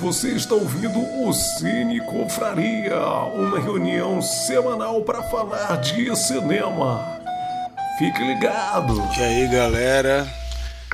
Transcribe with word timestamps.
Você 0.00 0.28
está 0.28 0.54
ouvindo 0.54 1.00
o 1.00 1.32
Cine 1.32 2.00
Confraria, 2.00 3.00
uma 3.34 3.58
reunião 3.58 4.22
semanal 4.22 5.02
para 5.02 5.24
falar 5.24 5.74
de 5.80 6.14
cinema. 6.16 7.20
Fique 7.98 8.22
ligado! 8.22 8.94
E 9.18 9.20
aí, 9.20 9.48
galera? 9.48 10.32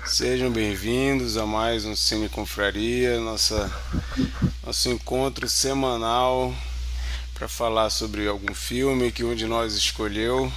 Sejam 0.07 0.51
bem-vindos 0.51 1.37
a 1.37 1.45
mais 1.45 1.85
um 1.85 1.95
Cine 1.95 2.31
Confraria, 2.31 3.21
nossa, 3.21 3.71
nosso 4.65 4.89
encontro 4.89 5.47
semanal 5.51 6.55
para 7.35 7.47
falar 7.47 7.91
sobre 7.91 8.27
algum 8.27 8.55
filme 8.55 9.13
que 9.13 9.23
um 9.23 9.35
de 9.35 9.45
nós 9.45 9.75
escolheu. 9.75 10.51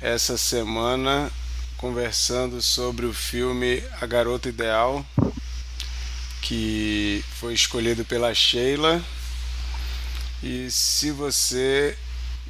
Essa 0.00 0.38
semana, 0.38 1.32
conversando 1.78 2.62
sobre 2.62 3.06
o 3.06 3.12
filme 3.12 3.82
A 4.00 4.06
Garota 4.06 4.48
Ideal, 4.48 5.04
que 6.44 7.24
foi 7.40 7.54
escolhido 7.54 8.04
pela 8.04 8.34
Sheila. 8.34 9.02
E 10.42 10.70
se 10.70 11.10
você 11.10 11.96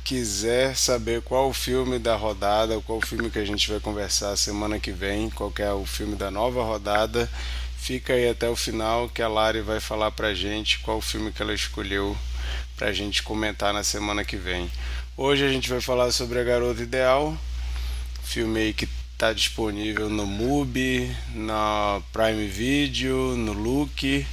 quiser 0.02 0.76
saber 0.76 1.22
qual 1.22 1.48
o 1.48 1.52
filme 1.52 2.00
da 2.00 2.16
rodada, 2.16 2.80
qual 2.80 2.98
o 2.98 3.06
filme 3.06 3.30
que 3.30 3.38
a 3.38 3.44
gente 3.44 3.70
vai 3.70 3.78
conversar 3.78 4.36
semana 4.36 4.80
que 4.80 4.90
vem, 4.90 5.30
qual 5.30 5.52
é 5.60 5.72
o 5.72 5.86
filme 5.86 6.16
da 6.16 6.28
nova 6.28 6.62
rodada, 6.64 7.30
fica 7.78 8.14
aí 8.14 8.28
até 8.28 8.48
o 8.48 8.56
final 8.56 9.08
que 9.08 9.22
a 9.22 9.28
Lari 9.28 9.60
vai 9.60 9.78
falar 9.78 10.10
pra 10.10 10.34
gente 10.34 10.80
qual 10.80 10.98
o 10.98 11.00
filme 11.00 11.30
que 11.30 11.40
ela 11.40 11.54
escolheu 11.54 12.16
pra 12.76 12.92
gente 12.92 13.22
comentar 13.22 13.72
na 13.72 13.84
semana 13.84 14.24
que 14.24 14.36
vem. 14.36 14.68
Hoje 15.16 15.46
a 15.46 15.48
gente 15.48 15.70
vai 15.70 15.80
falar 15.80 16.10
sobre 16.10 16.40
A 16.40 16.42
Garota 16.42 16.82
Ideal, 16.82 17.38
filme 18.24 18.58
aí 18.58 18.72
que 18.74 18.88
está 19.24 19.32
disponível 19.32 20.10
no 20.10 20.26
MUBI, 20.26 21.10
na 21.34 22.02
Prime 22.12 22.46
Video, 22.46 23.34
no 23.38 23.54
Look. 23.54 24.26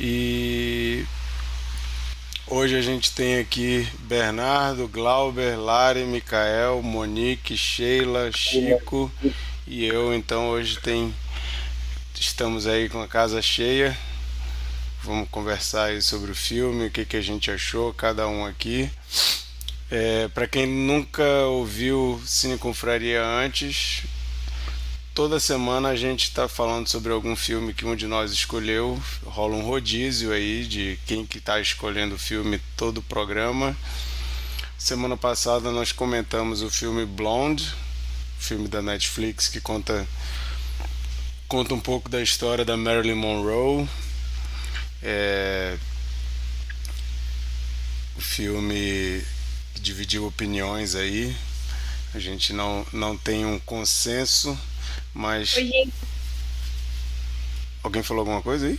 E 0.00 1.04
hoje 2.46 2.74
a 2.74 2.80
gente 2.80 3.12
tem 3.12 3.38
aqui 3.38 3.86
Bernardo, 4.04 4.88
Glauber, 4.88 5.60
Lari, 5.60 6.04
Micael, 6.04 6.80
Monique, 6.80 7.54
Sheila, 7.54 8.32
Chico 8.32 9.12
e 9.66 9.84
eu. 9.84 10.14
Então 10.14 10.48
hoje 10.48 10.78
tem 10.80 11.14
estamos 12.18 12.66
aí 12.66 12.88
com 12.88 13.02
a 13.02 13.08
casa 13.08 13.42
cheia. 13.42 13.94
Vamos 15.02 15.28
conversar 15.28 15.84
aí 15.84 16.00
sobre 16.00 16.30
o 16.30 16.34
filme, 16.34 16.86
o 16.86 16.90
que, 16.90 17.04
que 17.04 17.16
a 17.18 17.22
gente 17.22 17.50
achou, 17.50 17.92
cada 17.92 18.26
um 18.26 18.46
aqui. 18.46 18.90
É, 19.90 20.28
para 20.28 20.46
quem 20.46 20.66
nunca 20.66 21.24
ouviu 21.46 22.20
Cine 22.26 22.58
Confraria 22.58 23.24
antes, 23.24 24.02
toda 25.14 25.40
semana 25.40 25.88
a 25.88 25.96
gente 25.96 26.24
está 26.24 26.46
falando 26.46 26.86
sobre 26.86 27.10
algum 27.10 27.34
filme 27.34 27.72
que 27.72 27.86
um 27.86 27.96
de 27.96 28.06
nós 28.06 28.30
escolheu. 28.30 29.02
Rola 29.24 29.56
um 29.56 29.62
rodízio 29.62 30.30
aí 30.30 30.66
de 30.66 30.98
quem 31.06 31.24
que 31.24 31.38
está 31.38 31.58
escolhendo 31.58 32.16
o 32.16 32.18
filme 32.18 32.60
todo 32.76 32.98
o 32.98 33.02
programa. 33.02 33.74
Semana 34.76 35.16
passada 35.16 35.72
nós 35.72 35.90
comentamos 35.90 36.60
o 36.60 36.68
filme 36.70 37.06
Blonde, 37.06 37.74
filme 38.38 38.68
da 38.68 38.82
Netflix 38.82 39.48
que 39.48 39.60
conta 39.60 40.06
conta 41.48 41.72
um 41.72 41.80
pouco 41.80 42.10
da 42.10 42.20
história 42.20 42.62
da 42.62 42.76
Marilyn 42.76 43.14
Monroe. 43.14 43.88
É, 45.02 45.78
o 48.16 48.20
filme 48.20 49.24
dividiu 49.80 50.26
opiniões 50.26 50.94
aí. 50.94 51.36
A 52.14 52.18
gente 52.18 52.52
não, 52.52 52.86
não 52.92 53.16
tem 53.16 53.44
um 53.44 53.58
consenso, 53.58 54.58
mas. 55.12 55.56
Oi, 55.56 55.92
Alguém 57.82 58.02
falou 58.02 58.20
alguma 58.20 58.42
coisa 58.42 58.66
aí? 58.66 58.78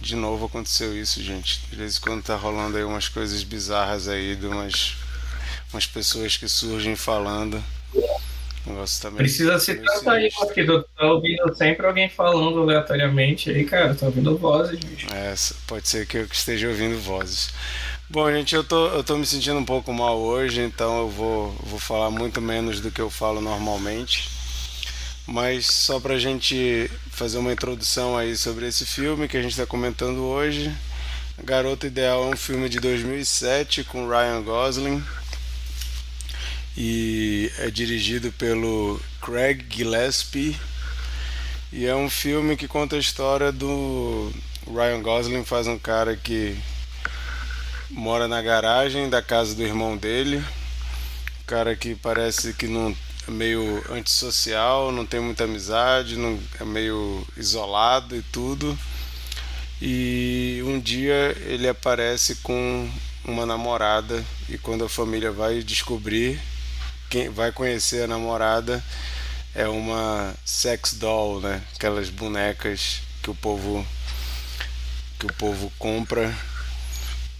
De 0.00 0.14
novo 0.14 0.46
aconteceu 0.46 0.96
isso, 0.96 1.22
gente. 1.22 1.60
De 1.70 1.76
vez 1.76 1.96
em 1.96 2.00
quando 2.00 2.22
tá 2.22 2.36
rolando 2.36 2.76
aí 2.76 2.84
umas 2.84 3.08
coisas 3.08 3.42
bizarras 3.42 4.06
aí 4.06 4.36
de 4.36 4.46
umas, 4.46 4.96
umas 5.72 5.86
pessoas 5.86 6.36
que 6.36 6.46
surgem 6.46 6.94
falando. 6.94 7.62
O 8.66 8.70
negócio 8.70 9.02
tá 9.02 9.10
meio, 9.10 9.18
Precisa 9.18 9.58
se 9.58 9.74
tratar 9.74 10.12
aí, 10.12 10.30
porque 10.30 10.64
tu 10.64 10.82
tá 10.96 11.06
ouvindo 11.06 11.54
sempre 11.54 11.86
alguém 11.86 12.08
falando 12.08 12.62
aleatoriamente 12.62 13.50
aí, 13.50 13.64
cara. 13.64 13.94
Tá 13.94 14.06
ouvindo 14.06 14.36
vozes, 14.36 14.78
bicho. 14.78 15.06
É, 15.12 15.34
pode 15.66 15.88
ser 15.88 16.06
que 16.06 16.18
eu 16.18 16.24
esteja 16.26 16.68
ouvindo 16.68 16.98
vozes. 17.00 17.52
Bom, 18.08 18.30
gente, 18.30 18.54
eu 18.54 18.62
tô, 18.62 18.88
eu 18.88 19.02
tô 19.02 19.16
me 19.16 19.24
sentindo 19.24 19.58
um 19.58 19.64
pouco 19.64 19.90
mal 19.92 20.18
hoje, 20.18 20.60
então 20.60 20.98
eu 20.98 21.08
vou, 21.08 21.52
vou 21.62 21.78
falar 21.78 22.10
muito 22.10 22.38
menos 22.40 22.80
do 22.80 22.90
que 22.90 23.00
eu 23.00 23.08
falo 23.08 23.40
normalmente. 23.40 24.28
Mas 25.26 25.66
só 25.66 25.98
pra 25.98 26.18
gente 26.18 26.90
fazer 27.10 27.38
uma 27.38 27.52
introdução 27.52 28.16
aí 28.16 28.36
sobre 28.36 28.68
esse 28.68 28.84
filme 28.84 29.26
que 29.26 29.38
a 29.38 29.42
gente 29.42 29.52
está 29.52 29.64
comentando 29.64 30.22
hoje. 30.22 30.70
Garota 31.42 31.86
Ideal 31.86 32.24
é 32.24 32.34
um 32.34 32.36
filme 32.36 32.68
de 32.68 32.78
2007 32.78 33.84
com 33.84 34.06
Ryan 34.06 34.42
Gosling 34.42 35.02
e 36.76 37.50
é 37.58 37.70
dirigido 37.70 38.30
pelo 38.32 39.00
Craig 39.22 39.64
Gillespie 39.70 40.56
e 41.72 41.86
é 41.86 41.96
um 41.96 42.10
filme 42.10 42.54
que 42.56 42.68
conta 42.68 42.96
a 42.96 42.98
história 42.98 43.50
do 43.50 44.30
Ryan 44.66 45.00
Gosling 45.00 45.44
faz 45.44 45.66
um 45.66 45.78
cara 45.78 46.16
que 46.16 46.56
mora 47.90 48.26
na 48.26 48.40
garagem 48.40 49.08
da 49.08 49.22
casa 49.22 49.54
do 49.54 49.62
irmão 49.62 49.96
dele. 49.96 50.38
Um 50.38 51.46
cara 51.46 51.76
que 51.76 51.94
parece 51.94 52.52
que 52.54 52.66
não 52.66 52.96
é 53.26 53.30
meio 53.30 53.84
antissocial, 53.90 54.90
não 54.90 55.06
tem 55.06 55.20
muita 55.20 55.44
amizade, 55.44 56.16
não, 56.16 56.38
é 56.60 56.64
meio 56.64 57.26
isolado 57.36 58.16
e 58.16 58.22
tudo. 58.22 58.78
E 59.80 60.62
um 60.64 60.80
dia 60.80 61.36
ele 61.46 61.68
aparece 61.68 62.36
com 62.36 62.90
uma 63.24 63.46
namorada 63.46 64.24
e 64.48 64.58
quando 64.58 64.84
a 64.84 64.88
família 64.88 65.30
vai 65.32 65.62
descobrir, 65.62 66.40
quem 67.10 67.28
vai 67.28 67.52
conhecer 67.52 68.04
a 68.04 68.06
namorada 68.06 68.82
é 69.54 69.68
uma 69.68 70.34
sex 70.44 70.94
doll, 70.94 71.40
né? 71.40 71.62
Aquelas 71.74 72.10
bonecas 72.10 73.00
que 73.22 73.30
o 73.30 73.34
povo 73.34 73.86
que 75.18 75.26
o 75.26 75.32
povo 75.34 75.72
compra 75.78 76.34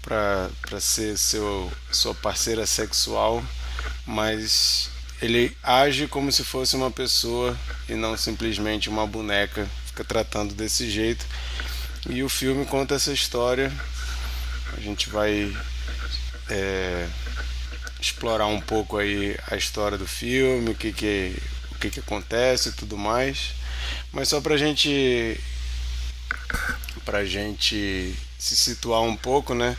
para 0.05 0.81
ser 0.81 1.17
seu 1.17 1.73
sua 1.91 2.15
parceira 2.15 2.67
sexual, 2.67 3.43
mas 4.07 4.91
ele 5.23 5.57
age 5.63 6.07
como 6.07 6.31
se 6.31 6.45
fosse 6.45 6.77
uma 6.77 6.91
pessoa 6.91 7.59
e 7.89 7.95
não 7.95 8.17
simplesmente 8.17 8.91
uma 8.91 9.07
boneca, 9.07 9.67
fica 9.87 10.05
tratando 10.05 10.55
desse 10.55 10.91
jeito. 10.91 11.25
E 12.09 12.23
o 12.23 12.29
filme 12.29 12.67
conta 12.67 12.95
essa 12.95 13.13
história. 13.13 13.73
A 14.77 14.81
gente 14.81 15.09
vai 15.09 15.57
é, 16.51 17.09
explorar 17.99 18.47
um 18.47 18.61
pouco 18.61 18.99
aí 18.99 19.35
a 19.51 19.57
história 19.57 19.97
do 19.97 20.07
filme, 20.07 20.71
o 20.71 20.75
que 20.75 20.93
que, 20.93 21.35
o 21.73 21.75
que, 21.77 21.91
que 21.91 22.01
acontece 22.01 22.69
e 22.69 22.73
tudo 22.73 22.99
mais. 22.99 23.55
Mas 24.13 24.29
só 24.29 24.41
pra 24.41 24.59
gente 24.59 25.41
pra 27.05 27.25
gente 27.25 28.15
se 28.45 28.55
situar 28.55 29.01
um 29.01 29.17
pouco, 29.17 29.55
né? 29.55 29.75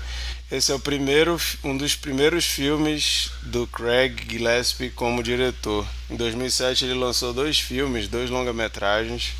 Esse 0.52 0.72
é 0.72 0.76
o 0.76 0.80
primeiro, 0.80 1.40
um 1.64 1.78
dos 1.78 1.96
primeiros 1.96 2.46
filmes 2.46 3.30
do 3.44 3.68
Craig 3.68 4.16
Gillespie 4.28 4.90
como 4.90 5.22
diretor. 5.22 5.86
Em 6.09 6.16
2007 6.16 6.86
ele 6.86 6.96
lançou 6.96 7.31
dois 7.31 7.59
filmes, 7.59 8.08
dois 8.08 8.28
longa-metragens, 8.31 9.34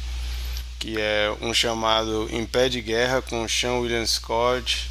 que 0.78 1.02
é 1.02 1.36
um 1.42 1.56
chamado 1.56 2.30
Em 2.32 2.46
Pé 2.46 2.70
de 2.70 2.82
Guerra 2.82 3.20
com 3.20 3.48
Sean 3.48 3.80
William 3.80 4.06
Scott, 4.06 4.88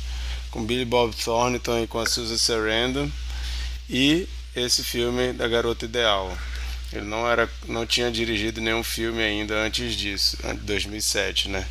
com 0.50 0.64
Billy 0.64 0.84
Bob 0.84 1.14
Thornton 1.14 1.84
e 1.84 1.86
com 1.86 2.00
a 2.00 2.06
Susan 2.06 2.36
Sarandon, 2.36 3.08
e 3.88 4.28
esse 4.56 4.82
filme 4.82 5.32
da 5.32 5.46
Garota 5.46 5.84
Ideal. 5.84 6.36
Ele 6.92 7.06
não 7.06 7.28
era, 7.28 7.48
não 7.68 7.86
tinha 7.86 8.10
dirigido 8.10 8.60
nenhum 8.60 8.82
filme 8.82 9.22
ainda 9.22 9.54
antes 9.54 9.94
disso, 9.94 10.36
2007, 10.62 11.48
né? 11.48 11.64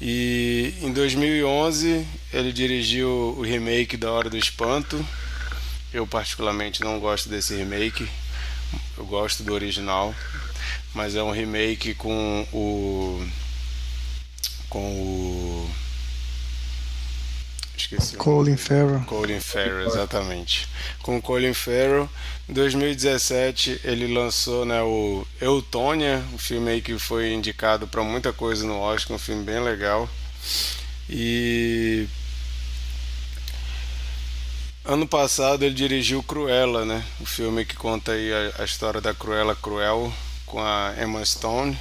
E 0.00 0.72
em 0.80 0.92
2011 0.92 2.06
ele 2.32 2.52
dirigiu 2.52 3.34
o 3.36 3.42
remake 3.42 3.98
da 3.98 4.10
Hora 4.10 4.30
do 4.30 4.36
Espanto. 4.38 5.04
Eu 5.92 6.06
particularmente 6.06 6.80
não 6.80 6.98
gosto 6.98 7.28
desse 7.28 7.54
remake. 7.54 8.08
Eu 8.96 9.04
gosto 9.04 9.42
do 9.42 9.52
original, 9.52 10.14
mas 10.94 11.14
é 11.14 11.22
um 11.22 11.30
remake 11.30 11.94
com 11.94 12.46
o 12.52 13.26
com 14.70 14.80
o 14.80 15.70
esqueci. 17.80 18.16
Colin. 18.16 18.56
Farrell. 18.56 19.00
Colin 19.06 19.40
Farrell, 19.40 19.86
exatamente. 19.86 20.68
Com 21.02 21.20
Colin 21.20 21.54
Farrell, 21.54 22.08
em 22.48 22.52
2017 22.52 23.80
ele 23.84 24.12
lançou 24.12 24.64
né, 24.64 24.82
o 24.82 25.26
Eutônia, 25.40 26.24
um 26.32 26.38
filme 26.38 26.70
aí 26.70 26.80
que 26.80 26.98
foi 26.98 27.32
indicado 27.32 27.86
para 27.86 28.02
muita 28.02 28.32
coisa 28.32 28.66
no 28.66 28.78
Oscar, 28.78 29.16
um 29.16 29.18
filme 29.18 29.44
bem 29.44 29.60
legal. 29.60 30.08
E 31.08 32.06
ano 34.84 35.06
passado 35.06 35.64
ele 35.64 35.74
dirigiu 35.74 36.22
Cruella, 36.22 36.84
né? 36.84 37.04
O 37.20 37.26
filme 37.26 37.64
que 37.64 37.76
conta 37.76 38.12
aí 38.12 38.32
a, 38.32 38.62
a 38.62 38.64
história 38.64 39.00
da 39.00 39.14
Cruella 39.14 39.54
Cruel 39.54 40.12
com 40.46 40.60
a 40.60 40.94
Emma 41.00 41.24
Stone. 41.24 41.78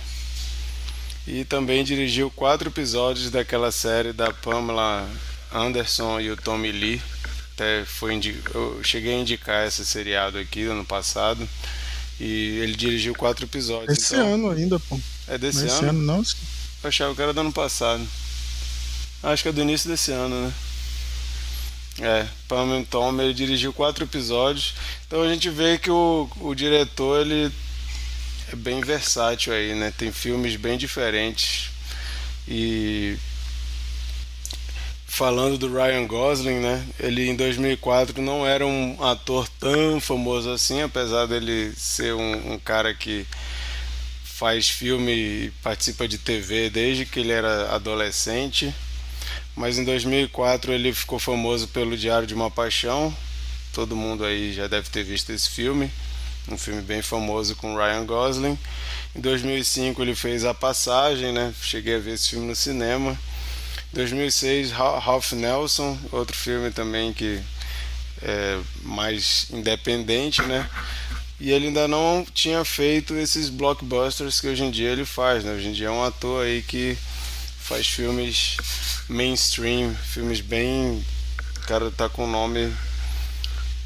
E 1.28 1.44
também 1.46 1.84
dirigiu 1.84 2.32
quatro 2.32 2.70
episódios 2.70 3.30
daquela 3.30 3.72
série 3.72 4.14
da 4.14 4.34
Pamela 4.34 5.08
Anderson 5.52 6.20
e 6.20 6.32
o 6.32 6.38
Tommy 6.38 6.72
Lee. 6.72 7.02
Até 7.54 7.84
foi 7.86 8.20
eu 8.54 8.82
cheguei 8.84 9.14
a 9.14 9.20
indicar 9.20 9.68
esse 9.68 9.86
seriado 9.86 10.38
aqui 10.38 10.64
ano 10.64 10.86
passado. 10.86 11.48
E 12.20 12.60
ele 12.60 12.76
dirigiu 12.76 13.16
quatro 13.16 13.46
episódios. 13.46 13.98
Esse 13.98 14.16
então... 14.16 14.34
ano 14.34 14.52
ainda, 14.52 14.80
pô. 14.80 15.00
É 15.28 15.38
desse 15.38 15.66
Esse 15.66 15.80
ano? 15.80 15.90
ano 15.90 16.02
não? 16.02 16.18
Eu 16.84 16.88
achava 16.90 17.16
que 17.16 17.22
era 17.22 17.34
do 17.34 17.42
ano 17.42 17.54
passado. 17.54 18.06
Acho 19.24 19.44
que 19.44 19.50
é 19.50 19.52
do 19.52 19.62
início 19.62 19.90
desse 19.90 20.12
ano, 20.12 20.48
né? 20.48 20.54
É, 22.02 22.28
Pam 22.48 22.84
Tom, 22.90 23.22
ele 23.22 23.34
dirigiu 23.34 23.74
quatro 23.74 24.06
episódios. 24.06 24.74
Então 25.06 25.22
a 25.22 25.28
gente 25.28 25.50
vê 25.50 25.78
que 25.78 25.92
o, 25.92 26.30
o 26.40 26.56
diretor 26.56 27.22
ele 27.22 27.52
é 28.52 28.56
bem 28.56 28.82
versátil 28.82 29.54
aí, 29.54 29.76
né? 29.76 29.94
Tem 29.98 30.12
filmes 30.12 30.56
bem 30.56 30.78
diferentes. 30.78 31.70
E 32.48 33.18
falando 35.20 35.58
do 35.58 35.68
Ryan 35.68 36.08
Gosling, 36.08 36.60
né? 36.60 36.82
Ele 36.98 37.30
em 37.30 37.36
2004 37.36 38.22
não 38.22 38.48
era 38.48 38.66
um 38.66 39.04
ator 39.04 39.50
tão 39.60 40.00
famoso 40.00 40.50
assim, 40.50 40.82
apesar 40.82 41.26
dele 41.26 41.74
ser 41.76 42.14
um, 42.14 42.54
um 42.54 42.58
cara 42.58 42.94
que 42.94 43.28
faz 44.24 44.70
filme 44.70 45.12
e 45.12 45.52
participa 45.62 46.08
de 46.08 46.18
TV 46.18 46.70
desde 46.70 47.06
que 47.06 47.20
ele 47.20 47.34
era 47.34 47.76
adolescente. 47.76 48.74
Mas 49.58 49.78
em 49.78 49.84
2004 49.84 50.72
ele 50.72 50.94
ficou 50.94 51.20
famoso 51.20 51.68
pelo 51.68 51.98
Diário 51.98 52.26
de 52.26 52.34
uma 52.34 52.50
Paixão. 52.50 53.14
Todo 53.74 53.98
mundo 53.98 54.24
aí 54.24 54.54
já 54.54 54.68
deve 54.68 54.90
ter 54.90 55.04
visto 55.04 55.34
esse 55.34 55.50
filme. 55.50 55.92
Um 56.50 56.58
filme 56.58 56.82
bem 56.82 57.02
famoso 57.02 57.58
com 57.58 57.76
Ryan 57.76 58.06
Gosling. 58.06 58.58
Em 59.14 59.20
2005 59.20 60.02
ele 60.02 60.16
fez 60.16 60.46
A 60.46 60.54
Passagem, 60.54 61.34
né? 61.34 61.54
Cheguei 61.62 61.98
a 61.98 62.00
ver 62.00 62.14
esse 62.14 62.30
filme 62.30 62.48
no 62.48 62.56
cinema. 62.56 63.20
Em 63.92 63.96
2006 63.96 64.72
Ralph 64.72 65.32
Nelson, 65.32 65.98
outro 66.12 66.36
filme 66.36 66.70
também 66.70 67.12
que 67.12 67.42
é 68.22 68.60
mais 68.84 69.48
independente, 69.50 70.42
né? 70.44 70.70
E 71.40 71.52
ele 71.52 71.68
ainda 71.68 71.88
não 71.88 72.26
tinha 72.34 72.64
feito 72.64 73.16
esses 73.16 73.50
blockbusters 73.50 74.40
que 74.40 74.48
hoje 74.48 74.64
em 74.64 74.72
dia 74.72 74.90
ele 74.90 75.06
faz, 75.06 75.44
né? 75.44 75.54
Hoje 75.54 75.70
em 75.70 75.74
dia 75.74 75.88
é 75.88 75.92
um 75.92 76.04
ator 76.04 76.46
aí 76.46 76.62
que 76.62 76.98
faz 77.60 77.88
filmes 77.88 78.58
mainstream, 79.08 79.96
filmes 79.96 80.42
bem. 80.42 81.04
O 81.58 81.60
cara 81.62 81.90
tá 81.90 82.10
com 82.10 82.28
nome 82.28 82.72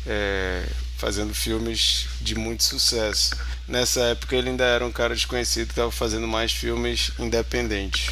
é, 0.05 0.65
fazendo 0.97 1.33
filmes 1.33 2.07
de 2.19 2.35
muito 2.35 2.63
sucesso. 2.63 3.35
Nessa 3.67 4.01
época 4.01 4.35
ele 4.35 4.49
ainda 4.49 4.65
era 4.65 4.85
um 4.85 4.91
cara 4.91 5.13
desconhecido 5.13 5.67
que 5.67 5.73
estava 5.73 5.91
fazendo 5.91 6.27
mais 6.27 6.51
filmes 6.51 7.11
independentes. 7.19 8.09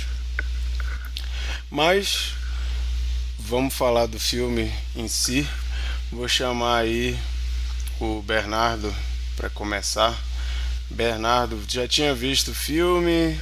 Mas 1.72 2.34
vamos 3.40 3.74
falar 3.74 4.06
do 4.06 4.20
filme 4.20 4.70
em 4.94 5.08
si. 5.08 5.48
Vou 6.12 6.28
chamar 6.28 6.80
aí 6.80 7.18
o 7.98 8.22
Bernardo 8.22 8.94
para 9.38 9.50
começar. 9.50 10.14
Bernardo, 10.90 11.58
já 11.70 11.88
tinha 11.88 12.14
visto 12.14 12.52
o 12.52 12.54
filme? 12.54 13.40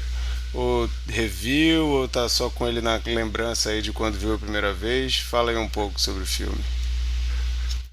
Ou 0.54 0.88
review, 1.08 1.88
ou 1.88 2.08
tá 2.08 2.30
só 2.30 2.52
com 2.52 2.68
ele 2.68 2.82
na 2.82 3.02
lembrança 3.04 3.72
aí 3.72 3.82
de 3.82 3.92
quando 3.92 4.20
viu 4.20 4.36
a 4.36 4.38
primeira 4.38 4.74
vez? 4.76 5.18
Fala 5.18 5.50
aí 5.50 5.58
um 5.58 5.68
pouco 5.68 6.00
sobre 6.00 6.22
o 6.22 6.28
filme. 6.28 6.64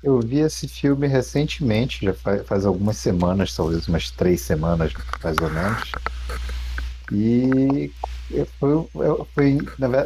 Eu 0.02 0.20
vi 0.20 0.40
esse 0.40 0.68
filme 0.68 1.06
recentemente, 1.06 2.04
já 2.04 2.12
faz, 2.12 2.46
faz 2.46 2.66
algumas 2.66 2.98
semanas, 2.98 3.54
talvez 3.54 3.88
umas 3.88 4.10
três 4.10 4.42
semanas, 4.42 4.92
mais 5.24 5.38
ou 5.38 5.50
menos. 5.50 5.90
E 7.10 7.90
foi, 8.58 8.88
foi 9.34 9.58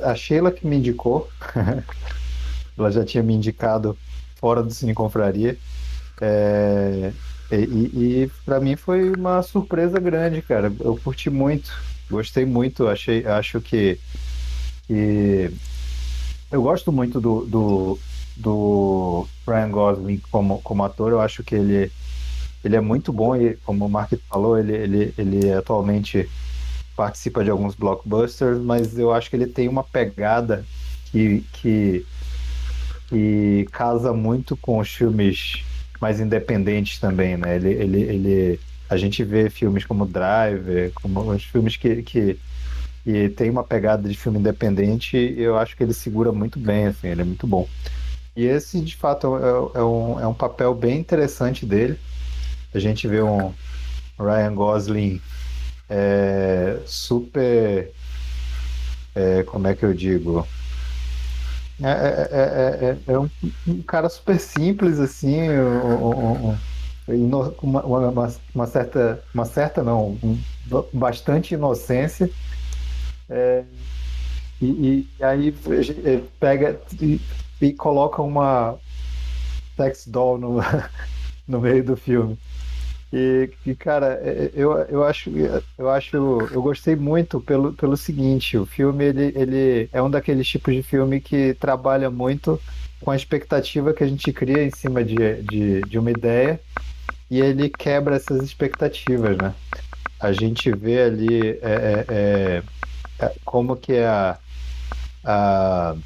a 0.03 0.15
Sheila 0.15 0.51
que 0.53 0.67
me 0.67 0.77
indicou. 0.77 1.29
Ela 2.79 2.91
já 2.91 3.05
tinha 3.05 3.23
me 3.23 3.35
indicado 3.35 3.97
fora 4.37 4.63
do 4.63 4.73
Cine 4.73 4.95
Confraria. 4.95 5.57
É, 6.21 7.13
e, 7.53 8.25
e 8.25 8.31
para 8.45 8.61
mim 8.61 8.77
foi 8.77 9.11
uma 9.11 9.43
surpresa 9.43 9.99
grande, 9.99 10.43
cara. 10.43 10.73
Eu 10.81 10.97
curti 10.97 11.29
muito. 11.31 11.73
Gostei 12.11 12.45
muito, 12.45 12.89
achei, 12.89 13.25
acho 13.25 13.61
que, 13.61 13.99
que 14.87 15.51
eu 16.51 16.61
gosto 16.61 16.91
muito 16.91 17.21
do, 17.21 17.47
do, 17.47 17.99
do 18.37 19.29
Ryan 19.47 19.71
Gosling 19.71 20.21
como, 20.31 20.61
como 20.63 20.83
ator, 20.83 21.13
eu 21.13 21.21
acho 21.21 21.45
que 21.45 21.55
ele, 21.55 21.93
ele 22.65 22.75
é 22.75 22.81
muito 22.81 23.13
bom 23.13 23.37
e, 23.37 23.55
como 23.65 23.87
o 23.87 23.89
Mark 23.89 24.13
falou, 24.29 24.59
ele, 24.59 24.73
ele, 24.73 25.15
ele 25.17 25.53
atualmente 25.53 26.29
participa 27.01 27.43
de 27.43 27.49
alguns 27.49 27.75
blockbusters, 27.75 28.59
mas 28.59 28.99
eu 28.99 29.11
acho 29.11 29.31
que 29.31 29.37
ele 29.37 29.47
tem 29.47 29.69
uma 29.69 29.83
pegada 29.83 30.67
que, 31.07 31.43
que, 31.51 32.05
que 33.09 33.67
casa 33.73 34.13
muito 34.13 34.55
com 34.55 34.79
os 34.79 34.91
filmes 34.91 35.65
mais 35.99 36.21
independentes 36.21 36.99
também, 36.99 37.39
né? 37.39 37.57
Ele, 37.57 37.71
ele, 37.71 38.03
ele 38.03 38.61
a 38.87 38.99
gente 38.99 39.25
vê 39.25 39.49
filmes 39.49 39.87
como 39.87 40.05
Driver, 40.05 40.93
como 40.93 41.21
os 41.31 41.43
filmes 41.43 41.75
que, 41.75 42.03
que, 42.03 42.39
que 43.03 43.31
tem 43.31 43.49
uma 43.49 43.65
pegada 43.65 44.07
de 44.07 44.15
filme 44.15 44.39
independente, 44.39 45.17
eu 45.39 45.57
acho 45.57 45.75
que 45.75 45.83
ele 45.83 45.95
segura 45.95 46.31
muito 46.33 46.59
bem, 46.59 46.89
assim, 46.89 47.09
ele 47.09 47.23
é 47.23 47.25
muito 47.25 47.47
bom. 47.47 47.67
E 48.37 48.45
esse, 48.45 48.79
de 48.79 48.95
fato, 48.95 49.39
é, 49.39 49.79
é, 49.79 49.83
um, 49.83 50.21
é 50.21 50.27
um 50.27 50.35
papel 50.35 50.75
bem 50.75 50.99
interessante 50.99 51.65
dele. 51.65 51.99
A 52.75 52.79
gente 52.79 53.09
vê 53.09 53.23
um 53.23 53.55
Ryan 54.19 54.55
Gosling 54.55 55.19
é, 55.91 56.79
super. 56.87 57.91
É, 59.15 59.43
como 59.43 59.67
é 59.67 59.75
que 59.75 59.85
eu 59.85 59.93
digo? 59.93 60.47
É, 61.83 61.89
é, 61.91 62.97
é, 63.09 63.13
é 63.13 63.19
um, 63.19 63.29
um, 63.67 63.83
cara 63.83 64.09
super 64.09 64.39
simples, 64.39 65.01
assim, 65.01 65.49
um, 65.51 66.51
um, 67.09 67.41
uma, 67.63 67.83
uma, 67.83 68.33
uma, 68.55 68.67
certa, 68.67 69.23
uma 69.35 69.45
certa 69.45 69.83
não, 69.83 70.17
bastante 70.93 71.55
inocência. 71.55 72.31
É, 73.29 73.65
e, 74.61 75.09
e, 75.19 75.25
aí 75.25 75.55
pega 76.39 76.81
e, 77.01 77.21
e, 77.61 77.73
coloca 77.73 78.21
uma 78.21 78.79
sex 79.77 80.07
doll 80.07 80.37
no, 80.39 80.59
no 81.49 81.61
meio 81.61 81.83
do 81.83 81.97
filme. 81.97 82.39
E, 83.13 83.51
e, 83.67 83.75
cara, 83.75 84.21
é, 84.23 84.53
eu, 84.55 84.73
eu 84.83 85.03
acho 85.03 85.31
eu 85.77 85.91
acho 85.91 86.17
eu 86.17 86.63
gostei 86.63 86.95
muito 86.95 87.41
pelo, 87.41 87.73
pelo 87.73 87.97
seguinte, 87.97 88.57
o 88.57 88.65
filme 88.65 89.05
ele, 89.05 89.33
ele 89.35 89.89
é 89.93 90.01
um 90.01 90.09
daqueles 90.09 90.47
tipos 90.47 90.73
de 90.73 90.83
filme 90.83 91.21
que 91.21 91.55
trabalha 91.55 92.09
muito 92.09 92.61
com 93.01 93.11
a 93.11 93.17
expectativa 93.17 93.93
que 93.93 94.05
a 94.05 94.07
gente 94.07 94.33
cria 94.33 94.63
em 94.63 94.71
cima 94.71 95.03
de, 95.03 95.43
de, 95.43 95.81
de 95.81 95.99
uma 95.99 96.11
ideia 96.11 96.61
e 97.29 97.41
ele 97.41 97.69
quebra 97.69 98.15
essas 98.15 98.45
expectativas, 98.45 99.37
né? 99.37 99.55
A 100.21 100.33
gente 100.33 100.71
vê 100.71 101.03
ali 101.03 101.51
é, 101.51 101.57
é, 101.63 102.05
é, 102.09 102.63
é, 103.19 103.33
como 103.45 103.77
que 103.77 103.95
é 103.95 104.07
a, 104.07 104.39
a, 105.25 105.97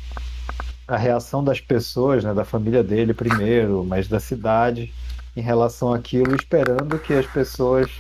a 0.89 0.97
reação 0.97 1.45
das 1.45 1.61
pessoas, 1.61 2.25
né, 2.25 2.33
da 2.33 2.45
família 2.45 2.83
dele 2.83 3.13
primeiro, 3.13 3.85
mas 3.85 4.09
da 4.09 4.21
cidade 4.21 4.93
em 5.37 5.41
relação 5.41 5.93
àquilo, 5.93 6.35
esperando 6.35 6.99
que 6.99 7.13
as 7.13 7.27
pessoas 7.27 7.91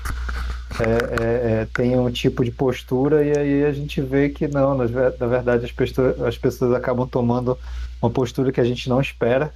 é, 0.80 1.62
é, 1.62 1.68
tenham 1.72 2.04
um 2.04 2.10
tipo 2.10 2.44
de 2.44 2.50
postura 2.50 3.24
e 3.24 3.36
aí 3.36 3.64
a 3.64 3.72
gente 3.72 4.00
vê 4.00 4.28
que 4.28 4.48
não, 4.48 4.76
na, 4.76 4.84
verdade 4.84 5.64
as 5.64 5.72
pessoas, 5.72 6.20
as 6.22 6.38
pessoas 6.38 6.72
acabam 6.74 7.06
tomando 7.06 7.58
uma 8.00 8.10
postura 8.10 8.52
que 8.52 8.60
a 8.60 8.64
gente 8.64 8.88
não 8.88 9.00
espera 9.00 9.52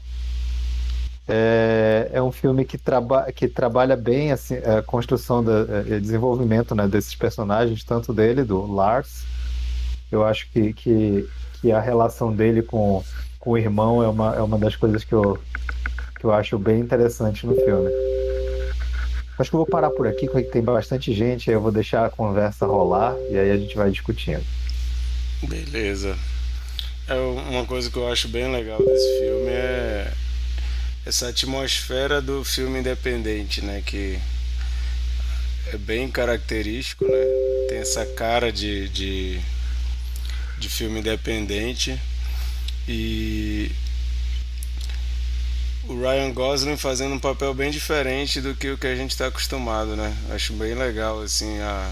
é, 1.28 2.08
é 2.14 2.22
um 2.22 2.32
filme 2.32 2.64
que, 2.64 2.78
traba 2.78 3.30
que 3.30 3.46
trabalha 3.46 3.94
bem 3.94 4.32
assim, 4.32 4.56
a 4.56 4.80
construção 4.80 5.44
e 5.86 5.92
é, 5.92 6.00
desenvolvimento 6.00 6.74
né, 6.74 6.88
desses 6.88 7.14
personagens, 7.14 7.84
tanto 7.84 8.14
dele, 8.14 8.42
do 8.42 8.66
Lars. 8.66 9.26
Eu 10.10 10.24
acho 10.24 10.50
que, 10.50 10.72
que, 10.72 11.28
que 11.60 11.70
a 11.70 11.80
relação 11.80 12.32
dele 12.32 12.62
com, 12.62 13.04
com 13.38 13.50
o 13.50 13.58
irmão 13.58 14.02
é 14.02 14.08
uma, 14.08 14.34
é 14.36 14.40
uma 14.40 14.56
das 14.56 14.74
coisas 14.74 15.04
que 15.04 15.12
eu, 15.12 15.38
que 16.18 16.24
eu 16.24 16.32
acho 16.32 16.58
bem 16.58 16.80
interessante 16.80 17.46
no 17.46 17.54
filme. 17.54 17.90
Acho 19.38 19.50
que 19.50 19.54
eu 19.54 19.60
vou 19.60 19.66
parar 19.66 19.90
por 19.90 20.06
aqui, 20.06 20.26
porque 20.26 20.48
tem 20.48 20.62
bastante 20.62 21.14
gente, 21.14 21.48
aí 21.48 21.54
eu 21.54 21.60
vou 21.60 21.70
deixar 21.70 22.04
a 22.04 22.10
conversa 22.10 22.66
rolar 22.66 23.14
e 23.30 23.38
aí 23.38 23.50
a 23.52 23.56
gente 23.56 23.76
vai 23.76 23.90
discutindo. 23.90 24.44
Beleza. 25.44 26.16
É 27.06 27.14
uma 27.14 27.64
coisa 27.64 27.88
que 27.88 27.96
eu 27.96 28.10
acho 28.10 28.28
bem 28.28 28.50
legal 28.50 28.78
desse 28.78 29.18
filme 29.20 29.50
é 29.50 30.12
essa 31.06 31.28
atmosfera 31.28 32.20
do 32.20 32.44
filme 32.44 32.80
independente, 32.80 33.62
né? 33.62 33.82
Que 33.86 34.18
é 35.72 35.76
bem 35.78 36.10
característico, 36.10 37.04
né? 37.06 37.24
Tem 37.68 37.78
essa 37.78 38.04
cara 38.04 38.52
de, 38.52 38.88
de, 38.90 39.40
de 40.58 40.68
filme 40.68 41.00
independente 41.00 41.98
e 42.86 43.70
o 45.88 45.98
Ryan 45.98 46.32
Gosling 46.32 46.76
fazendo 46.76 47.14
um 47.14 47.18
papel 47.18 47.54
bem 47.54 47.70
diferente 47.70 48.40
do 48.40 48.54
que 48.54 48.70
o 48.70 48.78
que 48.78 48.86
a 48.86 48.94
gente 48.94 49.12
está 49.12 49.26
acostumado, 49.26 49.96
né? 49.96 50.14
Acho 50.30 50.52
bem 50.52 50.74
legal 50.74 51.20
assim 51.22 51.58
a 51.60 51.90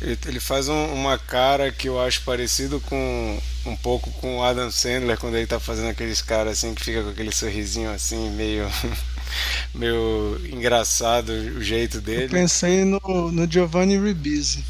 Ele, 0.00 0.18
ele 0.26 0.40
faz 0.40 0.68
um, 0.68 0.92
uma 0.92 1.18
cara 1.18 1.72
que 1.72 1.88
eu 1.88 1.98
acho 2.00 2.22
parecido 2.22 2.80
com 2.80 3.38
um 3.64 3.76
pouco 3.76 4.10
com 4.20 4.38
o 4.38 4.42
Adam 4.42 4.70
Sandler 4.70 5.18
quando 5.18 5.36
ele 5.36 5.46
tá 5.46 5.58
fazendo 5.58 5.88
aqueles 5.88 6.20
caras 6.20 6.58
assim 6.58 6.74
que 6.74 6.84
fica 6.84 7.02
com 7.02 7.10
aquele 7.10 7.32
sorrisinho 7.32 7.90
assim 7.90 8.30
meio 8.30 8.66
meio 9.74 10.38
engraçado 10.52 11.30
o 11.30 11.62
jeito 11.62 12.00
dele. 12.02 12.24
Eu 12.24 12.28
pensei 12.28 12.84
no, 12.84 13.00
no 13.32 13.50
Giovanni 13.50 13.98
Ribisi. 13.98 14.62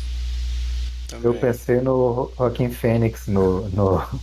Também. 1.08 1.24
Eu 1.26 1.34
pensei 1.34 1.80
no 1.80 2.30
Joaquim 2.38 2.70
Fênix 2.70 3.26
no 3.26 3.68
no 3.70 4.20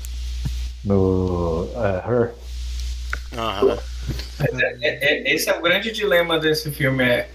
no 0.85 1.63
uh, 1.75 2.09
Her. 2.09 2.33
Uhum. 3.33 3.90
É, 4.81 5.29
é, 5.29 5.33
esse 5.33 5.49
é 5.49 5.57
o 5.57 5.61
grande 5.61 5.91
dilema 5.91 6.39
desse 6.39 6.71
filme 6.71 7.03
é 7.03 7.29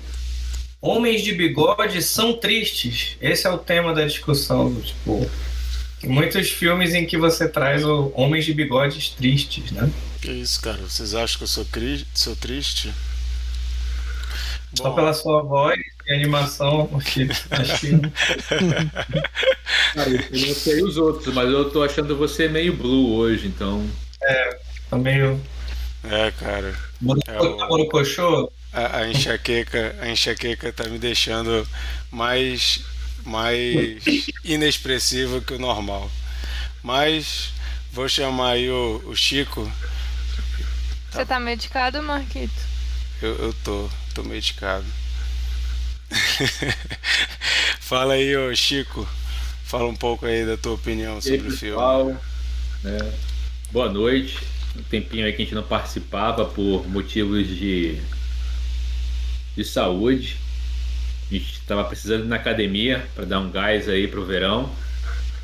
Homens 0.80 1.22
de 1.22 1.32
bigode 1.32 2.00
são 2.02 2.34
tristes. 2.34 3.16
Esse 3.20 3.46
é 3.46 3.50
o 3.50 3.58
tema 3.58 3.92
da 3.94 4.04
discussão. 4.04 4.74
Tipo, 4.80 5.28
muitos 6.04 6.50
filmes 6.50 6.94
em 6.94 7.04
que 7.06 7.16
você 7.16 7.48
traz 7.48 7.84
o 7.84 8.12
homens 8.14 8.44
de 8.44 8.54
bigodes 8.54 9.08
tristes, 9.08 9.72
né? 9.72 9.90
Que 10.20 10.30
isso, 10.30 10.60
cara? 10.60 10.78
Vocês 10.78 11.14
acham 11.14 11.38
que 11.38 11.44
eu 11.44 11.48
sou, 11.48 11.64
cri... 11.64 12.06
sou 12.14 12.36
triste? 12.36 12.92
Só 14.74 14.90
Bom. 14.90 14.94
pela 14.94 15.12
sua 15.14 15.42
voz 15.42 15.80
e 16.06 16.12
animação, 16.12 16.86
porque 16.86 17.26
acho 17.50 17.80
que. 17.80 17.94
ah, 19.96 20.04
eu 20.08 20.46
não 20.46 20.54
sei 20.54 20.84
os 20.84 20.96
outros, 20.98 21.34
mas 21.34 21.50
eu 21.50 21.70
tô 21.70 21.82
achando 21.82 22.16
você 22.16 22.48
meio 22.48 22.76
blue 22.76 23.16
hoje, 23.16 23.46
então. 23.46 23.84
É, 24.22 24.58
tá 24.90 24.98
meio. 24.98 25.40
É, 26.10 26.30
cara. 26.32 26.74
É 27.26 27.40
o 27.40 27.56
a, 28.72 28.98
a 28.98 29.08
enxaqueca, 29.08 29.96
a 30.00 30.10
enxaqueca 30.10 30.72
tá 30.72 30.84
me 30.84 30.98
deixando 30.98 31.66
mais 32.10 32.80
mais 33.24 34.04
inexpressivo 34.44 35.40
que 35.40 35.54
o 35.54 35.58
normal. 35.58 36.10
Mas 36.82 37.52
vou 37.92 38.08
chamar 38.08 38.50
aí 38.52 38.70
o, 38.70 39.02
o 39.06 39.16
Chico. 39.16 39.70
Você 41.10 41.24
tá 41.24 41.40
medicado, 41.40 42.02
Marquito? 42.02 42.54
Eu, 43.22 43.34
eu 43.36 43.54
tô, 43.64 43.88
tô 44.14 44.22
medicado. 44.22 44.84
Fala 47.80 48.14
aí, 48.14 48.36
ô 48.36 48.54
Chico. 48.54 49.08
Fala 49.64 49.88
um 49.88 49.96
pouco 49.96 50.26
aí 50.26 50.46
da 50.46 50.56
tua 50.56 50.74
opinião 50.74 51.20
sobre 51.20 51.48
aí, 51.48 51.48
o 51.48 51.56
filme. 51.56 51.82
Né? 52.84 53.12
Boa 53.72 53.90
noite. 53.90 54.38
Um 54.78 54.82
tempinho 54.84 55.24
aí 55.24 55.32
que 55.32 55.42
a 55.42 55.44
gente 55.44 55.54
não 55.54 55.62
participava 55.62 56.44
por 56.44 56.86
motivos 56.88 57.46
de 57.46 58.00
de 59.56 59.64
saúde. 59.64 60.36
A 61.30 61.34
gente 61.34 61.52
estava 61.54 61.82
precisando 61.84 62.24
ir 62.24 62.28
na 62.28 62.36
academia 62.36 63.04
para 63.14 63.24
dar 63.24 63.40
um 63.40 63.50
gás 63.50 63.88
aí 63.88 64.06
para 64.06 64.20
o 64.20 64.24
verão. 64.24 64.70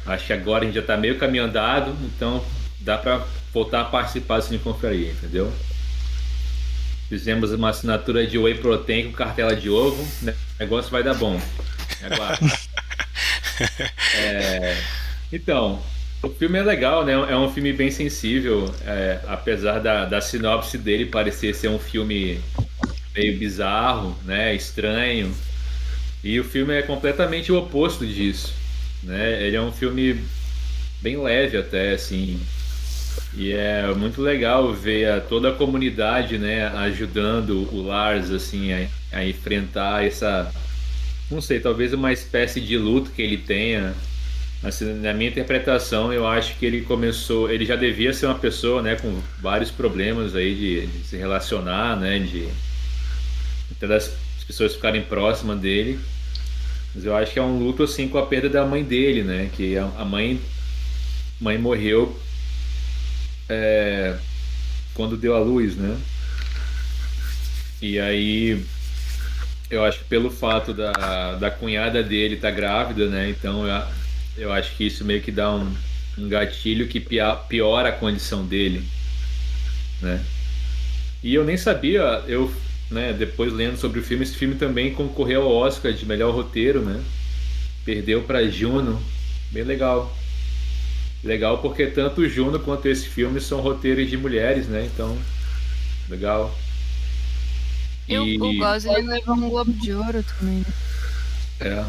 Acho 0.07 0.27
que 0.27 0.33
agora 0.33 0.63
a 0.63 0.67
gente 0.67 0.75
já 0.75 0.81
está 0.81 0.97
meio 0.97 1.19
caminho 1.19 1.45
andado, 1.45 1.97
então 2.05 2.45
dá 2.81 2.99
para 2.99 3.25
voltar 3.53 3.81
a 3.83 3.85
participar 3.85 4.39
do 4.39 4.45
Cine 4.45 4.59
Confraria, 4.59 5.11
entendeu? 5.11 5.53
Fizemos 7.09 7.53
uma 7.53 7.71
assinatura 7.71 8.27
de 8.27 8.39
Whey 8.39 8.57
Protein 8.57 9.07
com 9.07 9.13
cartela 9.13 9.55
de 9.55 9.69
ovo, 9.69 10.07
né? 10.23 10.35
o 10.57 10.63
negócio 10.63 10.91
vai 10.91 11.03
dar 11.03 11.15
bom. 11.15 11.41
é, 14.17 14.77
então, 15.33 15.81
o 16.23 16.29
filme 16.31 16.59
é 16.59 16.63
legal, 16.63 17.05
né? 17.05 17.13
É 17.13 17.37
um 17.37 17.51
filme 17.51 17.73
bem 17.73 17.91
sensível, 17.91 18.73
é, 18.87 19.21
apesar 19.27 19.81
da, 19.81 20.05
da 20.05 20.21
sinopse 20.21 20.79
dele 20.79 21.07
parecer 21.07 21.55
ser 21.55 21.69
um 21.69 21.79
filme 21.79 22.41
meio 23.15 23.39
bizarro, 23.39 24.17
né, 24.25 24.55
estranho. 24.55 25.35
E 26.23 26.39
o 26.39 26.45
filme 26.45 26.75
é 26.75 26.83
completamente 26.83 27.51
o 27.51 27.59
oposto 27.59 28.07
disso, 28.07 28.55
né? 29.03 29.43
Ele 29.43 29.57
é 29.57 29.61
um 29.61 29.73
filme 29.73 30.21
bem 31.01 31.21
leve 31.21 31.57
até 31.57 31.93
assim. 31.93 32.41
E 33.35 33.53
é 33.53 33.93
muito 33.95 34.23
legal 34.23 34.73
ver 34.73 35.11
a, 35.11 35.21
toda 35.21 35.51
a 35.51 35.53
comunidade, 35.53 36.39
né, 36.39 36.67
ajudando 36.69 37.69
o 37.73 37.83
Lars 37.83 38.31
assim 38.31 38.73
a, 38.73 38.87
a 39.13 39.25
enfrentar 39.25 40.05
essa 40.07 40.53
não 41.31 41.41
sei, 41.41 41.61
talvez 41.61 41.93
uma 41.93 42.13
espécie 42.13 42.61
de 42.61 42.77
luto 42.77 43.11
que 43.11 43.23
ele 43.23 43.39
tenha. 43.39 43.95
Assim, 44.63 44.95
na 45.01 45.13
minha 45.13 45.29
interpretação, 45.29 46.13
eu 46.13 46.27
acho 46.27 46.57
que 46.57 46.65
ele 46.65 46.83
começou, 46.83 47.51
ele 47.51 47.65
já 47.65 47.75
devia 47.75 48.13
ser 48.13 48.27
uma 48.27 48.39
pessoa, 48.39 48.81
né, 48.81 48.95
com 48.95 49.21
vários 49.41 49.73
problemas 49.73 50.37
aí 50.37 50.55
de, 50.55 50.87
de 50.87 51.05
se 51.05 51.17
relacionar, 51.17 51.99
né, 51.99 52.21
de 52.21 52.49
até 53.73 53.89
das 53.89 54.15
pessoas 54.47 54.75
ficarem 54.75 55.03
próximas 55.03 55.59
dele. 55.59 55.99
Mas 56.95 57.05
eu 57.05 57.17
acho 57.17 57.33
que 57.33 57.39
é 57.39 57.43
um 57.43 57.59
luto 57.59 57.83
assim 57.83 58.07
com 58.09 58.19
a 58.19 58.27
perda 58.27 58.49
da 58.49 58.67
mãe 58.67 58.85
dele, 58.85 59.23
né? 59.23 59.51
Que 59.57 59.77
a 59.79 60.05
mãe, 60.05 60.39
mãe 61.41 61.57
morreu 61.57 62.19
é, 63.49 64.17
quando 64.95 65.17
deu 65.17 65.35
a 65.35 65.41
luz, 65.41 65.75
né? 65.75 65.99
E 67.81 67.99
aí 67.99 68.63
eu 69.71 69.83
acho 69.85 70.01
que 70.01 70.05
pelo 70.05 70.31
fato 70.31 70.75
da, 70.75 71.35
da 71.37 71.51
cunhada 71.51 72.03
dele 72.03 72.35
estar 72.35 72.51
tá 72.51 72.55
grávida, 72.55 73.09
né? 73.09 73.31
Então 73.31 73.65
eu, 74.37 74.53
acho 74.53 74.77
que 74.77 74.85
isso 74.87 75.05
meio 75.05 75.21
que 75.21 75.33
dá 75.33 75.55
um, 75.55 75.75
um 76.19 76.29
gatilho 76.29 76.89
que 76.89 77.01
piora 77.49 77.89
a 77.89 77.93
condição 77.93 78.45
dele, 78.45 78.85
né? 80.01 80.25
E 81.23 81.35
eu 81.35 81.45
nem 81.45 81.57
sabia, 81.57 82.25
eu 82.27 82.53
né, 82.91 83.13
depois 83.13 83.53
lendo 83.53 83.77
sobre 83.77 84.01
o 84.01 84.03
filme, 84.03 84.25
esse 84.25 84.37
filme 84.37 84.55
também 84.55 84.93
concorreu 84.93 85.43
ao 85.43 85.55
Oscar 85.55 85.93
de 85.93 86.05
melhor 86.05 86.35
roteiro, 86.35 86.83
né? 86.83 87.03
Perdeu 87.85 88.23
para 88.23 88.49
Juno, 88.49 89.03
bem 89.51 89.65
legal. 89.65 90.15
Legal 91.25 91.59
porque 91.59 91.87
tanto 91.87 92.21
o 92.21 92.29
Juno 92.29 92.59
quanto 92.59 92.87
esse 92.87 93.09
filme 93.09 93.41
são 93.41 93.61
roteiros 93.61 94.11
de 94.11 94.17
mulheres, 94.17 94.67
né? 94.67 94.89
Então, 94.93 95.17
legal. 96.09 96.57
E, 98.09 98.15
e... 98.15 98.41
o 98.41 98.59
Gosling 98.59 99.07
levou 99.07 99.37
um 99.37 99.49
Globo 99.49 99.73
de 99.73 99.93
Ouro 99.93 100.25
também. 100.39 100.65
É. 101.61 101.85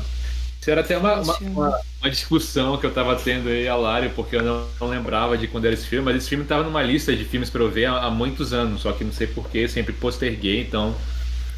Isso 0.62 0.72
era 0.72 0.82
até 0.82 0.98
uma, 0.98 1.20
uma, 1.20 1.38
uma, 1.40 1.82
uma, 2.04 2.10
discussão 2.10 2.78
que 2.78 2.86
eu 2.86 2.94
tava 2.94 3.16
tendo 3.16 3.48
aí, 3.48 3.68
a 3.68 3.76
Lari, 3.76 4.10
porque 4.10 4.36
eu 4.36 4.44
não, 4.44 4.68
não, 4.80 4.88
lembrava 4.88 5.38
de 5.38 5.48
quando 5.48 5.66
era 5.66 5.74
esse 5.74 5.88
filme, 5.88 6.06
mas 6.06 6.18
esse 6.18 6.30
filme 6.30 6.44
tava 6.44 6.64
numa 6.64 6.82
lista 6.82 7.16
de 7.16 7.24
filmes 7.24 7.50
para 7.50 7.62
eu 7.62 7.72
ver 7.72 7.86
há, 7.86 8.00
há, 8.06 8.12
muitos 8.12 8.54
anos, 8.54 8.82
só 8.82 8.92
que 8.92 9.04
não 9.04 9.14
sei 9.14 9.28
porquê, 9.28 9.68
sempre 9.68 9.94
posterguei, 9.94 10.62
então 10.62 10.96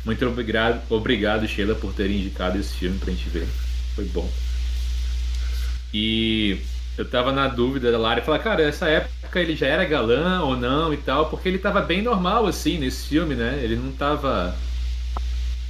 muito 0.05 0.25
obrigado, 0.25 0.81
obrigado 0.89 1.47
Sheila 1.47 1.73
por 1.73 1.93
ter 1.93 2.09
indicado 2.11 2.59
esse 2.59 2.75
filme 2.75 2.99
pra 2.99 3.11
gente 3.11 3.27
ver. 3.27 3.47
Foi 3.95 4.05
bom. 4.05 4.29
E 5.91 6.59
eu 6.97 7.05
tava 7.09 7.31
na 7.31 7.47
dúvida 7.47 7.91
da 7.91 7.97
Lari, 7.97 8.21
falar, 8.21 8.39
cara, 8.39 8.61
essa 8.61 8.87
época 8.87 9.39
ele 9.39 9.55
já 9.55 9.67
era 9.67 9.83
galã 9.83 10.41
ou 10.41 10.55
não 10.55 10.93
e 10.93 10.97
tal, 10.97 11.29
porque 11.29 11.49
ele 11.49 11.57
tava 11.57 11.81
bem 11.81 12.01
normal 12.01 12.45
assim 12.45 12.77
nesse 12.77 13.07
filme, 13.07 13.33
né? 13.33 13.59
Ele 13.63 13.75
não 13.75 13.91
tava 13.91 14.55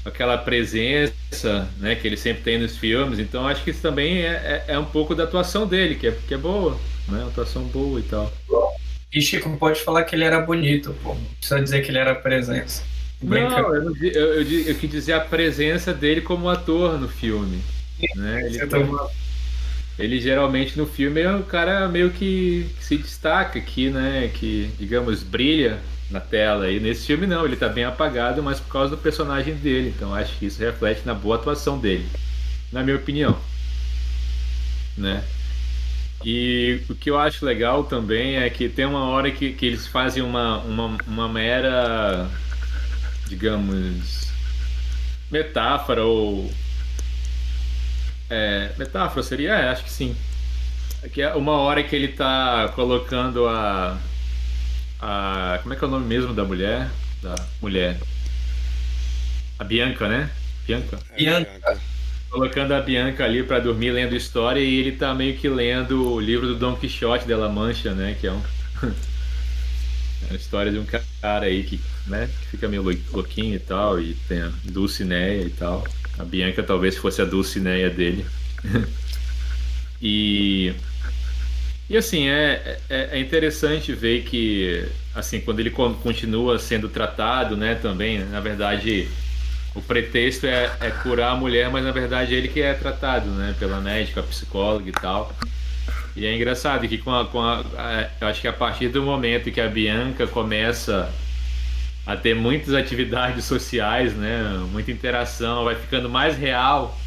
aquela 0.06 0.38
presença 0.38 1.68
né, 1.80 1.96
que 1.96 2.08
ele 2.08 2.16
sempre 2.16 2.44
tem 2.44 2.60
nos 2.60 2.78
filmes. 2.78 3.18
Então 3.18 3.48
acho 3.48 3.64
que 3.64 3.72
isso 3.72 3.82
também 3.82 4.20
é, 4.20 4.64
é, 4.68 4.74
é, 4.74 4.80
um 4.80 4.86
pouco 4.86 5.16
da 5.16 5.24
atuação 5.24 5.68
dele, 5.68 5.96
que 5.96 6.08
é, 6.08 6.12
que 6.12 6.34
é 6.34 6.38
boa, 6.38 6.74
né? 7.10 7.20
Uma 7.20 7.28
atuação 7.28 7.64
boa 7.64 8.00
e 8.00 8.04
tal. 8.04 8.32
E 9.12 9.22
Chico, 9.22 9.50
pode 9.58 9.82
falar 9.82 10.04
que 10.04 10.16
ele 10.16 10.24
era 10.24 10.40
bonito, 10.40 10.96
pô. 11.02 11.16
Não 11.16 11.24
precisa 11.40 11.62
dizer 11.62 11.82
que 11.82 11.90
ele 11.90 11.98
era 11.98 12.14
presença. 12.14 12.84
Não, 13.22 13.74
eu, 13.74 13.96
eu, 14.02 14.44
eu, 14.44 14.62
eu, 14.68 14.76
quis 14.76 14.92
dizer 14.92 15.14
a 15.14 15.22
presença 15.22 15.94
dele 15.94 16.22
como 16.22 16.50
ator 16.50 17.00
no 17.00 17.08
filme. 17.08 17.60
Né? 18.16 18.46
Ele, 18.46 18.60
ele 19.98 20.22
geralmente 20.22 20.78
no 20.78 20.86
filme 20.86 21.22
é 21.22 21.32
um 21.32 21.42
cara 21.42 21.88
meio 21.88 22.12
que, 22.12 22.68
que 22.78 22.86
se 22.86 22.98
destaca 22.98 23.58
aqui, 23.58 23.90
né? 23.90 24.30
Que, 24.34 24.70
digamos, 24.78 25.24
brilha 25.24 25.80
na 26.10 26.20
tela. 26.20 26.70
E 26.70 26.80
nesse 26.80 27.06
filme 27.06 27.26
não, 27.28 27.46
ele 27.46 27.56
tá 27.56 27.68
bem 27.68 27.84
apagado, 27.84 28.42
mas 28.44 28.60
por 28.60 28.72
causa 28.72 28.96
do 28.96 29.02
personagem 29.02 29.56
dele. 29.56 29.94
Então 29.96 30.14
acho 30.14 30.38
que 30.38 30.46
isso 30.46 30.60
reflete 30.62 31.02
na 31.06 31.14
boa 31.14 31.36
atuação 31.36 31.80
dele, 31.80 32.08
na 32.72 32.84
minha 32.84 32.96
opinião. 32.96 33.38
Né? 34.98 35.24
E 36.24 36.82
o 36.90 36.96
que 36.96 37.10
eu 37.10 37.20
acho 37.20 37.46
legal 37.46 37.84
também 37.84 38.38
é 38.38 38.50
que 38.50 38.70
tem 38.70 38.86
uma 38.86 39.06
hora 39.10 39.30
que, 39.32 39.54
que 39.54 39.66
eles 39.66 39.86
fazem 39.86 40.24
uma, 40.24 40.60
uma, 40.60 40.98
uma 41.06 41.30
mera, 41.30 42.30
digamos, 43.28 44.32
metáfora 45.30 46.04
ou. 46.04 46.52
É, 48.30 48.72
metáfora 48.78 49.22
seria? 49.22 49.52
É, 49.52 49.70
acho 49.70 49.84
que 49.84 49.92
sim. 49.92 50.16
Que 51.14 51.22
é 51.22 51.36
uma 51.36 51.54
hora 51.54 51.84
que 51.84 51.96
ele 51.96 52.08
tá 52.08 52.72
colocando 52.74 53.48
a, 53.48 54.00
a. 55.06 55.60
Como 55.62 55.74
é 55.74 55.78
que 55.78 55.84
é 55.84 55.88
o 55.88 55.92
nome 55.92 56.08
mesmo 56.08 56.34
da 56.34 56.44
mulher? 56.44 56.90
Da 57.22 57.36
mulher. 57.62 57.98
A 59.60 59.64
Bianca, 59.64 60.08
né? 60.08 60.30
Bianca? 60.66 61.00
É, 61.12 61.16
Bianca. 61.16 61.80
Colocando 62.30 62.74
a 62.74 62.82
Bianca 62.82 63.24
ali 63.24 63.44
para 63.44 63.60
dormir 63.60 63.92
lendo 63.92 64.16
história 64.16 64.60
e 64.60 64.80
ele 64.80 64.94
tá 64.94 65.14
meio 65.14 65.38
que 65.38 65.48
lendo 65.48 66.12
o 66.12 66.20
livro 66.20 66.48
do 66.48 66.56
Don 66.56 66.76
Quixote 66.76 67.26
dela 67.26 67.48
Mancha, 67.48 67.94
né? 67.94 68.18
Que 68.20 68.28
é 68.28 68.32
um. 68.32 68.42
é 70.30 70.34
a 70.34 70.36
história 70.36 70.72
de 70.72 70.80
um 70.80 70.86
cara 71.22 71.46
aí 71.46 71.64
que, 71.64 71.80
né, 72.08 72.28
que 72.42 72.48
fica 72.48 72.68
meio 72.68 72.84
louquinho 73.14 73.56
e 73.56 73.60
tal, 73.60 74.02
e 74.02 74.16
tem 74.28 74.42
a 74.42 74.52
Dulcineia 74.64 75.44
e 75.44 75.52
tal. 75.52 75.86
A 76.18 76.24
Bianca 76.24 76.64
talvez 76.64 76.98
fosse 76.98 77.22
a 77.22 77.26
Dulcineia 77.26 77.90
dele. 77.90 78.26
e 80.02 80.74
e 81.90 81.96
assim 81.96 82.28
é, 82.28 82.80
é, 82.90 83.10
é, 83.12 83.20
interessante 83.20 83.94
ver 83.94 84.24
que 84.24 84.88
assim 85.14 85.40
quando 85.40 85.60
ele 85.60 85.70
continua 85.70 86.58
sendo 86.58 86.90
tratado, 86.90 87.56
né, 87.56 87.76
também 87.76 88.20
na 88.20 88.40
verdade 88.40 89.08
o 89.76 89.82
pretexto 89.82 90.48
é, 90.48 90.72
é 90.80 90.90
curar 90.90 91.34
a 91.34 91.36
mulher, 91.36 91.70
mas 91.70 91.84
na 91.84 91.92
verdade 91.92 92.34
ele 92.34 92.48
que 92.48 92.62
é 92.62 92.74
tratado, 92.74 93.30
né, 93.32 93.54
pela 93.60 93.80
médica, 93.82 94.24
psicóloga 94.24 94.90
e 94.90 94.94
tal. 94.94 95.36
E 96.16 96.26
é 96.26 96.34
engraçado 96.34 96.88
que 96.88 96.98
com 96.98 97.14
a, 97.14 97.26
com 97.26 97.42
a, 97.42 97.60
a, 97.60 98.10
eu 98.22 98.28
acho 98.28 98.40
que 98.40 98.48
a 98.48 98.54
partir 98.54 98.88
do 98.88 99.04
momento 99.04 99.52
que 99.52 99.60
a 99.60 99.68
Bianca 99.68 100.26
começa 100.26 101.14
a 102.06 102.16
ter 102.16 102.34
muitas 102.34 102.74
atividades 102.74 103.44
sociais, 103.46 104.14
né, 104.14 104.42
muita 104.72 104.92
interação, 104.92 105.66
vai 105.66 105.76
ficando 105.76 106.10
mais 106.10 106.38
real. 106.38 106.98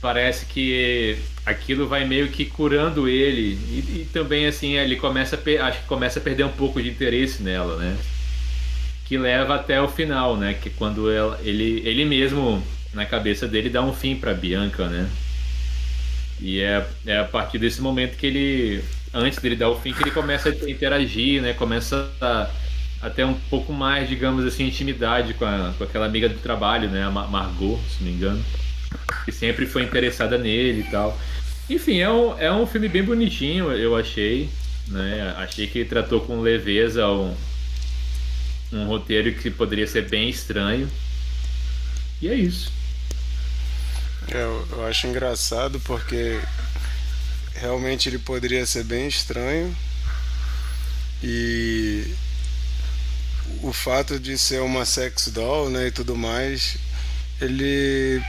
Parece 0.00 0.44
que 0.44 1.18
aquilo 1.46 1.86
vai 1.86 2.04
meio 2.04 2.28
que 2.28 2.44
curando 2.44 3.08
ele 3.08 3.56
e, 3.70 4.00
e 4.00 4.08
também 4.12 4.46
assim 4.46 4.76
ele 4.76 4.96
começa 4.96 5.36
a, 5.36 5.66
acho 5.66 5.80
que 5.80 5.86
começa 5.86 6.18
a 6.18 6.22
perder 6.22 6.44
um 6.44 6.52
pouco 6.52 6.82
de 6.82 6.90
interesse 6.90 7.42
nela, 7.42 7.76
né? 7.76 7.96
Que 9.04 9.16
leva 9.16 9.54
até 9.54 9.80
o 9.80 9.86
final, 9.86 10.36
né? 10.36 10.54
Que 10.54 10.68
quando 10.68 11.08
ela, 11.08 11.40
ele 11.44 11.80
ele 11.86 12.04
mesmo 12.04 12.62
na 12.92 13.06
cabeça 13.06 13.46
dele 13.46 13.70
dá 13.70 13.80
um 13.80 13.92
fim 13.92 14.16
para 14.16 14.34
Bianca, 14.34 14.88
né? 14.88 15.08
E 16.40 16.60
é, 16.60 16.86
é 17.06 17.18
a 17.18 17.24
partir 17.24 17.58
desse 17.58 17.80
momento 17.80 18.16
que 18.16 18.26
ele, 18.26 18.84
antes 19.14 19.38
dele 19.38 19.56
dar 19.56 19.70
o 19.70 19.80
fim, 19.80 19.92
que 19.92 20.02
ele 20.02 20.10
começa 20.10 20.50
a 20.50 20.70
interagir, 20.70 21.40
né? 21.40 21.52
Começa 21.54 22.10
a, 22.20 22.50
a 23.02 23.10
ter 23.10 23.24
um 23.24 23.34
pouco 23.34 23.72
mais, 23.72 24.08
digamos 24.08 24.44
assim, 24.44 24.66
intimidade 24.66 25.34
com, 25.34 25.44
a, 25.44 25.72
com 25.78 25.84
aquela 25.84 26.06
amiga 26.06 26.28
do 26.28 26.38
trabalho, 26.38 26.88
né? 26.90 27.04
A 27.04 27.10
Margot, 27.10 27.80
se 27.88 28.02
não 28.02 28.10
me 28.10 28.16
engano. 28.16 28.44
Que 29.24 29.32
sempre 29.32 29.66
foi 29.66 29.82
interessada 29.82 30.38
nele 30.38 30.80
e 30.80 30.90
tal. 30.90 31.18
Enfim, 31.68 31.98
é 31.98 32.10
um, 32.10 32.38
é 32.38 32.52
um 32.52 32.66
filme 32.66 32.88
bem 32.88 33.02
bonitinho, 33.02 33.72
eu 33.72 33.96
achei. 33.96 34.48
Né? 34.88 35.34
Achei 35.36 35.66
que 35.66 35.84
tratou 35.84 36.20
com 36.20 36.40
leveza 36.40 37.08
um, 37.08 37.34
um 38.72 38.86
roteiro 38.86 39.32
que 39.34 39.50
poderia 39.50 39.86
ser 39.86 40.08
bem 40.08 40.28
estranho. 40.28 40.88
E 42.22 42.28
é 42.28 42.34
isso. 42.34 42.72
É, 44.28 44.42
eu, 44.42 44.68
eu 44.72 44.86
acho 44.86 45.06
engraçado 45.06 45.80
porque 45.80 46.40
realmente 47.54 48.08
ele 48.08 48.18
poderia 48.18 48.66
ser 48.66 48.84
bem 48.84 49.06
estranho 49.06 49.74
e 51.22 52.14
o 53.62 53.72
fato 53.72 54.18
de 54.18 54.36
ser 54.36 54.60
uma 54.60 54.84
sex 54.84 55.28
doll 55.28 55.70
né, 55.70 55.88
e 55.88 55.90
tudo 55.90 56.14
mais, 56.16 56.76
ele 57.40 58.22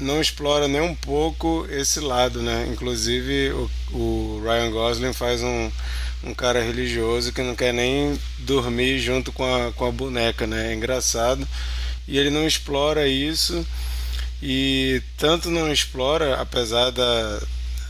não 0.00 0.20
explora 0.20 0.66
nem 0.68 0.80
um 0.80 0.94
pouco 0.94 1.66
esse 1.70 2.00
lado, 2.00 2.42
né? 2.42 2.68
Inclusive 2.70 3.50
o, 3.52 3.70
o 3.92 4.42
Ryan 4.42 4.70
Gosling 4.70 5.12
faz 5.12 5.42
um, 5.42 5.70
um 6.24 6.34
cara 6.34 6.62
religioso 6.62 7.32
que 7.32 7.42
não 7.42 7.54
quer 7.54 7.72
nem 7.72 8.18
dormir 8.38 8.98
junto 8.98 9.32
com 9.32 9.44
a, 9.44 9.72
com 9.72 9.86
a 9.86 9.92
boneca, 9.92 10.46
né? 10.46 10.72
É 10.72 10.74
engraçado. 10.74 11.46
E 12.08 12.18
ele 12.18 12.30
não 12.30 12.46
explora 12.46 13.06
isso 13.06 13.66
e 14.42 15.00
tanto 15.16 15.50
não 15.50 15.72
explora, 15.72 16.40
apesar 16.40 16.90
da 16.90 17.40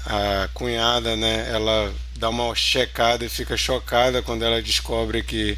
a 0.04 0.49
cunhada, 0.52 1.16
né, 1.16 1.49
ela 1.50 1.94
dá 2.16 2.28
uma 2.28 2.54
checada 2.54 3.25
e 3.25 3.28
fica 3.28 3.56
chocada 3.56 4.21
quando 4.21 4.44
ela 4.44 4.61
descobre 4.61 5.23
que 5.23 5.56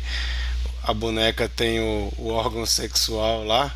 a 0.83 0.93
boneca 0.93 1.49
tem 1.49 1.81
o, 1.81 2.13
o 2.19 2.29
órgão 2.29 2.67
sexual 2.67 3.45
lá. 3.45 3.75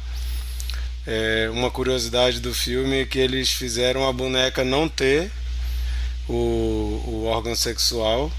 É, 1.10 1.48
uma 1.50 1.70
curiosidade 1.70 2.38
do 2.38 2.52
filme 2.52 3.00
é 3.00 3.04
que 3.06 3.18
eles 3.18 3.50
fizeram 3.50 4.06
a 4.06 4.12
boneca 4.12 4.62
não 4.62 4.86
ter 4.86 5.30
o, 6.28 7.02
o 7.06 7.24
órgão 7.24 7.56
sexual 7.56 8.30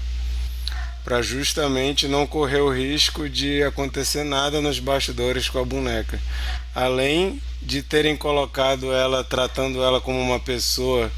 para 1.02 1.20
justamente 1.20 2.06
não 2.06 2.28
correr 2.28 2.60
o 2.60 2.72
risco 2.72 3.28
de 3.28 3.60
acontecer 3.64 4.22
nada 4.22 4.60
nos 4.60 4.78
bastidores 4.78 5.48
com 5.48 5.58
a 5.58 5.64
boneca. 5.64 6.20
Além 6.72 7.42
de 7.60 7.82
terem 7.82 8.16
colocado 8.16 8.92
ela, 8.92 9.24
tratando 9.24 9.82
ela 9.82 10.00
como 10.00 10.20
uma 10.20 10.38
pessoa 10.38 11.10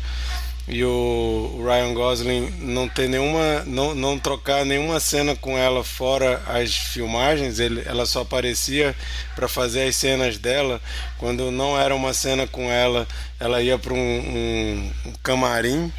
e 0.68 0.84
o 0.84 1.60
Ryan 1.64 1.92
Gosling 1.92 2.50
não 2.60 2.88
ter 2.88 3.08
nenhuma 3.08 3.64
não, 3.66 3.94
não 3.94 4.18
trocar 4.18 4.64
nenhuma 4.64 5.00
cena 5.00 5.34
com 5.34 5.58
ela 5.58 5.82
fora 5.82 6.40
as 6.46 6.76
filmagens 6.76 7.58
ele, 7.58 7.82
ela 7.84 8.06
só 8.06 8.22
aparecia 8.22 8.94
para 9.34 9.48
fazer 9.48 9.88
as 9.88 9.96
cenas 9.96 10.38
dela 10.38 10.80
quando 11.18 11.50
não 11.50 11.78
era 11.78 11.94
uma 11.94 12.14
cena 12.14 12.46
com 12.46 12.70
ela 12.70 13.08
ela 13.40 13.60
ia 13.60 13.76
para 13.76 13.92
um, 13.92 13.96
um, 13.96 14.92
um, 15.06 15.12
camarim 15.22 15.92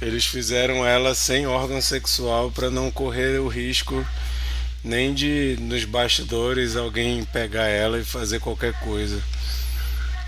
eles 0.00 0.24
fizeram 0.24 0.86
ela 0.86 1.14
sem 1.14 1.46
órgão 1.46 1.80
sexual 1.80 2.50
para 2.50 2.70
não 2.70 2.90
correr 2.92 3.40
o 3.40 3.48
risco 3.48 4.06
nem 4.84 5.14
de 5.14 5.56
nos 5.60 5.84
bastidores 5.84 6.76
alguém 6.76 7.24
pegar 7.24 7.68
ela 7.68 7.98
e 7.98 8.04
fazer 8.04 8.40
qualquer 8.40 8.72
coisa. 8.80 9.22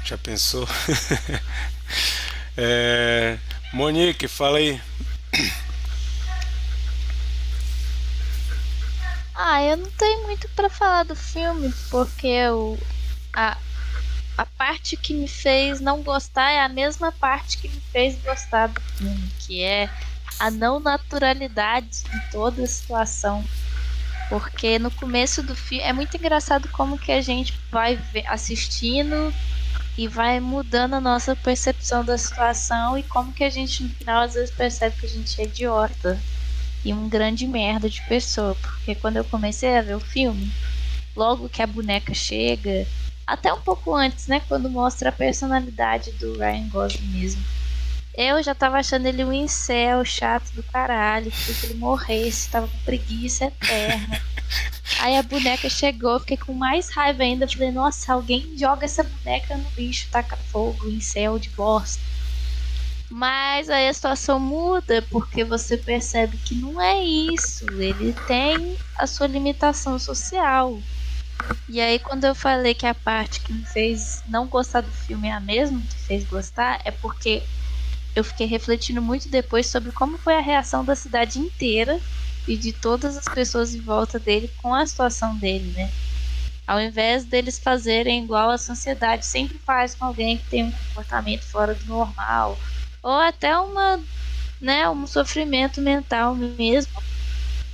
Já 0.04 0.16
pensou? 0.16 0.68
é, 2.56 3.38
Monique, 3.72 4.28
fala 4.28 4.58
aí. 4.58 4.80
Ah, 9.34 9.62
eu 9.62 9.76
não 9.76 9.90
tenho 9.90 10.22
muito 10.22 10.48
para 10.50 10.70
falar 10.70 11.02
do 11.02 11.16
filme, 11.16 11.74
porque 11.90 12.48
o, 12.48 12.78
a, 13.34 13.58
a 14.38 14.46
parte 14.46 14.96
que 14.96 15.12
me 15.12 15.26
fez 15.26 15.80
não 15.80 16.02
gostar 16.02 16.50
é 16.52 16.60
a 16.60 16.68
mesma 16.68 17.10
parte 17.10 17.58
que 17.58 17.68
me 17.68 17.80
fez 17.92 18.16
gostar 18.22 18.68
do 18.68 18.80
filme, 18.80 19.32
que 19.40 19.60
é 19.60 19.90
a 20.38 20.50
não 20.50 20.78
naturalidade 20.78 22.04
de 22.04 22.30
toda 22.30 22.62
a 22.62 22.66
situação. 22.66 23.44
Porque 24.28 24.78
no 24.78 24.90
começo 24.90 25.42
do 25.42 25.54
filme 25.54 25.84
é 25.84 25.92
muito 25.92 26.16
engraçado 26.16 26.68
como 26.68 26.98
que 26.98 27.12
a 27.12 27.20
gente 27.20 27.58
vai 27.70 27.98
assistindo 28.26 29.34
e 29.96 30.08
vai 30.08 30.40
mudando 30.40 30.94
a 30.94 31.00
nossa 31.00 31.36
percepção 31.36 32.04
da 32.04 32.18
situação 32.18 32.98
e 32.98 33.02
como 33.04 33.32
que 33.32 33.44
a 33.44 33.50
gente 33.50 33.82
no 33.82 33.90
final 33.90 34.22
às 34.22 34.34
vezes 34.34 34.54
percebe 34.54 34.96
que 34.96 35.06
a 35.06 35.08
gente 35.08 35.40
é 35.40 35.44
idiota 35.44 36.20
e 36.84 36.92
um 36.92 37.08
grande 37.08 37.46
merda 37.46 37.88
de 37.88 38.02
pessoa. 38.02 38.54
Porque 38.56 38.94
quando 38.96 39.16
eu 39.18 39.24
comecei 39.24 39.76
a 39.76 39.82
ver 39.82 39.96
o 39.96 40.00
filme, 40.00 40.52
logo 41.16 41.48
que 41.48 41.62
a 41.62 41.66
boneca 41.66 42.14
chega, 42.14 42.86
até 43.26 43.52
um 43.52 43.62
pouco 43.62 43.94
antes, 43.94 44.26
né, 44.28 44.40
quando 44.40 44.70
mostra 44.70 45.10
a 45.10 45.12
personalidade 45.12 46.12
do 46.18 46.36
Ryan 46.38 46.68
Gosling 46.68 47.08
mesmo 47.08 47.53
eu 48.16 48.42
já 48.42 48.54
tava 48.54 48.78
achando 48.78 49.06
ele 49.06 49.24
um 49.24 49.32
incel 49.32 50.04
chato 50.04 50.50
do 50.52 50.62
caralho, 50.62 51.30
queria 51.30 51.54
que 51.54 51.66
ele 51.66 51.74
morresse, 51.74 52.48
tava 52.48 52.68
com 52.68 52.78
preguiça 52.78 53.46
eterna. 53.46 54.22
Aí 55.00 55.16
a 55.16 55.22
boneca 55.22 55.68
chegou, 55.68 56.20
fiquei 56.20 56.36
com 56.36 56.52
mais 56.52 56.90
raiva 56.90 57.22
ainda. 57.22 57.48
Falei, 57.48 57.72
nossa, 57.72 58.12
alguém 58.12 58.56
joga 58.56 58.84
essa 58.84 59.02
boneca 59.02 59.56
no 59.56 59.66
lixo, 59.76 60.08
taca 60.10 60.36
fogo, 60.36 60.88
incel 60.88 61.38
de 61.38 61.50
bosta. 61.50 62.00
Mas 63.10 63.68
aí 63.68 63.88
a 63.88 63.94
situação 63.94 64.38
muda 64.38 65.02
porque 65.10 65.44
você 65.44 65.76
percebe 65.76 66.36
que 66.36 66.54
não 66.54 66.80
é 66.80 67.02
isso. 67.02 67.64
Ele 67.72 68.12
tem 68.26 68.76
a 68.96 69.06
sua 69.06 69.26
limitação 69.26 69.98
social. 69.98 70.78
E 71.68 71.80
aí 71.80 71.98
quando 71.98 72.24
eu 72.24 72.34
falei 72.34 72.74
que 72.74 72.86
a 72.86 72.94
parte 72.94 73.40
que 73.40 73.52
me 73.52 73.64
fez 73.66 74.22
não 74.28 74.46
gostar 74.46 74.80
do 74.82 74.90
filme 74.90 75.28
é 75.28 75.32
a 75.32 75.40
mesma 75.40 75.80
que 75.80 75.96
fez 76.06 76.24
gostar, 76.24 76.80
é 76.84 76.90
porque 76.90 77.42
eu 78.14 78.24
fiquei 78.24 78.46
refletindo 78.46 79.02
muito 79.02 79.28
depois 79.30 79.70
sobre 79.70 79.92
como 79.92 80.18
foi 80.18 80.34
a 80.36 80.40
reação 80.40 80.84
da 80.84 80.94
cidade 80.96 81.38
inteira 81.38 82.00
e 82.46 82.58
de 82.58 82.72
todas 82.72 83.16
as 83.16 83.24
pessoas 83.28 83.74
em 83.74 83.82
volta 83.82 84.18
dele 84.20 84.48
com 84.56 84.74
a 84.74 84.86
situação 84.86 85.38
dele, 85.38 85.72
né? 85.72 85.92
Ao 86.66 86.80
invés 86.80 87.26
deles 87.26 87.58
fazerem 87.58 88.24
igual 88.24 88.50
a 88.50 88.58
sociedade 88.58 89.26
sempre 89.26 89.58
faz 89.66 89.94
com 89.94 90.04
alguém 90.06 90.38
que 90.38 90.46
tem 90.48 90.64
um 90.64 90.72
comportamento 90.72 91.44
fora 91.50 91.74
do 91.74 91.86
normal, 91.86 92.60
ou 93.02 93.12
até 93.12 93.58
uma, 93.58 94.06
né, 94.60 94.88
um 94.90 95.06
sofrimento 95.06 95.80
mental 95.82 96.36
mesmo, 96.36 96.92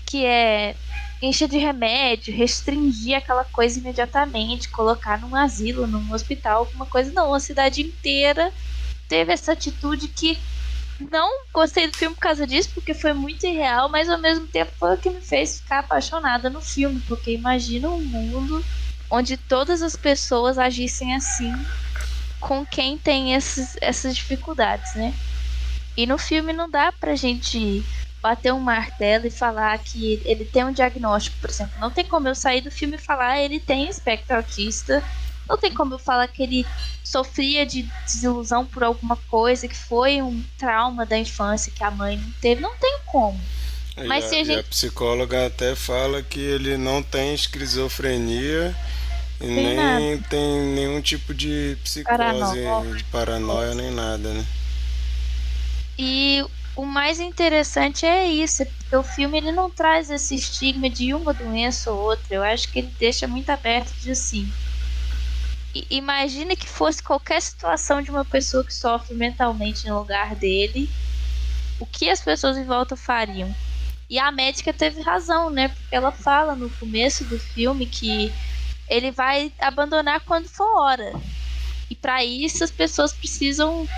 que 0.07 0.25
é 0.27 0.81
encher 1.23 1.49
de 1.49 1.59
remédio, 1.59 2.35
restringir 2.35 3.17
aquela 3.17 3.45
coisa 3.45 3.79
imediatamente, 3.79 4.71
colocar 4.71 5.21
num 5.21 5.35
asilo, 5.35 5.87
num 5.87 6.13
hospital, 6.13 6.61
alguma 6.61 6.87
coisa. 6.89 7.13
Não, 7.13 7.35
a 7.35 7.41
cidade 7.41 7.83
inteira 7.83 8.53
teve 9.11 9.33
essa 9.33 9.53
atitude 9.53 10.07
que 10.09 10.39
não 11.01 11.29
gostei 11.53 11.89
do 11.89 11.97
filme 11.97 12.15
por 12.15 12.21
causa 12.21 12.47
disso, 12.47 12.71
porque 12.73 12.95
foi 12.95 13.13
muito 13.13 13.45
irreal, 13.45 13.91
mas 13.91 14.09
ao 14.09 14.21
mesmo 14.21 14.47
tempo 14.47 14.71
foi 14.79 14.95
o 14.95 15.01
que 15.01 15.11
me 15.11 15.21
fez 15.21 15.59
ficar 15.59 15.81
apaixonada 15.81 16.49
no 16.49 16.63
filme, 16.63 17.01
porque 17.09 17.33
imagina 17.33 17.91
um 17.91 18.05
mundo 18.05 18.65
onde 19.11 19.37
todas 19.37 19.83
as 19.83 19.97
pessoas 19.97 20.59
agissem 20.59 21.15
assim 21.17 21.53
com 22.39 22.65
quem 22.65 22.97
tem 22.99 23.35
esses, 23.35 23.77
essas 23.83 24.15
dificuldades, 24.15 24.95
né? 24.95 25.13
E 25.97 26.07
no 26.07 26.17
filme 26.17 26.53
não 26.53 26.71
dá 26.71 26.93
pra 26.93 27.17
gente 27.17 27.83
bater 28.23 28.53
um 28.53 28.61
martelo 28.61 29.27
e 29.27 29.31
falar 29.31 29.77
que 29.79 30.23
ele 30.25 30.45
tem 30.45 30.65
um 30.65 30.73
diagnóstico, 30.73 31.37
por 31.41 31.51
exemplo. 31.51 31.75
Não 31.81 31.93
tem 31.93 32.07
como 32.07 32.29
eu 32.29 32.35
sair 32.35 32.61
do 32.61 32.71
filme 32.71 32.97
e 32.97 32.99
falar 33.05 33.33
ah, 33.33 33.43
ele 33.43 33.59
tem 33.59 33.89
espectro 33.89 34.37
autista 34.37 35.03
Não 35.51 35.59
tem 35.59 35.75
como 35.75 35.95
eu 35.95 35.99
falar 35.99 36.29
que 36.29 36.45
ele 36.45 36.65
sofria 37.03 37.67
de 37.67 37.83
desilusão 38.07 38.65
por 38.65 38.85
alguma 38.85 39.17
coisa, 39.17 39.67
que 39.67 39.77
foi 39.77 40.23
um 40.23 40.43
trauma 40.57 41.05
da 41.05 41.19
infância 41.19 41.73
que 41.75 41.83
a 41.83 41.91
mãe 41.91 42.17
não 42.17 42.31
teve. 42.41 42.61
Não 42.61 42.77
tem 42.77 43.01
como. 43.07 43.39
Mas 44.07 44.27
e, 44.27 44.29
se 44.29 44.35
a, 44.37 44.41
a 44.41 44.45
gente... 44.45 44.57
e 44.57 44.61
a 44.61 44.63
psicóloga 44.63 45.47
até 45.47 45.75
fala 45.75 46.23
que 46.23 46.39
ele 46.39 46.77
não 46.77 47.03
tem 47.03 47.35
esquizofrenia 47.35 48.75
e 49.41 49.47
Tem 49.47 49.55
nem 49.55 49.77
nada. 49.77 50.25
tem 50.29 50.61
nenhum 50.75 51.01
tipo 51.01 51.35
de 51.35 51.77
psicose, 51.83 52.05
Paranoia. 52.17 52.95
de 52.95 53.05
paranoia 53.05 53.75
nem 53.75 53.91
nada, 53.91 54.33
né? 54.33 54.47
E 55.99 56.45
o 56.77 56.85
mais 56.85 57.19
interessante 57.19 58.07
é 58.07 58.27
isso, 58.27 58.63
é 58.63 58.67
porque 58.67 58.97
o 58.97 59.03
filme 59.03 59.37
ele 59.39 59.53
não 59.53 59.69
traz 59.69 60.11
esse 60.11 60.35
estigma 60.35 60.89
de 60.89 61.13
uma 61.13 61.35
doença 61.35 61.91
ou 61.91 61.99
outra. 62.01 62.37
Eu 62.37 62.43
acho 62.45 62.71
que 62.71 62.79
ele 62.79 62.95
deixa 62.99 63.27
muito 63.27 63.51
aberto 63.51 63.93
de 64.01 64.13
assim. 64.13 64.51
I- 65.75 65.87
Imagine 65.99 66.57
que 66.57 66.69
fosse 66.69 67.03
qualquer 67.03 67.41
situação 67.43 68.03
de 68.03 68.11
uma 68.11 68.25
pessoa 68.25 68.65
que 68.65 68.73
sofre 68.75 69.15
mentalmente 69.15 69.87
no 69.89 69.99
lugar 70.01 70.37
dele, 70.37 70.97
o 71.79 71.87
que 71.87 72.11
as 72.11 72.23
pessoas 72.23 72.57
em 72.59 72.67
volta 72.67 72.97
fariam? 72.97 73.57
E 74.11 74.19
a 74.19 74.33
médica 74.33 74.73
teve 74.75 75.03
razão, 75.03 75.51
né? 75.51 75.69
Porque 75.71 75.95
ela 75.97 76.13
fala 76.13 76.57
no 76.57 76.71
começo 76.77 77.29
do 77.29 77.39
filme 77.39 77.89
que 77.89 78.41
ele 78.89 79.13
vai 79.13 79.55
abandonar 79.61 80.23
quando 80.25 80.49
for 80.49 80.67
hora. 80.81 81.13
E 81.91 81.97
para 81.97 82.25
isso 82.25 82.65
as 82.65 82.71
pessoas 82.71 83.13
precisam 83.13 83.91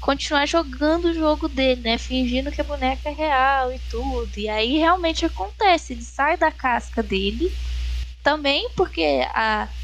continuar 0.00 0.46
jogando 0.46 1.06
o 1.06 1.14
jogo 1.14 1.48
dele, 1.48 1.82
né? 1.82 1.98
Fingindo 1.98 2.50
que 2.52 2.60
a 2.60 2.64
boneca 2.64 3.08
é 3.10 3.12
real 3.12 3.72
e 3.72 3.80
tudo. 3.80 4.38
E 4.38 4.48
aí 4.48 4.78
realmente 4.78 5.26
acontece, 5.26 5.92
ele 5.94 6.02
sai 6.04 6.36
da 6.38 6.52
casca 6.52 7.02
dele. 7.02 7.58
Também 8.22 8.72
porque 8.76 9.22
a 9.34 9.74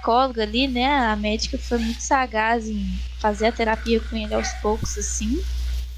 psicóloga 0.00 0.42
ali, 0.42 0.66
né, 0.66 0.86
a 0.86 1.14
médica 1.14 1.58
foi 1.58 1.78
muito 1.78 2.00
sagaz 2.00 2.66
em 2.66 2.98
fazer 3.18 3.48
a 3.48 3.52
terapia 3.52 4.00
com 4.00 4.16
ele 4.16 4.34
aos 4.34 4.48
poucos 4.54 4.96
assim. 4.96 5.42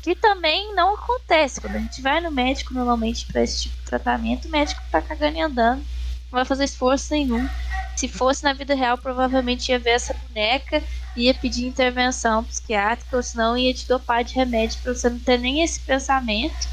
Que 0.02 0.16
também 0.16 0.74
não 0.74 0.94
acontece. 0.94 1.60
Quando 1.60 1.76
a 1.76 1.78
gente 1.78 2.02
vai 2.02 2.20
no 2.20 2.30
médico 2.30 2.74
normalmente 2.74 3.24
para 3.26 3.42
esse 3.42 3.62
tipo 3.62 3.76
de 3.76 3.84
tratamento, 3.84 4.48
o 4.48 4.50
médico 4.50 4.82
tá 4.90 5.00
cagando 5.00 5.38
e 5.38 5.40
andando. 5.40 5.78
Não 5.78 6.38
vai 6.38 6.44
fazer 6.44 6.64
esforço 6.64 7.12
nenhum. 7.12 7.48
Se 7.96 8.08
fosse 8.08 8.42
na 8.42 8.52
vida 8.52 8.74
real, 8.74 8.98
provavelmente 8.98 9.70
ia 9.70 9.78
ver 9.78 9.90
essa 9.90 10.14
boneca 10.14 10.82
ia 11.14 11.34
pedir 11.34 11.66
intervenção 11.66 12.44
psiquiátrica, 12.44 13.16
ou 13.16 13.22
senão 13.22 13.56
ia 13.56 13.72
te 13.74 13.86
dopar 13.86 14.24
de 14.24 14.34
remédio 14.34 14.80
para 14.82 14.94
você 14.94 15.10
não 15.10 15.18
ter 15.18 15.38
nem 15.38 15.62
esse 15.62 15.80
pensamento. 15.80 16.68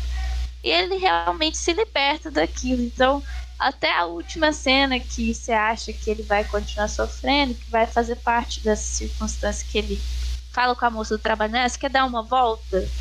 E 0.63 0.69
ele 0.69 0.95
realmente 0.97 1.57
se 1.57 1.73
liberta 1.73 2.31
daquilo. 2.31 2.81
Então, 2.81 3.23
até 3.59 3.93
a 3.97 4.05
última 4.07 4.53
cena 4.53 4.99
que 4.99 5.33
você 5.33 5.51
acha 5.53 5.93
que 5.93 6.09
ele 6.09 6.23
vai 6.23 6.45
continuar 6.45 6.87
sofrendo, 6.89 7.55
que 7.59 7.69
vai 7.69 7.87
fazer 7.87 8.17
parte 8.17 8.63
dessa 8.63 8.83
circunstância 8.83 9.67
que 9.69 9.77
ele 9.77 10.09
fala 10.53 10.75
com 10.75 10.85
a 10.85 10.91
moça 10.91 11.17
do 11.17 11.21
trabalho, 11.21 11.53
né? 11.53 11.67
Você 11.69 11.77
quer 11.79 11.89
dar 11.91 12.05
uma 12.05 12.23
volta? 12.27 12.93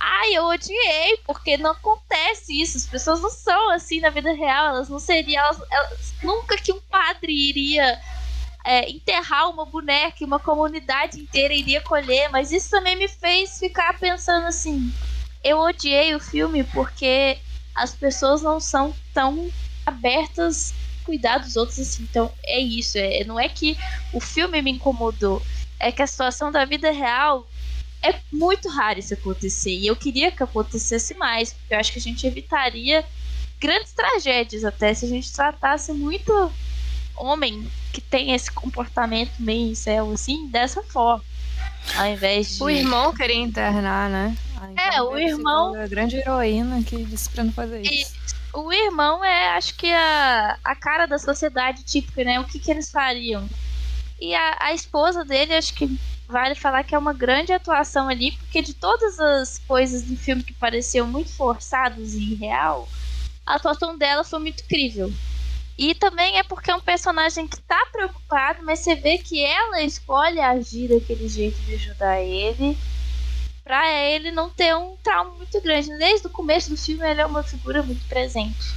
Ai, 0.00 0.34
eu 0.36 0.44
odiei, 0.46 1.18
porque 1.26 1.56
não 1.56 1.70
acontece 1.72 2.60
isso. 2.60 2.76
As 2.76 2.86
pessoas 2.86 3.20
não 3.20 3.30
são 3.30 3.70
assim 3.70 4.00
na 4.00 4.10
vida 4.10 4.32
real. 4.32 4.66
Elas 4.68 4.88
não 4.88 4.98
seriam. 4.98 5.42
Elas, 5.44 5.58
elas- 5.70 6.16
nunca 6.22 6.56
que 6.58 6.72
um 6.72 6.80
padre 6.90 7.32
iria 7.32 8.02
é, 8.66 8.90
enterrar 8.90 9.50
uma 9.50 9.66
boneca 9.66 10.18
e 10.22 10.26
uma 10.26 10.40
comunidade 10.40 11.20
inteira 11.20 11.54
iria 11.54 11.82
colher, 11.82 12.30
mas 12.30 12.52
isso 12.52 12.70
também 12.70 12.96
me 12.96 13.08
fez 13.08 13.58
ficar 13.58 13.98
pensando 14.00 14.46
assim. 14.46 14.94
Eu 15.42 15.58
odiei 15.60 16.14
o 16.14 16.20
filme 16.20 16.64
porque 16.64 17.44
as 17.74 17.94
pessoas 17.94 18.42
não 18.42 18.60
são 18.60 18.94
tão 19.12 19.50
abertas 19.86 20.74
a 21.00 21.04
cuidar 21.04 21.38
dos 21.38 21.56
outros 21.56 21.78
assim. 21.78 22.02
Então 22.04 22.32
é 22.44 22.60
isso. 22.60 22.98
É, 22.98 23.24
não 23.24 23.38
é 23.38 23.48
que 23.48 23.76
o 24.12 24.20
filme 24.20 24.60
me 24.62 24.72
incomodou, 24.72 25.42
é 25.78 25.90
que 25.90 26.02
a 26.02 26.06
situação 26.06 26.52
da 26.52 26.64
vida 26.64 26.90
real 26.90 27.48
é 28.02 28.14
muito 28.32 28.68
raro 28.68 28.98
isso 28.98 29.14
acontecer. 29.14 29.72
E 29.72 29.86
eu 29.86 29.96
queria 29.96 30.30
que 30.30 30.42
acontecesse 30.42 31.14
mais, 31.14 31.52
porque 31.52 31.74
eu 31.74 31.78
acho 31.78 31.92
que 31.92 31.98
a 31.98 32.02
gente 32.02 32.26
evitaria 32.26 33.04
grandes 33.60 33.92
tragédias 33.92 34.64
até 34.64 34.92
se 34.92 35.04
a 35.04 35.08
gente 35.08 35.32
tratasse 35.32 35.92
muito 35.92 36.52
homem 37.16 37.64
que 37.92 38.00
tem 38.00 38.32
esse 38.32 38.50
comportamento 38.50 39.32
meio 39.38 39.70
incel 39.70 40.10
assim, 40.10 40.48
dessa 40.48 40.82
forma. 40.82 41.24
Ao 41.96 42.06
invés 42.06 42.56
de. 42.56 42.62
O 42.62 42.70
irmão 42.70 43.14
queria 43.14 43.36
internar, 43.36 44.10
né? 44.10 44.36
Ah, 44.62 44.70
então 44.72 44.84
É, 44.84 45.02
o 45.02 45.14
a 45.14 45.20
irmão- 45.20 45.74
A 45.74 45.86
grande 45.88 46.16
heroína 46.16 46.82
que 46.84 47.04
disse 47.04 47.28
pra 47.30 47.42
não 47.42 47.52
fazer 47.52 47.84
E 47.84 48.02
isso. 48.02 48.12
o 48.54 48.72
irmão 48.72 49.24
é, 49.24 49.48
acho 49.56 49.74
que, 49.74 49.90
a, 49.92 50.56
a 50.62 50.76
cara 50.76 51.06
da 51.06 51.18
sociedade 51.18 51.82
típica, 51.82 52.22
né? 52.22 52.38
O 52.38 52.44
que, 52.44 52.58
que 52.60 52.70
eles 52.70 52.90
fariam. 52.90 53.48
E 54.20 54.32
a, 54.34 54.56
a 54.60 54.72
esposa 54.72 55.24
dele, 55.24 55.54
acho 55.54 55.74
que 55.74 55.98
vale 56.28 56.54
falar 56.54 56.84
que 56.84 56.94
é 56.94 56.98
uma 56.98 57.12
grande 57.12 57.52
atuação 57.52 58.08
ali, 58.08 58.32
porque 58.32 58.62
de 58.62 58.72
todas 58.72 59.18
as 59.18 59.58
coisas 59.66 60.02
do 60.02 60.16
filme 60.16 60.44
que 60.44 60.52
pareciam 60.54 61.06
muito 61.08 61.30
forçadas 61.34 62.14
e 62.14 62.32
irreal, 62.34 62.88
a 63.44 63.56
atuação 63.56 63.98
dela 63.98 64.22
foi 64.22 64.38
muito 64.38 64.62
incrível. 64.62 65.12
E 65.76 65.94
também 65.94 66.38
é 66.38 66.44
porque 66.44 66.70
é 66.70 66.74
um 66.76 66.80
personagem 66.80 67.48
que 67.48 67.60
tá 67.62 67.84
preocupado, 67.90 68.60
mas 68.62 68.78
você 68.78 68.94
vê 68.94 69.18
que 69.18 69.42
ela 69.44 69.82
escolhe 69.82 70.38
agir 70.38 70.88
daquele 70.88 71.26
jeito 71.28 71.58
de 71.62 71.74
ajudar 71.74 72.20
ele 72.20 72.78
pra 73.64 73.90
ele 73.92 74.30
não 74.30 74.50
ter 74.50 74.74
um 74.76 74.96
trauma 75.02 75.30
muito 75.36 75.60
grande. 75.60 75.88
Desde 75.98 76.26
o 76.26 76.30
começo 76.30 76.70
do 76.70 76.76
filme 76.76 77.04
ele 77.08 77.20
é 77.20 77.26
uma 77.26 77.42
figura 77.42 77.82
muito 77.82 78.04
presente. 78.06 78.74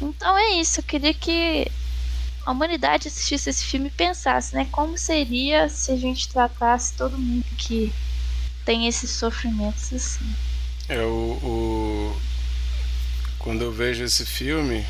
Então 0.00 0.36
é 0.38 0.52
isso, 0.60 0.80
eu 0.80 0.84
queria 0.84 1.12
que 1.12 1.66
a 2.46 2.52
humanidade 2.52 3.08
assistisse 3.08 3.50
esse 3.50 3.64
filme 3.64 3.88
e 3.88 3.90
pensasse, 3.90 4.54
né? 4.54 4.66
Como 4.70 4.96
seria 4.96 5.68
se 5.68 5.90
a 5.92 5.96
gente 5.96 6.28
tratasse 6.28 6.94
todo 6.94 7.18
mundo 7.18 7.44
que 7.56 7.92
tem 8.64 8.86
esses 8.86 9.10
sofrimentos 9.10 9.92
assim. 9.92 10.24
É 10.88 11.00
o, 11.02 11.06
o- 11.42 12.20
quando 13.38 13.62
eu 13.62 13.72
vejo 13.72 14.04
esse 14.04 14.24
filme, 14.24 14.84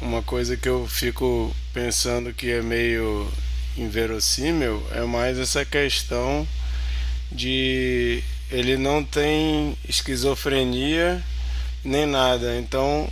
uma 0.00 0.22
coisa 0.22 0.56
que 0.56 0.68
eu 0.68 0.86
fico 0.86 1.54
pensando 1.72 2.32
que 2.32 2.50
é 2.50 2.62
meio 2.62 3.30
inverossímil 3.76 4.84
é 4.92 5.02
mais 5.02 5.38
essa 5.38 5.64
questão 5.64 6.46
de 7.30 8.22
ele 8.50 8.76
não 8.76 9.04
tem 9.04 9.76
esquizofrenia 9.88 11.22
nem 11.84 12.06
nada. 12.06 12.56
Então, 12.56 13.08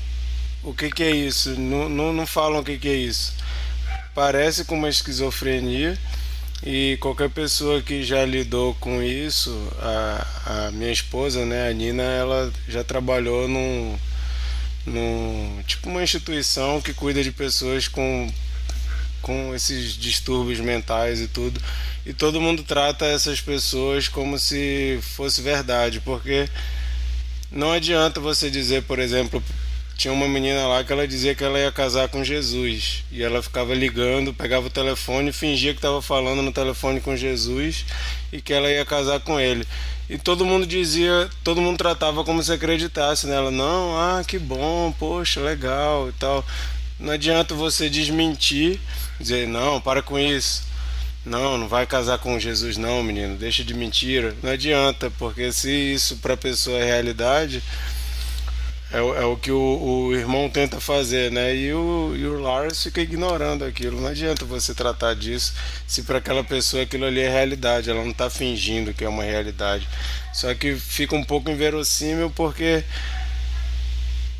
o 0.63 0.73
que, 0.75 0.91
que 0.91 1.03
é 1.03 1.11
isso? 1.11 1.51
Não, 1.59 1.89
não, 1.89 2.13
não 2.13 2.27
falam 2.27 2.61
o 2.61 2.65
que, 2.65 2.79
que 2.79 2.89
é 2.89 2.95
isso. 2.95 3.35
Parece 4.15 4.65
com 4.65 4.77
uma 4.77 4.89
esquizofrenia 4.89 5.99
e 6.65 6.97
qualquer 7.01 7.31
pessoa 7.31 7.83
que 7.83 8.03
já 8.03 8.25
lidou 8.25 8.75
com 8.81 9.03
isso, 9.03 9.55
a, 9.79 10.67
a 10.67 10.71
minha 10.71 10.91
esposa, 10.91 11.45
né, 11.45 11.69
a 11.69 11.73
Nina, 11.73 12.03
ela 12.03 12.53
já 12.67 12.83
trabalhou 12.83 13.47
num, 13.47 13.99
num 14.87 15.63
tipo 15.67 15.91
uma 15.91 16.03
instituição 16.03 16.81
que 16.81 16.95
cuida 16.95 17.23
de 17.23 17.31
pessoas 17.31 17.89
com 17.89 18.33
com 19.23 19.55
esses 19.55 19.93
distúrbios 19.95 20.61
mentais 20.61 21.21
e 21.21 21.29
tudo. 21.29 21.61
E 22.05 22.13
todo 22.13 22.41
mundo 22.41 22.63
trata 22.63 23.05
essas 23.07 23.41
pessoas 23.41 24.09
como 24.09 24.39
se 24.39 24.99
fosse 25.03 25.43
verdade, 25.43 26.01
porque 26.01 26.49
não 27.51 27.73
adianta 27.73 28.21
você 28.21 28.51
dizer, 28.51 28.83
por 28.83 28.99
exemplo, 28.99 29.43
tinha 29.97 30.13
uma 30.13 30.29
menina 30.29 30.67
lá 30.67 30.85
que 30.85 30.93
ela 30.93 31.09
dizia 31.09 31.35
que 31.35 31.43
ela 31.43 31.59
ia 31.59 31.73
casar 31.73 32.09
com 32.09 32.23
Jesus. 32.23 33.03
E 33.11 33.23
ela 33.23 33.43
ficava 33.43 33.75
ligando, 33.75 34.35
pegava 34.35 34.67
o 34.67 34.71
telefone, 34.71 35.33
fingia 35.33 35.73
que 35.73 35.79
estava 35.79 36.03
falando 36.03 36.43
no 36.43 36.53
telefone 36.53 37.01
com 37.01 37.17
Jesus 37.17 37.87
e 38.31 38.43
que 38.43 38.53
ela 38.53 38.71
ia 38.71 38.85
casar 38.85 39.21
com 39.21 39.41
ele. 39.41 39.67
E 40.09 40.19
todo 40.19 40.45
mundo 40.45 40.67
dizia, 40.67 41.29
todo 41.43 41.63
mundo 41.63 41.79
tratava 41.79 42.23
como 42.25 42.43
se 42.43 42.53
acreditasse 42.53 43.27
nela. 43.27 43.51
Não, 43.51 43.97
ah, 43.99 44.23
que 44.23 44.39
bom, 44.39 44.95
poxa, 44.99 45.41
legal 45.41 46.11
e 46.11 46.13
tal. 46.13 46.45
Não 47.01 47.13
adianta 47.13 47.55
você 47.55 47.89
desmentir, 47.89 48.79
dizer, 49.21 49.47
não, 49.49 49.81
para 49.81 50.03
com 50.03 50.19
isso. 50.19 50.65
Não, 51.25 51.59
não 51.59 51.67
vai 51.69 51.87
casar 51.87 52.19
com 52.19 52.39
Jesus 52.39 52.77
não, 52.77 53.03
menino, 53.03 53.37
deixa 53.37 53.65
de 53.65 53.75
mentira. 53.75 54.35
Não 54.43 54.51
adianta, 54.53 55.11
porque 55.19 55.51
se 55.53 55.71
isso 55.71 56.19
para 56.19 56.35
a 56.35 56.37
pessoa 56.37 56.79
é 56.79 56.85
realidade, 56.85 57.63
é, 58.93 59.01
o- 59.01 59.15
é 59.17 59.25
o 59.25 59.37
que 59.37 59.51
o, 59.51 59.57
o 60.09 60.15
irmão 60.15 60.49
tenta 60.49 60.79
fazer, 60.81 61.31
né? 61.33 61.55
E 61.55 61.73
o, 61.73 62.15
e 62.17 62.25
o 62.27 62.39
Lars 62.41 62.83
fica 62.83 63.01
ignorando 63.01 63.65
aquilo. 63.65 64.01
Não 64.01 64.09
adianta 64.09 64.45
você 64.45 64.73
tratar 64.75 65.15
disso 65.15 65.53
se 65.87 66.03
para 66.05 66.19
aquela 66.19 66.45
pessoa 66.45 66.85
aquilo 66.85 67.05
ali 67.05 67.21
é 67.21 67.29
realidade. 67.29 67.91
Ela 67.91 68.03
não 68.03 68.13
está 68.13 68.31
fingindo 68.31 68.95
que 68.95 69.05
é 69.05 69.09
uma 69.09 69.25
realidade. 69.25 69.89
Só 70.33 70.55
que 70.55 70.77
fica 70.77 71.17
um 71.17 71.25
pouco 71.25 71.51
inverossímil 71.51 72.31
porque 72.31 72.85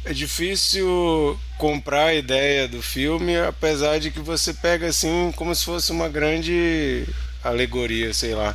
é 0.07 0.13
difícil 0.13 1.39
comprar 1.59 2.07
a 2.07 2.15
ideia 2.15 2.69
do 2.69 2.81
filme, 2.81 3.37
apesar 3.37 3.99
de 3.99 4.13
que 4.13 4.21
você 4.21 4.55
pega 4.55 4.87
assim 4.87 5.33
como 5.35 5.53
se 5.53 5.65
fosse 5.65 5.91
uma 5.91 6.09
grande 6.09 7.05
alegoria, 7.43 8.15
sei 8.15 8.33
lá. 8.33 8.55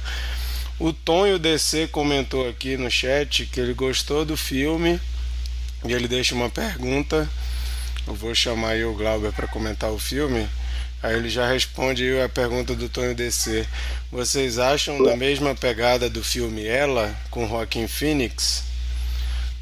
O 0.80 0.94
Tom 0.94 1.28
e 1.28 1.34
o 1.34 1.40
DC 1.40 1.88
comentou 1.88 2.48
aqui 2.48 2.78
no 2.78 2.90
chat 2.90 3.46
que 3.46 3.60
ele 3.60 3.74
gostou 3.74 4.24
do 4.24 4.38
filme 4.38 4.98
e 5.86 5.92
ele 5.92 6.08
deixa 6.08 6.34
uma 6.34 6.50
pergunta. 6.50 7.30
Eu 8.08 8.16
vou 8.16 8.34
chamar 8.34 8.70
aí 8.70 8.86
o 8.86 8.96
Glauber 8.96 9.34
para 9.34 9.46
comentar 9.46 9.92
o 9.92 10.00
filme. 10.00 10.48
Aí 11.04 11.18
ele 11.18 11.30
já 11.30 11.52
responde 11.52 12.18
a 12.22 12.30
pergunta 12.30 12.74
do 12.76 12.88
Tonho 12.88 13.14
DC. 13.14 13.68
Vocês 14.10 14.58
acham 14.58 15.04
da 15.04 15.18
mesma 15.18 15.54
pegada 15.54 16.10
do 16.10 16.24
filme 16.24 16.66
Ela, 16.66 17.14
com 17.30 17.46
Joaquim 17.46 17.88
Phoenix? 17.88 18.71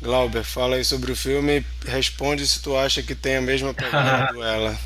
Glauber, 0.02 0.44
fala 0.44 0.78
aí 0.78 0.86
sobre 0.86 1.12
o 1.12 1.16
filme 1.16 1.64
e 1.86 1.90
responde 1.90 2.48
se 2.48 2.62
tu 2.62 2.76
acha 2.78 3.04
que 3.04 3.14
tem 3.14 3.36
a 3.38 3.42
mesma 3.42 3.74
pegada 3.74 4.32
do 4.34 4.42
Ela. 4.42 4.78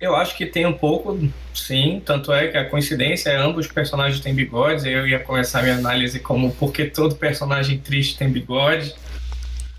Eu 0.00 0.16
acho 0.16 0.36
que 0.36 0.46
tem 0.46 0.66
um 0.66 0.72
pouco, 0.72 1.16
sim. 1.54 2.02
Tanto 2.04 2.32
é 2.32 2.48
que 2.48 2.58
a 2.58 2.68
coincidência 2.68 3.30
é 3.30 3.36
ambos 3.36 3.66
os 3.66 3.72
personagens 3.72 4.20
têm 4.20 4.34
bigodes. 4.34 4.84
Eu 4.84 5.06
ia 5.06 5.20
começar 5.20 5.60
a 5.60 5.62
minha 5.62 5.76
análise 5.76 6.18
como 6.18 6.52
porque 6.56 6.86
todo 6.86 7.14
personagem 7.14 7.78
triste 7.78 8.18
tem 8.18 8.28
bigode. 8.28 8.96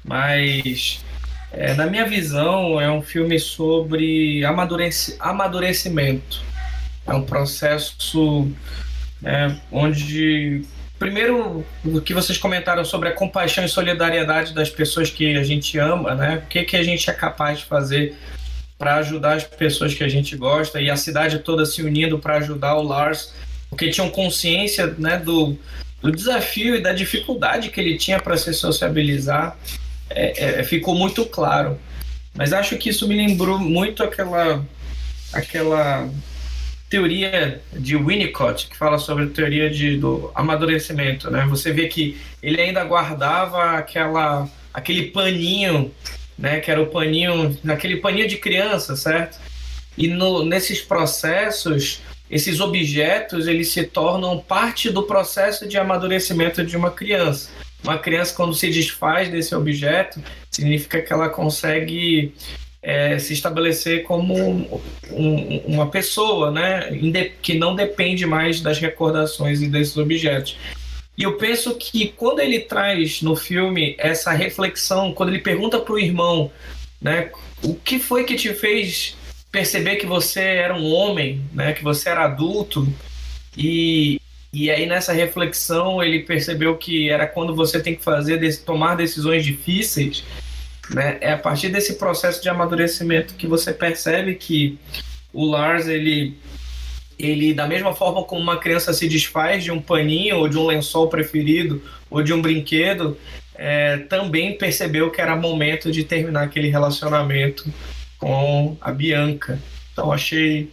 Mas, 0.02 1.04
é, 1.52 1.74
na 1.74 1.86
minha 1.88 2.06
visão, 2.06 2.80
é 2.80 2.90
um 2.90 3.02
filme 3.02 3.38
sobre 3.38 4.46
amadureci 4.46 5.18
amadurecimento. 5.20 6.42
É 7.06 7.14
um 7.14 7.24
processo 7.24 8.50
é, 9.26 9.54
onde 9.70 10.64
primeiro 11.00 11.66
o 11.84 12.02
que 12.02 12.14
vocês 12.14 12.38
comentaram 12.38 12.86
sobre 12.86 13.10
a 13.10 13.12
compaixão 13.12 13.64
e 13.66 13.70
solidariedade 13.70 14.54
das 14.54 14.70
pessoas 14.70 15.10
que 15.10 15.36
a 15.36 15.44
gente 15.44 15.78
ama, 15.78 16.16
né? 16.16 16.42
O 16.44 16.48
que, 16.48 16.64
que 16.64 16.78
a 16.78 16.84
gente 16.84 17.10
é 17.10 17.14
capaz 17.14 17.60
de 17.60 17.66
fazer 17.66 18.16
para 18.78 18.96
ajudar 18.96 19.38
as 19.38 19.44
pessoas 19.44 19.94
que 19.94 20.04
a 20.04 20.10
gente 20.10 20.36
gosta 20.36 20.82
e 20.82 20.90
a 20.90 20.98
cidade 20.98 21.40
toda 21.40 21.66
se 21.66 21.82
unindo 21.82 22.20
para 22.20 22.38
ajudar 22.38 22.76
o 22.76 22.84
Lars, 22.84 23.34
porque 23.70 23.90
tinham 23.90 24.10
consciência, 24.10 24.88
né, 24.98 25.18
do, 25.18 25.58
do 26.02 26.12
desafio 26.12 26.76
e 26.76 26.82
da 26.82 26.92
dificuldade 26.92 27.70
que 27.70 27.80
ele 27.80 27.98
tinha 27.98 28.20
para 28.20 28.36
se 28.36 28.54
sociabilizar, 28.54 29.58
é, 30.10 30.60
é, 30.60 30.64
ficou 30.64 30.96
muito 30.96 31.26
claro. 31.26 31.80
Mas 32.34 32.52
acho 32.52 32.78
que 32.78 32.90
isso 32.90 33.08
me 33.08 33.16
lembrou 33.16 33.58
muito 33.58 34.04
aquela 34.04 34.66
aquela 35.32 36.10
teoria 36.94 37.60
de 37.74 37.98
Winnicott, 37.98 38.68
que 38.68 38.78
fala 38.78 39.00
sobre 39.00 39.24
a 39.24 39.28
teoria 39.28 39.68
de, 39.68 39.98
do 39.98 40.30
amadurecimento, 40.36 41.32
né? 41.32 41.44
Você 41.50 41.74
vê 41.74 41.88
que 41.88 42.22
ele 42.42 42.62
ainda 42.62 42.84
guardava 42.84 43.72
aquela, 43.72 44.48
aquele 44.72 45.08
paninho, 45.08 45.92
né? 46.38 46.60
Que 46.60 46.70
era 46.70 46.80
o 46.80 46.86
paninho, 46.86 47.58
aquele 47.68 47.98
paninho 47.98 48.28
de 48.28 48.38
criança, 48.38 48.96
certo? 48.96 49.40
E 49.98 50.08
no, 50.08 50.46
nesses 50.46 50.82
processos, 50.82 52.00
esses 52.30 52.60
objetos, 52.60 53.48
eles 53.48 53.70
se 53.70 53.86
tornam 53.86 54.38
parte 54.38 54.92
do 54.92 55.02
processo 55.02 55.68
de 55.68 55.80
amadurecimento 55.80 56.64
de 56.64 56.78
uma 56.78 56.92
criança. 56.92 57.50
Uma 57.84 57.98
criança, 57.98 58.36
quando 58.36 58.54
se 58.54 58.70
desfaz 58.70 59.30
desse 59.30 59.56
objeto, 59.56 60.22
significa 60.52 61.02
que 61.02 61.12
ela 61.12 61.28
consegue 61.28 62.36
é, 62.84 63.18
se 63.18 63.32
estabelecer 63.32 64.04
como 64.04 64.36
um, 64.38 64.82
um, 65.12 65.58
uma 65.66 65.88
pessoa, 65.88 66.52
né, 66.52 66.92
que 67.42 67.58
não 67.58 67.76
depende 67.76 68.26
mais 68.26 68.60
das 68.60 68.78
recordações 68.78 69.62
e 69.62 69.68
desses 69.68 69.96
objetos. 69.96 70.58
E 71.18 71.24
eu 71.24 71.38
penso 71.38 71.76
que 71.76 72.10
quando 72.10 72.42
ele 72.42 72.60
traz 72.60 73.22
no 73.22 73.36
filme 73.36 73.96
essa 73.98 74.32
reflexão, 74.32 75.14
quando 75.14 75.30
ele 75.30 75.40
pergunta 75.40 75.80
para 75.80 75.94
o 75.94 76.00
irmão, 76.00 76.52
né, 77.02 77.32
o 77.64 77.74
que 77.74 78.00
foi 78.00 78.26
que 78.26 78.36
te 78.36 78.54
fez 78.54 79.16
perceber 79.50 79.96
que 79.96 80.06
você 80.06 80.42
era 80.42 80.76
um 80.76 80.92
homem, 80.92 81.42
né, 81.54 81.72
que 81.72 81.84
você 81.84 82.10
era 82.10 82.26
adulto, 82.26 82.92
e, 83.56 84.20
e 84.52 84.70
aí 84.70 84.86
nessa 84.86 85.14
reflexão 85.14 86.04
ele 86.04 86.24
percebeu 86.24 86.76
que 86.76 87.10
era 87.10 87.28
quando 87.28 87.56
você 87.56 87.80
tem 87.80 87.96
que 87.96 88.04
fazer 88.04 88.42
tomar 88.66 88.96
decisões 88.96 89.46
difíceis 89.46 90.24
né? 90.90 91.18
É 91.22 91.34
a 91.34 91.38
partir 91.38 91.70
desse 91.70 91.96
processo 91.96 92.42
de 92.42 92.50
amadurecimento 92.50 93.36
que 93.36 93.48
você 93.48 93.74
percebe 93.74 94.36
que 94.36 94.78
o 95.32 95.46
Lars, 95.46 95.88
ele, 95.88 96.38
ele 97.18 97.54
da 97.54 97.68
mesma 97.68 97.94
forma 97.94 98.24
como 98.24 98.42
uma 98.42 98.58
criança 98.58 98.94
se 98.94 99.08
desfaz 99.08 99.64
de 99.64 99.72
um 99.72 99.82
paninho 99.82 100.38
ou 100.38 100.48
de 100.48 100.58
um 100.58 100.66
lençol 100.66 101.08
preferido 101.08 101.82
ou 102.10 102.22
de 102.22 102.34
um 102.34 102.42
brinquedo, 102.42 103.18
é, 103.56 103.98
também 103.98 104.58
percebeu 104.58 105.10
que 105.10 105.22
era 105.22 105.36
momento 105.36 105.92
de 105.92 106.04
terminar 106.04 106.44
aquele 106.44 106.70
relacionamento 106.70 107.66
com 108.18 108.78
a 108.80 108.92
Bianca. 108.92 109.60
Então 109.92 110.12
achei 110.12 110.72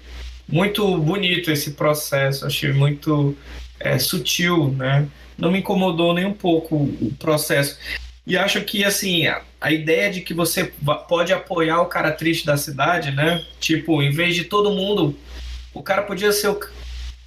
muito 0.49 0.99
bonito 0.99 1.51
esse 1.51 1.73
processo, 1.73 2.47
achei 2.47 2.73
muito 2.73 3.37
é, 3.79 3.99
sutil, 3.99 4.73
né? 4.73 5.07
Não 5.39 5.51
me 5.51 5.61
incomodou 5.61 6.13
nem 6.13 6.27
um 6.27 6.33
pouco 6.33 6.77
o 6.77 7.15
processo. 7.19 7.79
E 8.27 8.37
acho 8.37 8.61
que, 8.63 8.85
assim, 8.85 9.27
a, 9.27 9.43
a, 9.61 9.73
ideia 9.73 10.11
de 10.11 10.21
que 10.21 10.35
você 10.35 10.73
pode 11.09 11.33
apoiar 11.33 11.81
o 11.81 11.87
cara 11.87 12.13
triste 12.13 12.47
da 12.47 12.57
cidade, 12.57 13.11
né? 13.11 13.45
Tipo, 13.59 14.03
em 14.03 14.11
vez 14.11 14.35
de 14.35 14.45
todo 14.45 14.71
mundo. 14.71 15.17
O 15.73 15.83
cara 15.83 16.03
podia 16.03 16.33
ser 16.33 16.49
o. 16.49 16.61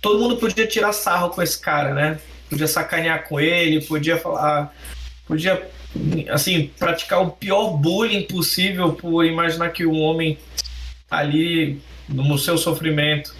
Todo 0.02 0.20
mundo 0.20 0.38
podia 0.38 0.68
tirar 0.68 0.94
sarro 0.94 1.30
com 1.30 1.42
esse 1.42 1.60
cara, 1.60 1.94
né? 1.94 2.20
Podia 2.50 2.68
sacanear 2.68 3.28
com 3.28 3.40
ele, 3.40 3.82
podia 3.82 4.18
falar. 4.18 4.74
Podia, 5.26 5.68
assim, 6.30 6.70
praticar 6.78 7.22
o 7.22 7.32
pior 7.32 7.78
bullying 7.78 8.24
possível 8.24 8.94
por 8.94 9.26
imaginar 9.26 9.70
que 9.70 9.86
o 9.86 9.94
homem 9.94 10.38
tá 11.10 11.18
ali 11.18 11.82
no 12.08 12.38
seu 12.38 12.58
sofrimento, 12.58 13.34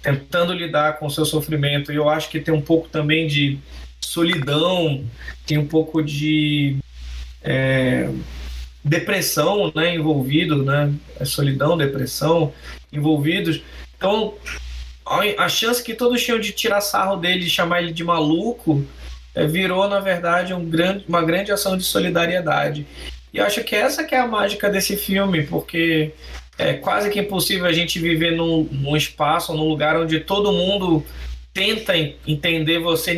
tentando 0.00 0.52
lidar 0.52 0.98
com 0.98 1.06
o 1.06 1.10
seu 1.10 1.24
sofrimento. 1.24 1.92
E 1.92 1.96
eu 1.96 2.08
acho 2.08 2.30
que 2.30 2.40
tem 2.40 2.54
um 2.54 2.60
pouco 2.60 2.88
também 2.88 3.26
de 3.26 3.58
solidão, 4.00 5.04
tem 5.46 5.58
um 5.58 5.66
pouco 5.66 6.02
de 6.02 6.76
é, 7.44 8.08
depressão 8.82 9.70
né, 9.74 9.94
envolvido, 9.94 10.64
né, 10.64 10.92
é 11.20 11.24
solidão, 11.24 11.76
depressão 11.76 12.52
envolvidos. 12.92 13.62
Então, 13.96 14.34
a 15.36 15.48
chance 15.48 15.82
que 15.82 15.94
todos 15.94 16.22
tinham 16.22 16.40
de 16.40 16.52
tirar 16.52 16.80
sarro 16.80 17.16
dele, 17.16 17.44
de 17.44 17.50
chamar 17.50 17.82
ele 17.82 17.92
de 17.92 18.02
maluco, 18.02 18.84
é, 19.34 19.46
virou, 19.46 19.86
na 19.88 20.00
verdade, 20.00 20.54
um 20.54 20.64
grande, 20.68 21.04
uma 21.06 21.22
grande 21.22 21.52
ação 21.52 21.76
de 21.76 21.84
solidariedade. 21.84 22.86
E 23.32 23.40
acho 23.40 23.62
que 23.64 23.74
essa 23.74 24.04
que 24.04 24.14
é 24.14 24.20
a 24.20 24.26
mágica 24.26 24.70
desse 24.70 24.96
filme, 24.96 25.42
porque 25.42 26.12
é 26.56 26.74
quase 26.74 27.10
que 27.10 27.18
impossível 27.18 27.66
a 27.66 27.72
gente 27.72 27.98
viver 27.98 28.32
num, 28.32 28.68
num 28.70 28.96
espaço, 28.96 29.52
num 29.52 29.68
lugar 29.68 29.96
onde 29.96 30.20
todo 30.20 30.52
mundo 30.52 31.04
tenta 31.52 31.96
entender 32.26 32.78
você 32.78 33.12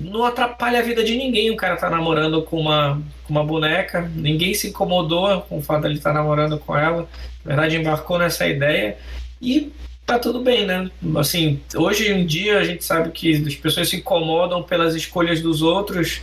não 0.00 0.24
atrapalha 0.24 0.78
a 0.78 0.82
vida 0.82 1.02
de 1.02 1.16
ninguém 1.16 1.50
o 1.50 1.56
cara 1.56 1.76
tá 1.76 1.88
namorando 1.88 2.42
com 2.42 2.60
uma, 2.60 3.02
com 3.24 3.32
uma 3.32 3.44
boneca. 3.44 4.10
Ninguém 4.14 4.54
se 4.54 4.68
incomodou 4.68 5.40
com 5.42 5.58
o 5.58 5.62
fato 5.62 5.82
de 5.82 5.88
ele 5.88 5.94
estar 5.94 6.12
tá 6.12 6.18
namorando 6.18 6.58
com 6.58 6.76
ela. 6.76 7.08
Na 7.44 7.54
verdade, 7.54 7.76
embarcou 7.76 8.18
nessa 8.18 8.46
ideia 8.46 8.96
e 9.40 9.72
tá 10.04 10.18
tudo 10.18 10.40
bem, 10.40 10.66
né? 10.66 10.90
Assim, 11.16 11.60
hoje 11.74 12.10
em 12.10 12.26
dia 12.26 12.58
a 12.58 12.64
gente 12.64 12.84
sabe 12.84 13.10
que 13.10 13.34
as 13.46 13.54
pessoas 13.54 13.88
se 13.88 13.96
incomodam 13.96 14.62
pelas 14.62 14.94
escolhas 14.94 15.40
dos 15.40 15.62
outros, 15.62 16.20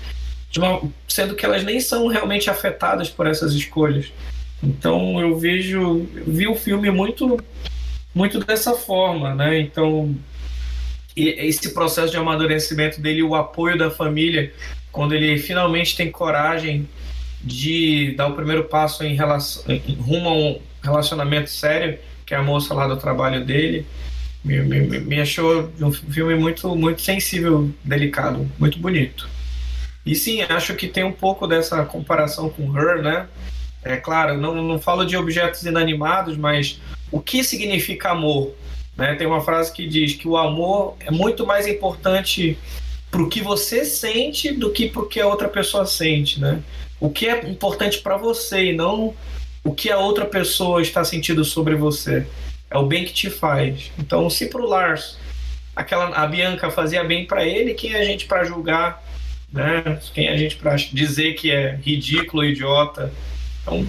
sendo 1.07 1.35
que 1.35 1.45
elas 1.45 1.63
nem 1.63 1.79
são 1.79 2.07
realmente 2.07 2.49
afetadas 2.49 3.09
por 3.09 3.25
essas 3.25 3.53
escolhas. 3.53 4.11
Então 4.61 5.19
eu 5.19 5.37
vejo, 5.37 6.07
eu 6.15 6.25
vi 6.27 6.47
o 6.47 6.55
filme 6.55 6.91
muito, 6.91 7.39
muito 8.13 8.39
dessa 8.39 8.73
forma, 8.73 9.33
né? 9.33 9.59
Então 9.59 10.15
esse 11.15 11.73
processo 11.73 12.11
de 12.11 12.17
amadurecimento 12.17 13.01
dele, 13.01 13.23
o 13.23 13.35
apoio 13.35 13.77
da 13.77 13.89
família, 13.89 14.53
quando 14.91 15.13
ele 15.13 15.37
finalmente 15.37 15.95
tem 15.95 16.11
coragem 16.11 16.87
de 17.41 18.13
dar 18.15 18.27
o 18.27 18.33
primeiro 18.33 18.65
passo 18.65 19.03
em, 19.03 19.15
relação, 19.15 19.63
rumo 19.99 20.29
a 20.29 20.33
um 20.33 20.61
relacionamento 20.83 21.49
sério, 21.49 21.97
que 22.25 22.33
é 22.33 22.37
a 22.37 22.43
moça 22.43 22.73
lá 22.73 22.87
do 22.87 22.97
trabalho 22.97 23.43
dele, 23.43 23.85
me, 24.43 24.61
me, 24.61 24.99
me 24.99 25.19
achou 25.19 25.71
um 25.81 25.91
filme 25.91 26.35
muito, 26.35 26.75
muito 26.75 27.01
sensível, 27.01 27.69
delicado, 27.83 28.49
muito 28.57 28.79
bonito. 28.79 29.29
E 30.05 30.15
sim, 30.15 30.41
acho 30.41 30.75
que 30.75 30.87
tem 30.87 31.03
um 31.03 31.11
pouco 31.11 31.45
dessa 31.45 31.83
comparação 31.85 32.49
com 32.49 32.77
Her, 32.77 33.01
né? 33.01 33.27
É 33.83 33.97
claro, 33.97 34.37
não, 34.37 34.55
não 34.55 34.79
falo 34.79 35.05
de 35.05 35.15
objetos 35.15 35.63
inanimados, 35.63 36.37
mas 36.37 36.79
o 37.11 37.19
que 37.21 37.43
significa 37.43 38.11
amor? 38.11 38.53
Né? 38.99 39.15
Tem 39.15 39.25
uma 39.25 39.39
frase 39.39 39.71
que 39.71 39.87
diz 39.87 40.13
que 40.13 40.27
o 40.27 40.35
amor 40.35 40.97
é 40.99 41.09
muito 41.09 41.47
mais 41.47 41.65
importante 41.65 42.59
para 43.09 43.21
o 43.21 43.29
que 43.29 43.41
você 43.41 43.85
sente 43.85 44.51
do 44.51 44.71
que 44.71 44.89
para 44.89 45.01
o 45.01 45.07
que 45.07 45.21
a 45.21 45.25
outra 45.25 45.47
pessoa 45.47 45.85
sente, 45.85 46.39
né? 46.41 46.61
O 46.99 47.09
que 47.09 47.25
é 47.25 47.49
importante 47.49 47.99
para 47.99 48.17
você 48.17 48.65
e 48.65 48.75
não 48.75 49.15
o 49.63 49.73
que 49.73 49.89
a 49.89 49.97
outra 49.97 50.25
pessoa 50.25 50.81
está 50.81 51.03
sentindo 51.05 51.45
sobre 51.45 51.75
você. 51.75 52.27
É 52.69 52.77
o 52.77 52.85
bem 52.85 53.05
que 53.05 53.13
te 53.13 53.29
faz. 53.29 53.89
Então, 53.97 54.29
se 54.29 54.47
pro 54.47 54.67
Lars 54.67 55.17
aquela 55.73 56.07
a 56.09 56.27
Bianca 56.27 56.69
fazia 56.69 57.01
bem 57.01 57.25
para 57.25 57.45
ele, 57.45 57.75
quem 57.75 57.93
é 57.93 58.01
a 58.01 58.03
gente 58.03 58.25
para 58.25 58.43
julgar, 58.43 59.01
né? 59.51 59.97
Quem 60.13 60.27
é 60.27 60.33
a 60.33 60.37
gente 60.37 60.57
para 60.57 60.75
dizer 60.75 61.35
que 61.35 61.51
é 61.51 61.79
ridículo, 61.81 62.43
idiota? 62.43 63.13
Então, 63.61 63.87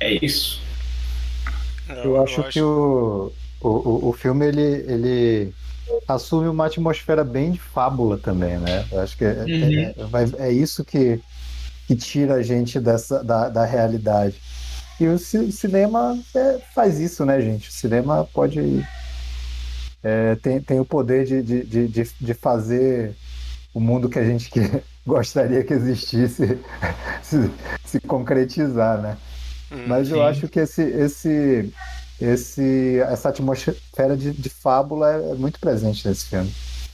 é 0.00 0.18
isso. 0.24 0.60
Eu, 1.88 1.96
eu 1.96 2.22
acho, 2.24 2.40
acho 2.40 2.50
que 2.50 2.60
o 2.60 3.32
o, 3.60 3.68
o, 3.68 4.08
o 4.08 4.12
filme 4.12 4.46
ele, 4.46 4.62
ele 4.62 5.54
assume 6.08 6.48
uma 6.48 6.66
atmosfera 6.66 7.24
bem 7.24 7.52
de 7.52 7.60
fábula 7.60 8.18
também, 8.18 8.58
né? 8.58 8.86
Eu 8.90 9.00
acho 9.00 9.16
que 9.16 9.24
é, 9.24 9.50
é 9.60 9.66
uhum. 9.66 9.94
é, 10.38 10.48
é, 10.48 10.52
isso 10.52 10.84
que, 10.84 11.20
que 11.86 11.96
tira 11.96 12.34
a 12.36 12.42
gente 12.42 12.80
dessa, 12.80 13.22
da, 13.24 13.48
da 13.48 13.64
realidade. 13.64 14.40
E 15.00 15.06
o 15.08 15.18
ci- 15.18 15.52
cinema 15.52 16.18
é, 16.34 16.58
faz 16.74 17.00
isso, 17.00 17.24
né, 17.24 17.40
gente? 17.40 17.68
O 17.68 17.72
cinema 17.72 18.24
pode. 18.32 18.60
é, 20.02 20.34
tem, 20.36 20.60
tem 20.60 20.80
o 20.80 20.84
poder 20.84 21.24
de, 21.26 21.42
de, 21.42 21.64
de, 21.64 21.88
de, 21.88 22.10
de 22.20 22.34
fazer 22.34 23.14
o 23.74 23.80
mundo 23.80 24.08
que 24.08 24.18
a 24.18 24.24
gente 24.24 24.50
que 24.50 24.60
gostaria 25.06 25.64
que 25.64 25.74
existisse 25.74 26.58
se, 27.22 27.36
se 27.84 28.00
concretizar, 28.00 29.00
né? 29.00 29.18
Mas 29.84 30.10
eu 30.10 30.22
sim. 30.22 30.22
acho 30.22 30.48
que 30.48 30.60
esse, 30.60 30.82
esse, 30.82 31.72
esse, 32.20 33.00
essa 33.08 33.28
atmosfera 33.30 34.16
de, 34.16 34.32
de 34.32 34.48
fábula 34.50 35.10
é 35.10 35.34
muito 35.34 35.58
presente 35.58 36.06
nesse 36.06 36.26
filme. 36.26 36.52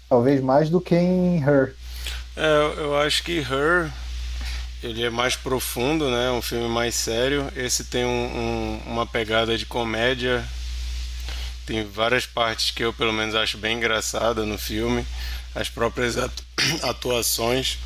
Talvez 0.09 0.41
mais 0.41 0.71
do 0.71 0.81
que 0.81 0.95
em 0.95 1.43
Her. 1.43 1.75
É, 2.37 2.47
eu- 2.47 2.75
eu 2.85 2.97
acho 2.99 3.23
que 3.23 3.39
Her 3.39 3.91
ele 4.83 5.03
é 5.05 5.11
mais 5.11 5.35
profundo, 5.37 6.11
né? 6.11 6.31
Um 6.31 6.43
filme 6.43 6.69
mais 6.69 6.95
sério. 6.95 7.51
Esse 7.57 7.85
tem 7.85 8.05
um- 8.05 8.09
um- 8.09 8.83
uma 8.93 9.07
pegada 9.07 9.57
de 9.59 9.67
comédia. 9.67 10.45
Tem 11.65 11.85
várias 11.85 12.27
partes 12.27 12.71
que 12.71 12.85
eu 12.85 12.93
pelo 12.93 13.12
menos 13.12 13.35
acho 13.35 13.59
bem 13.59 13.77
engraçada 13.77 14.45
no 14.45 14.57
filme. 14.57 15.05
As 15.55 15.69
próprias 15.69 16.17
atu- 16.17 16.45
atuações 16.85 17.79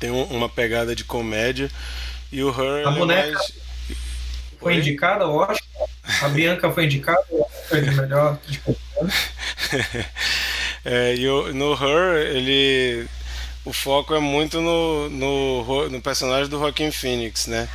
tem 0.00 0.10
um- 0.10 0.24
uma 0.24 0.48
pegada 0.48 0.96
de 0.96 1.04
comédia. 1.04 1.70
E 2.32 2.42
o 2.42 2.48
Her 2.50 2.88
A 2.88 2.90
é 2.90 2.94
boneca 2.98 3.32
mais 3.38 3.52
Foi 4.58 4.74
Oi? 4.74 4.80
indicada 4.80 5.24
ao 5.24 5.34
Oscar? 5.36 5.58
A 6.22 6.28
Bianca 6.28 6.70
foi 6.70 6.84
indicada 6.84 7.20
Oscar 7.30 7.82
de 7.82 7.90
melhor 7.90 8.38
coadjuvante? 8.38 10.06
É, 10.88 11.16
e 11.16 11.26
no 11.52 11.72
Her, 11.72 12.36
ele. 12.36 13.08
O 13.64 13.72
foco 13.72 14.14
é 14.14 14.20
muito 14.20 14.60
no, 14.60 15.10
no, 15.10 15.88
no 15.88 16.00
personagem 16.00 16.48
do 16.48 16.60
Joaquin 16.60 16.92
Phoenix, 16.92 17.48
né? 17.48 17.68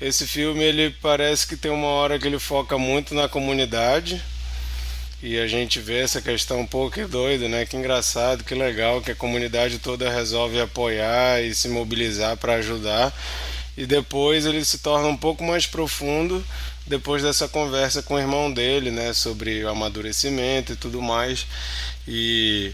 Esse 0.00 0.26
filme, 0.26 0.64
ele 0.64 0.88
parece 1.02 1.46
que 1.46 1.58
tem 1.58 1.70
uma 1.70 1.88
hora 1.88 2.18
que 2.18 2.26
ele 2.26 2.38
foca 2.38 2.78
muito 2.78 3.14
na 3.14 3.28
comunidade. 3.28 4.18
E 5.22 5.38
a 5.38 5.46
gente 5.46 5.78
vê 5.78 6.00
essa 6.00 6.22
questão 6.22 6.60
um 6.60 6.66
pouco 6.66 6.92
que 6.94 7.04
doido, 7.04 7.50
né? 7.50 7.66
Que 7.66 7.76
engraçado, 7.76 8.44
que 8.44 8.54
legal 8.54 9.02
que 9.02 9.10
a 9.10 9.16
comunidade 9.16 9.78
toda 9.78 10.10
resolve 10.10 10.58
apoiar 10.58 11.42
e 11.42 11.54
se 11.54 11.68
mobilizar 11.68 12.38
para 12.38 12.54
ajudar. 12.54 13.12
E 13.76 13.84
depois 13.84 14.46
ele 14.46 14.64
se 14.64 14.78
torna 14.78 15.08
um 15.08 15.16
pouco 15.16 15.44
mais 15.44 15.66
profundo 15.66 16.42
depois 16.86 17.22
dessa 17.22 17.48
conversa 17.48 18.02
com 18.02 18.14
o 18.14 18.18
irmão 18.18 18.52
dele, 18.52 18.90
né? 18.90 19.12
Sobre 19.12 19.64
o 19.64 19.68
amadurecimento 19.70 20.72
e 20.72 20.76
tudo 20.76 21.00
mais. 21.02 21.46
E 22.06 22.72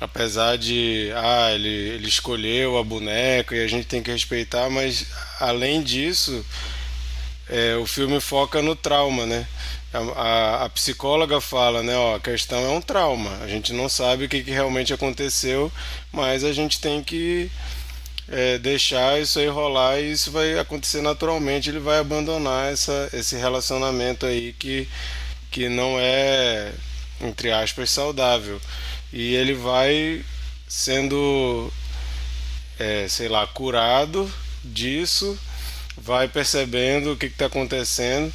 apesar 0.00 0.56
de 0.58 1.10
ah, 1.16 1.50
ele, 1.52 1.68
ele 1.68 2.08
escolheu 2.08 2.78
a 2.78 2.84
boneca 2.84 3.56
e 3.56 3.62
a 3.64 3.66
gente 3.68 3.86
tem 3.86 4.02
que 4.02 4.10
respeitar, 4.12 4.70
mas 4.70 5.06
além 5.40 5.82
disso, 5.82 6.44
é, 7.48 7.76
o 7.76 7.86
filme 7.86 8.20
foca 8.20 8.60
no 8.62 8.76
trauma, 8.76 9.26
né? 9.26 9.46
A, 9.92 9.98
a- 9.98 10.64
a 10.64 10.68
psicóloga 10.68 11.40
fala, 11.40 11.82
né? 11.82 11.96
Ó, 11.96 12.16
a 12.16 12.20
questão 12.20 12.58
é 12.60 12.68
um 12.68 12.80
trauma. 12.80 13.38
A 13.42 13.48
gente 13.48 13.72
não 13.72 13.88
sabe 13.88 14.24
o 14.24 14.28
que, 14.28 14.42
que 14.44 14.50
realmente 14.50 14.92
aconteceu, 14.92 15.72
mas 16.12 16.44
a 16.44 16.52
gente 16.52 16.80
tem 16.80 17.02
que 17.02 17.50
é, 18.30 18.58
deixar 18.58 19.20
isso 19.20 19.38
aí 19.38 19.46
rolar 19.48 19.98
e 20.00 20.12
isso 20.12 20.30
vai 20.30 20.58
acontecer 20.58 21.00
naturalmente. 21.00 21.70
Ele 21.70 21.78
vai 21.78 21.98
abandonar 21.98 22.72
essa, 22.72 23.08
esse 23.12 23.36
relacionamento 23.36 24.26
aí 24.26 24.52
que, 24.52 24.88
que 25.50 25.68
não 25.68 25.98
é, 25.98 26.72
entre 27.20 27.50
aspas, 27.50 27.90
saudável. 27.90 28.60
E 29.12 29.34
ele 29.34 29.54
vai 29.54 30.24
sendo, 30.68 31.72
é, 32.78 33.06
sei 33.08 33.28
lá, 33.28 33.46
curado 33.46 34.30
disso, 34.62 35.38
vai 35.96 36.28
percebendo 36.28 37.12
o 37.12 37.16
que 37.16 37.26
está 37.26 37.46
acontecendo. 37.46 38.32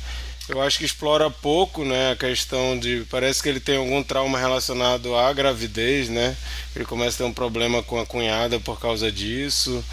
Eu 0.50 0.62
acho 0.62 0.78
que 0.78 0.84
explora 0.84 1.30
pouco, 1.30 1.86
né, 1.86 2.12
a 2.12 2.16
questão 2.18 2.78
de 2.78 3.06
parece 3.10 3.42
que 3.42 3.48
ele 3.48 3.62
tem 3.62 3.78
algum 3.78 4.04
trauma 4.04 4.38
relacionado 4.38 5.16
à 5.16 5.32
gravidez, 5.32 6.10
né? 6.10 6.36
Ele 6.76 6.84
começa 6.84 7.16
a 7.16 7.18
ter 7.20 7.24
um 7.24 7.34
problema 7.34 7.82
com 7.82 7.98
a 7.98 8.06
cunhada 8.06 8.60
por 8.60 8.78
causa 8.78 9.10
disso, 9.10 9.84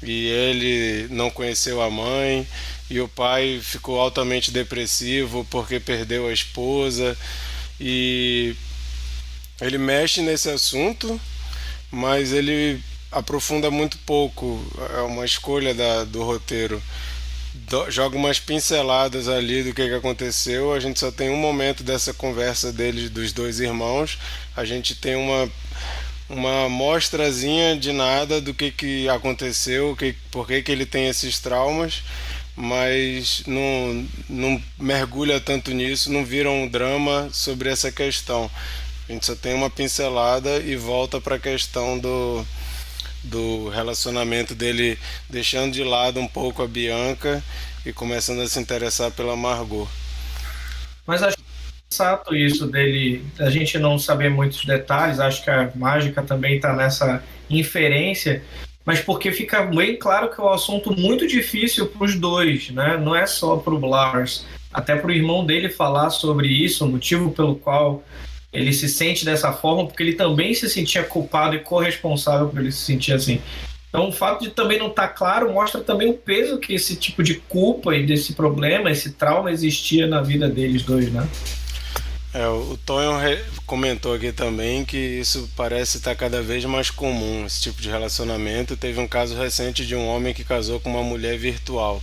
e 0.00 0.28
ele 0.28 1.08
não 1.10 1.28
conheceu 1.28 1.82
a 1.82 1.90
mãe, 1.90 2.46
e 2.88 3.00
o 3.00 3.08
pai 3.08 3.58
ficou 3.60 3.98
altamente 3.98 4.52
depressivo 4.52 5.44
porque 5.50 5.80
perdeu 5.80 6.28
a 6.28 6.32
esposa, 6.32 7.18
e 7.80 8.54
ele 9.60 9.76
mexe 9.76 10.22
nesse 10.22 10.48
assunto, 10.48 11.20
mas 11.90 12.32
ele 12.32 12.80
aprofunda 13.10 13.72
muito 13.72 13.98
pouco. 13.98 14.64
É 14.96 15.00
uma 15.00 15.24
escolha 15.24 15.74
da, 15.74 16.04
do 16.04 16.22
roteiro. 16.22 16.80
Joga 17.88 18.16
umas 18.16 18.38
pinceladas 18.38 19.28
ali 19.28 19.62
do 19.62 19.74
que, 19.74 19.88
que 19.88 19.94
aconteceu. 19.94 20.72
A 20.72 20.78
gente 20.78 21.00
só 21.00 21.10
tem 21.10 21.30
um 21.30 21.36
momento 21.36 21.82
dessa 21.82 22.14
conversa 22.14 22.72
deles, 22.72 23.10
dos 23.10 23.32
dois 23.32 23.58
irmãos. 23.58 24.18
A 24.56 24.64
gente 24.64 24.94
tem 24.94 25.16
uma 25.16 25.50
uma 26.28 26.66
amostrazinha 26.66 27.76
de 27.76 27.92
nada 27.92 28.40
do 28.40 28.52
que, 28.52 28.70
que 28.70 29.08
aconteceu, 29.08 29.94
que, 29.96 30.14
por 30.30 30.46
que, 30.46 30.62
que 30.62 30.72
ele 30.72 30.84
tem 30.84 31.06
esses 31.08 31.38
traumas, 31.38 32.02
mas 32.56 33.42
não, 33.46 34.06
não 34.28 34.62
mergulha 34.78 35.40
tanto 35.40 35.72
nisso, 35.72 36.10
não 36.10 36.24
vira 36.24 36.50
um 36.50 36.66
drama 36.66 37.28
sobre 37.32 37.68
essa 37.70 37.92
questão. 37.92 38.50
A 39.08 39.12
gente 39.12 39.24
só 39.24 39.36
tem 39.36 39.54
uma 39.54 39.70
pincelada 39.70 40.58
e 40.58 40.74
volta 40.74 41.20
para 41.20 41.36
a 41.36 41.40
questão 41.40 41.98
do, 41.98 42.44
do 43.26 43.68
relacionamento 43.68 44.54
dele 44.54 44.98
deixando 45.28 45.72
de 45.72 45.84
lado 45.84 46.20
um 46.20 46.28
pouco 46.28 46.62
a 46.62 46.66
Bianca 46.66 47.42
e 47.84 47.92
começando 47.92 48.40
a 48.40 48.48
se 48.48 48.58
interessar 48.58 49.10
pela 49.10 49.36
Margot. 49.36 49.88
Mas 51.06 51.22
acho 51.22 51.36
sensato 51.88 52.34
isso 52.34 52.66
dele, 52.66 53.24
a 53.38 53.48
gente 53.48 53.78
não 53.78 53.98
saber 53.98 54.28
muitos 54.28 54.64
detalhes, 54.64 55.20
acho 55.20 55.42
que 55.42 55.50
a 55.50 55.70
mágica 55.74 56.22
também 56.22 56.56
está 56.56 56.74
nessa 56.74 57.22
inferência, 57.48 58.42
mas 58.84 59.00
porque 59.00 59.30
fica 59.30 59.62
bem 59.62 59.96
claro 59.96 60.28
que 60.28 60.40
é 60.40 60.44
um 60.44 60.52
assunto 60.52 60.92
muito 60.92 61.26
difícil 61.26 61.86
para 61.86 62.04
os 62.04 62.14
dois, 62.16 62.70
né? 62.70 62.96
Não 62.96 63.14
é 63.14 63.26
só 63.26 63.56
para 63.56 63.72
o 63.72 63.86
Lars, 63.86 64.44
até 64.72 64.96
para 64.96 65.08
o 65.08 65.12
irmão 65.12 65.46
dele 65.46 65.68
falar 65.68 66.10
sobre 66.10 66.48
isso, 66.48 66.84
o 66.84 66.88
motivo 66.88 67.30
pelo 67.30 67.54
qual 67.56 68.02
ele 68.52 68.72
se 68.72 68.88
sente 68.88 69.24
dessa 69.24 69.52
forma, 69.52 69.86
porque 69.86 70.02
ele 70.02 70.14
também 70.14 70.54
se 70.54 70.68
sentia 70.68 71.02
culpado 71.02 71.54
e 71.54 71.60
corresponsável 71.60 72.48
por 72.48 72.60
ele 72.60 72.72
se 72.72 72.84
sentir 72.84 73.12
assim. 73.12 73.40
Então, 73.88 74.08
o 74.08 74.12
fato 74.12 74.42
de 74.42 74.50
também 74.50 74.78
não 74.78 74.88
estar 74.88 75.08
claro 75.08 75.52
mostra 75.52 75.80
também 75.80 76.10
o 76.10 76.14
peso 76.14 76.58
que 76.58 76.74
esse 76.74 76.96
tipo 76.96 77.22
de 77.22 77.36
culpa 77.36 77.94
e 77.94 78.04
desse 78.04 78.34
problema, 78.34 78.90
esse 78.90 79.12
trauma 79.12 79.50
existia 79.50 80.06
na 80.06 80.20
vida 80.20 80.48
deles 80.48 80.82
dois, 80.82 81.10
né? 81.10 81.26
É, 82.34 82.46
o 82.46 82.78
Tonho 82.84 83.12
comentou 83.64 84.12
aqui 84.12 84.30
também 84.30 84.84
que 84.84 84.98
isso 84.98 85.48
parece 85.56 85.96
estar 85.96 86.14
cada 86.14 86.42
vez 86.42 86.62
mais 86.66 86.90
comum, 86.90 87.46
esse 87.46 87.62
tipo 87.62 87.80
de 87.80 87.88
relacionamento. 87.88 88.76
Teve 88.76 89.00
um 89.00 89.08
caso 89.08 89.34
recente 89.34 89.86
de 89.86 89.96
um 89.96 90.06
homem 90.06 90.34
que 90.34 90.44
casou 90.44 90.78
com 90.78 90.90
uma 90.90 91.02
mulher 91.02 91.38
virtual. 91.38 92.02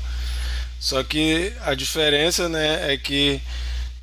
Só 0.80 1.04
que 1.04 1.54
a 1.62 1.76
diferença 1.76 2.50
né, 2.50 2.92
é 2.92 2.98
que 2.98 3.40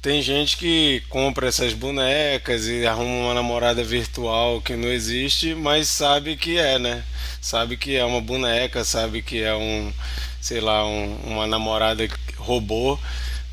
tem 0.02 0.22
gente 0.22 0.56
que 0.56 1.02
compra 1.10 1.48
essas 1.48 1.74
bonecas 1.74 2.66
e 2.66 2.86
arruma 2.86 3.26
uma 3.26 3.34
namorada 3.34 3.84
virtual 3.84 4.60
que 4.62 4.74
não 4.74 4.88
existe, 4.88 5.54
mas 5.54 5.88
sabe 5.88 6.36
que 6.36 6.58
é, 6.58 6.78
né? 6.78 7.04
Sabe 7.40 7.76
que 7.76 7.96
é 7.96 8.04
uma 8.04 8.20
boneca, 8.20 8.82
sabe 8.84 9.20
que 9.22 9.42
é 9.42 9.54
um, 9.54 9.92
sei 10.40 10.60
lá, 10.60 10.86
um- 10.86 11.16
uma 11.24 11.46
namorada 11.46 12.08
robô. 12.38 12.98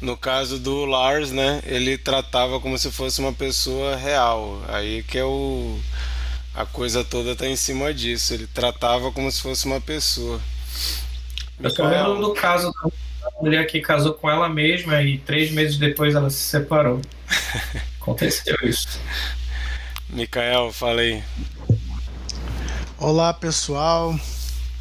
No 0.02 0.16
caso 0.16 0.60
do 0.60 0.86
Lars, 0.86 1.32
né, 1.32 1.62
ele 1.66 1.98
tratava 1.98 2.60
como 2.60 2.78
se 2.78 2.92
fosse 2.92 3.20
uma 3.20 3.34
pessoa 3.34 3.96
real. 3.96 4.62
Aí 4.70 5.04
que 5.04 5.18
é 5.18 5.24
o 5.26 5.80
a 6.56 6.66
coisa 6.66 7.04
toda 7.04 7.36
tá 7.36 7.48
em 7.48 7.56
cima 7.56 7.94
disso. 7.94 8.34
Ele 8.34 8.48
tratava 8.48 9.12
como 9.12 9.32
se 9.32 9.42
fosse 9.42 9.66
uma 9.66 9.82
pessoa. 9.82 10.42
Eu 11.62 11.70
só 11.70 11.86
lembro 11.88 12.20
do 12.20 12.34
caso 12.34 12.72
da 13.32 13.42
mulher 13.42 13.66
que 13.68 13.82
casou 13.82 14.14
com 14.14 14.30
ela 14.30 14.48
mesma 14.48 15.02
e 15.02 15.18
três 15.18 15.52
meses 15.52 15.78
depois 15.78 16.16
ela 16.16 16.30
se 16.30 16.38
separou. 16.38 17.02
Aconteceu 18.00 18.56
isso. 18.64 19.00
Mikael, 20.10 20.72
falei. 20.72 21.24
Olá 22.98 23.34
pessoal, 23.34 24.18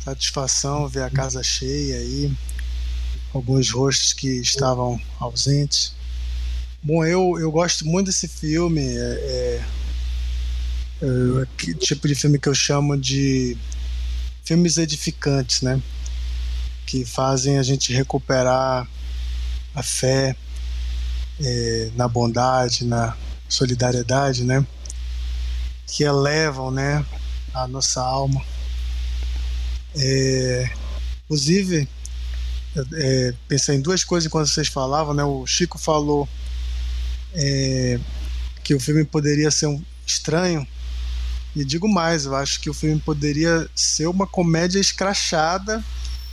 satisfação 0.03 0.89
ver 0.89 1.03
a 1.03 1.11
casa 1.11 1.43
cheia 1.43 1.97
aí, 1.97 2.33
alguns 3.35 3.70
rostos 3.70 4.12
que 4.12 4.41
estavam 4.41 5.01
ausentes. 5.18 5.95
Bom, 6.83 7.05
eu, 7.05 7.37
eu 7.39 7.51
gosto 7.51 7.85
muito 7.85 8.07
desse 8.07 8.29
filme, 8.29 8.81
é, 8.81 9.01
é, 9.01 9.64
é, 11.03 11.47
que 11.59 11.75
tipo 11.75 12.07
de 12.07 12.14
filme 12.14 12.39
que 12.39 12.49
eu 12.49 12.55
chamo 12.55 12.97
de 12.97 13.57
filmes 14.45 14.79
edificantes, 14.79 15.62
né? 15.62 15.83
Que 16.87 17.05
fazem 17.05 17.59
a 17.59 17.62
gente 17.62 17.93
recuperar 17.93 18.89
a 19.74 19.82
fé 19.82 20.34
é, 21.41 21.91
na 21.97 22.09
bondade, 22.09 22.84
na 22.84 23.16
solidariedade, 23.49 24.45
né? 24.45 24.64
Que 25.87 26.05
elevam, 26.05 26.70
né? 26.70 27.05
a 27.57 27.66
nossa 27.66 28.01
alma. 28.03 28.43
É, 29.97 30.70
inclusive, 31.24 31.89
é, 32.95 33.34
pensei 33.49 33.76
em 33.76 33.80
duas 33.80 34.05
coisas 34.05 34.26
enquanto 34.26 34.49
vocês 34.49 34.68
falavam, 34.68 35.14
né? 35.14 35.24
O 35.24 35.47
Chico 35.47 35.78
falou 35.78 36.28
é, 37.32 37.99
que 38.62 38.74
o 38.74 38.80
filme 38.80 39.05
poderia 39.05 39.51
ser 39.51 39.66
um 39.66 39.82
estranho. 40.07 40.66
E 41.55 41.64
digo 41.64 41.89
mais, 41.89 42.26
eu 42.26 42.37
acho 42.37 42.61
que 42.61 42.68
o 42.68 42.74
filme 42.74 43.01
poderia 43.01 43.68
ser 43.74 44.07
uma 44.07 44.26
comédia 44.26 44.78
escrachada, 44.78 45.82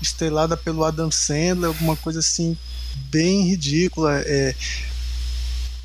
estrelada 0.04 0.56
pelo 0.56 0.84
Adam 0.84 1.10
Sandler, 1.10 1.68
alguma 1.68 1.96
coisa 1.96 2.20
assim 2.20 2.58
bem 3.10 3.48
ridícula, 3.48 4.22
é, 4.26 4.56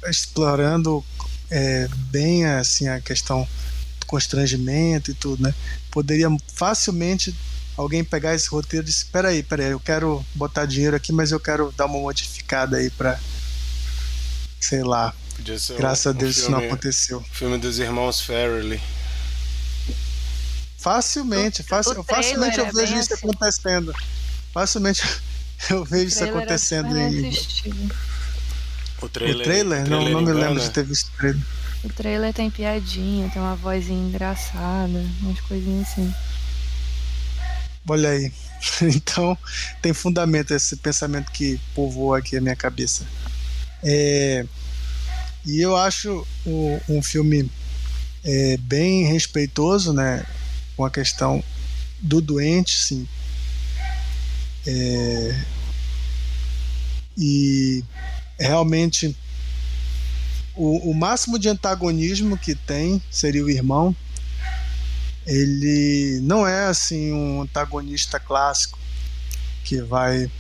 explorando 0.09 1.05
é, 1.51 1.89
bem 2.11 2.45
assim 2.45 2.89
a 2.89 3.01
questão 3.01 3.47
do 4.01 4.07
constrangimento 4.07 5.11
e 5.11 5.15
tudo, 5.15 5.43
né? 5.43 5.55
Poderia 5.91 6.29
facilmente 6.55 7.35
alguém 7.77 8.03
pegar 8.05 8.35
esse 8.35 8.49
roteiro 8.49 8.85
e 8.85 8.91
dizer, 8.91 9.07
peraí, 9.13 9.43
peraí, 9.43 9.71
eu 9.71 9.81
quero 9.81 10.25
botar 10.35 10.67
dinheiro 10.67 10.97
aqui, 10.97 11.13
mas 11.13 11.31
eu 11.31 11.41
quero 11.41 11.73
dar 11.77 11.87
uma 11.87 11.99
modificada 11.99 12.77
aí 12.77 12.91
para 12.91 13.19
sei 14.61 14.83
lá. 14.83 15.15
Graças 15.77 16.07
um, 16.07 16.11
a 16.11 16.13
Deus 16.13 16.39
um 16.39 16.41
filme, 16.41 16.43
isso 16.43 16.51
não 16.51 16.59
aconteceu. 16.59 17.25
Filme 17.33 17.59
dos 17.59 17.79
irmãos 17.79 18.21
Farrelly. 18.21 18.81
Facilmente, 20.89 21.63
faci 21.63 21.95
facilmente 22.03 22.59
eu 22.59 22.73
vejo 22.73 22.97
isso 22.97 23.13
assim. 23.13 23.27
acontecendo. 23.27 23.95
Facilmente 24.55 25.03
eu 25.69 25.85
vejo 25.85 26.09
isso 26.09 26.25
é 26.25 26.31
acontecendo 26.31 26.97
em. 26.97 27.31
O 29.03 29.09
trailer, 29.09 29.37
o 29.37 29.43
trailer? 29.43 29.87
O 29.87 29.91
não, 29.91 30.01
trailer 30.01 30.13
não 30.13 30.23
me 30.23 30.33
lembro 30.33 30.63
de 30.63 30.71
ter 30.71 30.85
visto 30.85 31.09
o 31.09 31.17
trailer. 31.19 31.43
O 31.85 31.89
trailer 31.91 32.33
tem 32.33 32.51
piadinha, 32.51 33.29
tem 33.29 33.41
uma 33.41 33.55
vozinha 33.55 34.09
engraçada, 34.09 35.05
umas 35.21 35.39
coisinhas 35.41 35.89
assim. 35.89 36.15
Olha 37.87 38.09
aí. 38.09 38.33
Então, 38.83 39.39
tem 39.81 39.93
fundamento 39.93 40.53
esse 40.53 40.75
pensamento 40.77 41.31
que 41.31 41.61
povoou 41.75 42.15
aqui 42.15 42.37
a 42.37 42.41
minha 42.41 42.57
cabeça. 42.57 43.07
É, 43.85 44.45
e 45.47 45.61
eu 45.61 45.77
acho 45.77 46.27
o, 46.45 46.81
um 46.89 47.01
filme 47.01 47.49
é, 48.25 48.57
bem 48.57 49.05
respeitoso, 49.05 49.93
né? 49.93 50.27
Com 50.79 50.85
a 50.85 50.91
questão 50.91 51.43
do 52.01 52.21
doente, 52.21 52.79
sim. 52.79 53.09
É, 54.65 55.45
e 57.17 57.83
realmente 58.39 59.17
o, 60.55 60.93
o 60.93 60.95
máximo 60.95 61.37
de 61.37 61.49
antagonismo 61.49 62.39
que 62.39 62.55
tem 62.55 63.03
seria 63.11 63.45
o 63.45 63.51
irmão, 63.51 63.95
ele 65.27 66.21
não 66.23 66.47
é 66.47 66.67
assim 66.67 67.13
um 67.13 67.43
antagonista 67.43 68.21
clássico 68.21 68.79
que 69.65 69.83
vai 69.83 70.31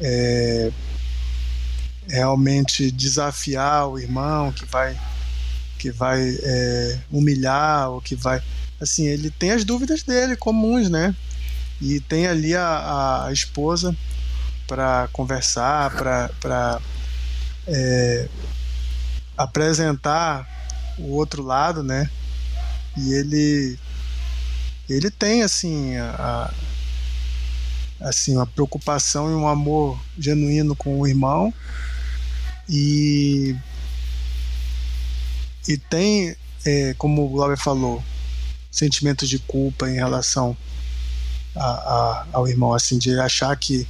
é, 0.00 0.70
realmente 2.08 2.88
desafiar 2.92 3.88
o 3.88 3.98
irmão, 3.98 4.52
que 4.52 4.64
vai 4.64 4.96
que 5.76 5.90
vai 5.90 6.20
é, 6.40 7.00
humilhar 7.10 7.90
ou 7.90 8.00
que 8.00 8.14
vai 8.14 8.40
assim 8.82 9.06
ele 9.06 9.30
tem 9.30 9.52
as 9.52 9.64
dúvidas 9.64 10.02
dele 10.02 10.36
comuns, 10.36 10.90
né? 10.90 11.14
E 11.80 12.00
tem 12.00 12.26
ali 12.26 12.54
a, 12.54 13.26
a 13.26 13.32
esposa 13.32 13.96
para 14.66 15.08
conversar, 15.12 15.90
para 16.40 16.80
é, 17.66 18.28
apresentar 19.36 20.48
o 20.98 21.12
outro 21.12 21.42
lado, 21.42 21.82
né? 21.82 22.10
E 22.96 23.12
ele 23.12 23.78
ele 24.88 25.10
tem 25.10 25.42
assim 25.42 25.96
a, 25.96 26.52
assim 28.00 28.34
uma 28.36 28.46
preocupação 28.46 29.30
e 29.30 29.34
um 29.34 29.48
amor 29.48 29.98
genuíno 30.18 30.74
com 30.74 31.00
o 31.00 31.06
irmão 31.06 31.54
e 32.68 33.56
e 35.68 35.78
tem 35.78 36.36
é, 36.64 36.94
como 36.98 37.24
o 37.24 37.28
Glauber 37.28 37.56
falou 37.56 38.02
sentimentos 38.72 39.28
de 39.28 39.38
culpa 39.38 39.88
em 39.88 39.94
relação 39.94 40.56
a, 41.54 41.64
a, 41.64 42.26
ao 42.32 42.48
irmão 42.48 42.74
assim 42.74 42.98
de 42.98 43.16
achar 43.20 43.54
que, 43.56 43.86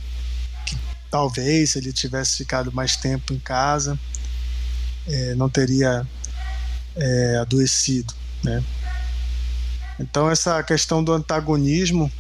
que 0.67 0.77
talvez 1.11 1.71
se 1.71 1.79
ele 1.79 1.93
tivesse 1.93 2.37
ficado 2.37 2.71
mais 2.73 2.97
tempo 2.97 3.33
em 3.33 3.39
casa 3.39 3.99
é, 5.07 5.35
não 5.35 5.49
teria 5.49 6.07
é, 6.95 7.37
adoecido 7.41 8.13
né 8.43 8.63
então 9.99 10.31
essa 10.31 10.63
questão 10.63 11.03
do 11.03 11.13
antagonismo 11.13 12.13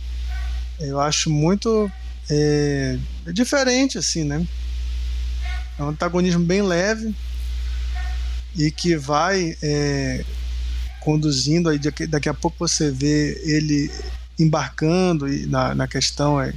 eu 0.79 1.01
acho 1.01 1.31
muito 1.31 1.91
é, 2.31 2.99
diferente 3.33 3.99
assim, 3.99 4.25
né? 4.25 4.47
É 5.79 5.83
um 5.83 5.89
antagonismo 5.89 6.45
bem 6.45 6.63
leve 6.63 7.15
e 8.57 8.71
que 8.71 8.97
vai 8.97 9.57
é, 9.63 10.25
conduzindo 11.05 11.69
aí 11.69 11.79
daqui, 11.79 12.07
daqui, 12.07 12.29
a 12.29 12.35
pouco 12.35 12.57
você 12.59 12.91
vê 12.91 13.41
ele 13.45 13.91
embarcando 14.39 15.27
na, 15.49 15.75
na 15.75 15.89
questão 15.89 16.41
é, 16.41 16.55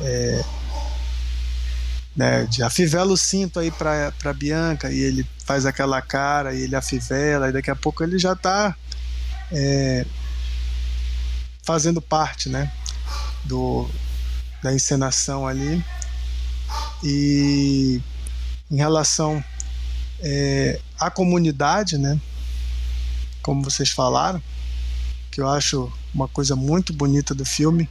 é, 0.00 0.44
né, 2.16 2.44
de 2.44 2.62
afivela 2.62 3.12
o 3.12 3.16
cinto 3.16 3.60
aí 3.60 3.70
para 3.70 4.32
Bianca 4.34 4.90
e 4.90 4.98
ele 4.98 5.26
faz 5.44 5.64
aquela 5.64 6.00
cara 6.02 6.54
e 6.54 6.62
ele 6.62 6.76
afivela 6.76 7.48
e 7.48 7.52
daqui 7.52 7.70
a 7.70 7.76
pouco 7.76 8.02
ele 8.02 8.18
já 8.18 8.32
está 8.32 8.74
é, 9.50 10.04
fazendo 11.62 12.00
parte, 12.00 12.48
né, 12.48 12.70
do, 13.44 13.88
da 14.62 14.72
encenação 14.72 15.46
ali. 15.46 15.84
E 17.04 18.00
em 18.70 18.76
relação 18.76 19.42
é, 20.20 20.80
à 20.98 21.10
comunidade, 21.10 21.98
né, 21.98 22.18
como 23.42 23.62
vocês 23.62 23.90
falaram, 23.90 24.42
que 25.30 25.40
eu 25.40 25.48
acho 25.48 25.92
uma 26.14 26.28
coisa 26.28 26.56
muito 26.56 26.92
bonita 26.92 27.34
do 27.34 27.44
filme. 27.44 27.88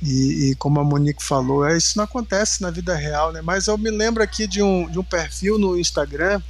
E, 0.00 0.50
e, 0.50 0.54
como 0.54 0.78
a 0.78 0.84
Monique 0.84 1.22
falou, 1.22 1.66
é, 1.66 1.76
isso 1.76 1.96
não 1.96 2.04
acontece 2.04 2.62
na 2.62 2.70
vida 2.70 2.94
real, 2.94 3.32
né? 3.32 3.42
Mas 3.42 3.66
eu 3.66 3.76
me 3.76 3.90
lembro 3.90 4.22
aqui 4.22 4.46
de 4.46 4.62
um, 4.62 4.88
de 4.88 4.98
um 4.98 5.02
perfil 5.02 5.58
no 5.58 5.76
Instagram 5.76 6.40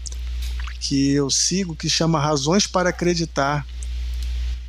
que 0.81 1.13
eu 1.13 1.31
sigo 1.31 1.75
que 1.75 1.89
chama 1.89 2.21
Razões 2.21 2.67
para 2.67 2.91
Acreditar 2.91 3.67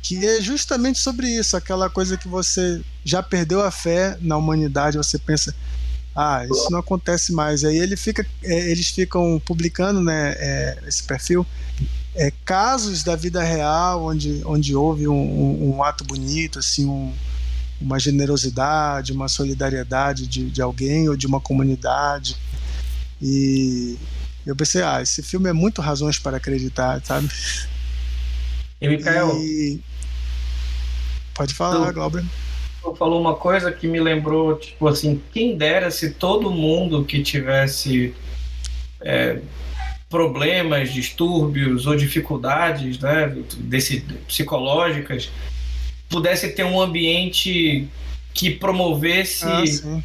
que 0.02 0.26
é 0.26 0.40
justamente 0.40 0.98
sobre 0.98 1.28
isso, 1.28 1.56
aquela 1.56 1.90
coisa 1.90 2.16
que 2.16 2.26
você 2.26 2.80
já 3.04 3.22
perdeu 3.22 3.62
a 3.62 3.70
fé 3.70 4.16
na 4.20 4.36
humanidade, 4.36 4.96
você 4.96 5.18
pensa, 5.18 5.54
ah, 6.14 6.44
isso 6.44 6.70
não 6.70 6.78
acontece 6.78 7.32
mais. 7.32 7.64
Aí 7.64 7.78
ele 7.78 7.96
fica, 7.96 8.26
é, 8.42 8.70
eles 8.70 8.88
ficam 8.88 9.40
publicando, 9.44 10.00
né, 10.00 10.34
é, 10.38 10.78
esse 10.86 11.02
perfil, 11.02 11.46
é, 12.14 12.32
casos 12.44 13.02
da 13.02 13.14
vida 13.14 13.42
real 13.42 14.04
onde, 14.04 14.42
onde 14.44 14.74
houve 14.74 15.06
um, 15.06 15.14
um, 15.14 15.76
um 15.76 15.82
ato 15.82 16.04
bonito, 16.04 16.58
assim, 16.58 16.86
um, 16.86 17.12
uma 17.80 17.98
generosidade, 17.98 19.12
uma 19.12 19.28
solidariedade 19.28 20.26
de, 20.26 20.50
de 20.50 20.60
alguém 20.60 21.08
ou 21.08 21.16
de 21.16 21.26
uma 21.26 21.40
comunidade. 21.40 22.36
E 23.22 23.96
eu 24.44 24.56
pensei, 24.56 24.82
ah, 24.82 25.00
esse 25.00 25.22
filme 25.22 25.48
é 25.48 25.52
muito 25.52 25.80
razões 25.80 26.18
para 26.18 26.36
acreditar, 26.36 27.00
sabe? 27.04 27.28
E 28.80 28.88
Mikael, 28.88 29.36
e... 29.36 29.80
Pode 31.34 31.54
falar, 31.54 31.92
Glauber. 31.92 32.24
Falou 32.98 33.20
uma 33.20 33.34
coisa 33.34 33.70
que 33.70 33.86
me 33.86 34.00
lembrou, 34.00 34.58
tipo 34.58 34.88
assim, 34.88 35.20
quem 35.32 35.56
dera 35.56 35.90
se 35.90 36.10
todo 36.10 36.50
mundo 36.50 37.04
que 37.04 37.22
tivesse 37.22 38.14
é, 39.00 39.40
problemas, 40.10 40.92
distúrbios 40.92 41.86
ou 41.86 41.96
dificuldades 41.96 42.98
né, 42.98 43.32
desse, 43.58 44.00
psicológicas 44.26 45.30
pudesse 46.08 46.50
ter 46.50 46.64
um 46.64 46.80
ambiente 46.80 47.88
que 48.34 48.50
promovesse 48.50 49.46
ah, 49.46 50.00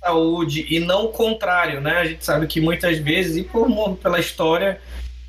saúde 0.00 0.64
e 0.70 0.78
não 0.78 1.06
o 1.06 1.08
contrário, 1.08 1.80
né? 1.80 1.98
A 1.98 2.04
gente 2.04 2.24
sabe 2.24 2.46
que 2.46 2.60
muitas 2.60 2.98
vezes, 2.98 3.36
e 3.36 3.42
por, 3.42 3.68
pela 3.96 4.20
história, 4.20 4.80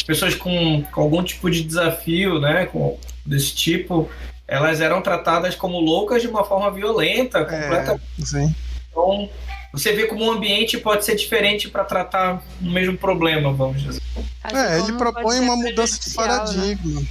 pessoas 0.05 0.36
com, 0.36 0.84
com 0.84 1.01
algum 1.01 1.24
tipo 1.24 1.49
de 1.49 1.63
desafio, 1.63 2.39
né, 2.39 2.67
com, 2.67 2.99
desse 3.26 3.55
tipo, 3.55 4.09
elas 4.47 4.82
eram 4.82 5.01
tratadas 5.01 5.55
como 5.55 5.80
loucas 5.80 6.22
de 6.22 6.28
uma 6.28 6.43
forma 6.43 6.69
violenta, 6.69 7.39
é, 7.39 7.45
completamente. 7.45 8.03
sim. 8.24 8.55
Então, 8.91 9.30
você 9.72 9.93
vê 9.93 10.05
como 10.05 10.26
um 10.26 10.32
ambiente 10.32 10.78
pode 10.78 11.05
ser 11.05 11.15
diferente 11.15 11.69
para 11.69 11.84
tratar 11.86 12.43
o 12.61 12.65
mesmo 12.65 12.97
problema, 12.97 13.53
vamos 13.53 13.82
dizer. 13.82 14.01
é, 14.43 14.80
ele 14.80 14.93
propõe 14.93 15.39
uma 15.39 15.55
mudança 15.55 15.97
de 15.99 16.09
né? 16.09 16.15
paradigma. 16.15 17.01
Né? 17.01 17.07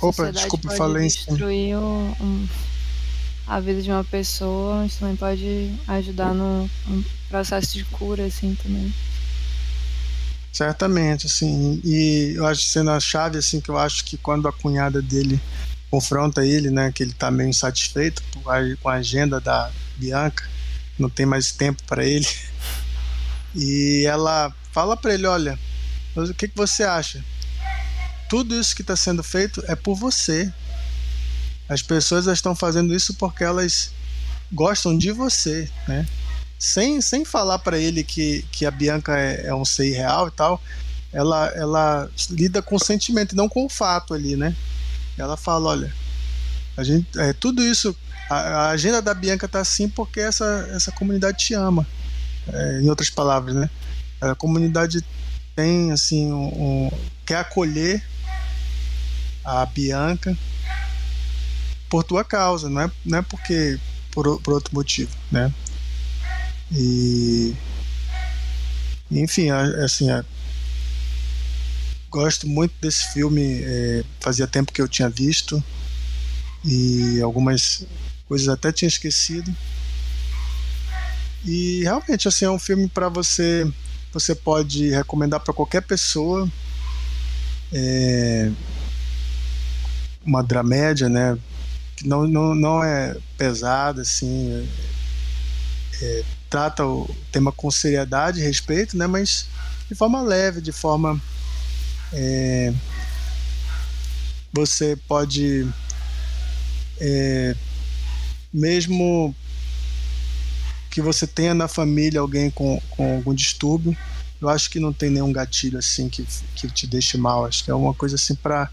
Opa, 0.00 0.32
desculpa, 0.32 0.68
pode 0.68 0.78
falei 0.78 1.06
destruir 1.06 1.76
um, 1.76 2.14
um, 2.20 2.48
a 3.46 3.60
vida 3.60 3.82
de 3.82 3.90
uma 3.90 4.02
pessoa, 4.02 4.76
mas 4.82 4.96
também 4.96 5.16
pode 5.16 5.72
ajudar 5.86 6.34
no 6.34 6.68
um 6.88 7.04
processo 7.28 7.74
de 7.74 7.84
cura, 7.84 8.24
assim, 8.24 8.56
também. 8.60 8.92
Certamente, 10.52 11.26
assim, 11.26 11.80
e 11.84 12.34
eu 12.36 12.46
acho 12.46 12.62
sendo 12.62 12.90
a 12.90 12.98
chave, 12.98 13.38
assim, 13.38 13.60
que 13.60 13.68
eu 13.68 13.78
acho 13.78 14.04
que 14.04 14.16
quando 14.16 14.48
a 14.48 14.52
cunhada 14.52 15.00
dele 15.00 15.40
confronta 15.90 16.44
ele, 16.44 16.70
né, 16.70 16.90
que 16.92 17.02
ele 17.02 17.12
está 17.12 17.30
meio 17.30 17.50
insatisfeito 17.50 18.22
com 18.80 18.88
a 18.88 18.94
agenda 18.94 19.40
da 19.40 19.70
Bianca, 19.96 20.48
não 20.98 21.08
tem 21.08 21.26
mais 21.26 21.52
tempo 21.52 21.82
para 21.84 22.04
ele. 22.04 22.28
E 23.54 24.04
ela 24.06 24.54
fala 24.72 24.96
para 24.96 25.14
ele: 25.14 25.26
Olha, 25.26 25.58
o 26.16 26.34
que, 26.34 26.48
que 26.48 26.56
você 26.56 26.84
acha? 26.84 27.22
Tudo 28.28 28.58
isso 28.58 28.74
que 28.74 28.82
está 28.82 28.96
sendo 28.96 29.22
feito 29.22 29.62
é 29.66 29.76
por 29.76 29.94
você. 29.94 30.52
As 31.68 31.82
pessoas 31.82 32.26
estão 32.26 32.54
fazendo 32.54 32.94
isso 32.94 33.14
porque 33.14 33.44
elas 33.44 33.92
gostam 34.50 34.96
de 34.96 35.12
você, 35.12 35.68
né? 35.88 36.06
Sem, 36.58 37.00
sem 37.00 37.24
falar 37.24 37.58
para 37.58 37.78
ele 37.78 38.04
que, 38.04 38.44
que 38.52 38.64
a 38.64 38.70
Bianca 38.70 39.18
é, 39.18 39.46
é 39.46 39.54
um 39.54 39.64
ser 39.64 39.92
real 39.92 40.28
e 40.28 40.30
tal, 40.30 40.62
ela, 41.12 41.48
ela 41.48 42.10
lida 42.30 42.62
com 42.62 42.76
o 42.76 42.80
sentimento, 42.80 43.34
não 43.34 43.48
com 43.48 43.66
o 43.66 43.68
fato 43.68 44.14
ali, 44.14 44.36
né? 44.36 44.54
Ela 45.18 45.36
fala, 45.36 45.70
olha, 45.70 45.94
a 46.76 46.84
gente, 46.84 47.18
é, 47.18 47.32
tudo 47.32 47.62
isso, 47.62 47.96
a 48.32 48.70
agenda 48.70 49.00
da 49.02 49.14
Bianca 49.14 49.48
tá 49.48 49.60
assim 49.60 49.88
porque 49.88 50.20
essa, 50.20 50.68
essa 50.72 50.92
comunidade 50.92 51.38
te 51.38 51.54
ama. 51.54 51.86
É, 52.52 52.80
em 52.80 52.88
outras 52.88 53.08
palavras, 53.08 53.54
né? 53.54 53.70
A 54.20 54.34
comunidade 54.34 55.04
tem 55.54 55.92
assim 55.92 56.32
um, 56.32 56.46
um, 56.46 56.90
quer 57.24 57.36
acolher 57.36 58.02
a 59.44 59.64
Bianca 59.66 60.36
por 61.88 62.02
tua 62.02 62.24
causa, 62.24 62.68
não 62.68 62.80
é, 62.80 62.90
não 63.04 63.18
é 63.18 63.22
porque 63.22 63.78
por, 64.10 64.40
por 64.40 64.54
outro 64.54 64.74
motivo, 64.74 65.10
né? 65.30 65.52
E 66.70 67.54
enfim, 69.10 69.50
assim, 69.50 70.06
gosto 72.10 72.46
muito 72.48 72.74
desse 72.80 73.12
filme. 73.12 73.62
É, 73.62 74.04
fazia 74.20 74.46
tempo 74.46 74.72
que 74.72 74.80
eu 74.80 74.88
tinha 74.88 75.08
visto 75.08 75.62
e 76.64 77.20
algumas 77.20 77.86
coisas 78.32 78.48
até 78.48 78.72
tinha 78.72 78.88
esquecido. 78.88 79.54
E 81.44 81.82
realmente 81.82 82.26
assim 82.26 82.46
é 82.46 82.50
um 82.50 82.58
filme 82.58 82.88
para 82.88 83.10
você 83.10 83.70
você 84.10 84.34
pode 84.34 84.88
recomendar 84.88 85.38
para 85.40 85.52
qualquer 85.52 85.82
pessoa. 85.82 86.50
É 87.70 88.50
uma 90.24 90.42
dramédia, 90.42 91.10
né? 91.10 91.36
Que 91.94 92.08
não, 92.08 92.26
não, 92.26 92.54
não 92.54 92.82
é 92.82 93.14
pesada 93.36 94.00
assim. 94.00 94.66
É, 96.00 96.04
é, 96.04 96.24
trata 96.48 96.86
o 96.86 97.14
tema 97.30 97.52
com 97.52 97.70
seriedade 97.70 98.40
e 98.40 98.42
respeito, 98.42 98.96
né? 98.96 99.06
Mas 99.06 99.46
de 99.90 99.94
forma 99.94 100.22
leve, 100.22 100.62
de 100.62 100.72
forma 100.72 101.20
é, 102.14 102.72
você 104.54 104.96
pode 105.06 105.68
é, 106.98 107.54
mesmo 108.52 109.34
que 110.90 111.00
você 111.00 111.26
tenha 111.26 111.54
na 111.54 111.68
família 111.68 112.20
alguém 112.20 112.50
com, 112.50 112.80
com 112.90 113.16
algum 113.16 113.34
distúrbio, 113.34 113.96
eu 114.40 114.48
acho 114.48 114.68
que 114.68 114.80
não 114.80 114.92
tem 114.92 115.08
nenhum 115.08 115.32
gatilho 115.32 115.78
assim 115.78 116.08
que, 116.08 116.26
que 116.54 116.68
te 116.68 116.86
deixe 116.86 117.16
mal. 117.16 117.46
Acho 117.46 117.64
que 117.64 117.70
é 117.70 117.74
uma 117.74 117.94
coisa 117.94 118.16
assim 118.16 118.34
para 118.34 118.70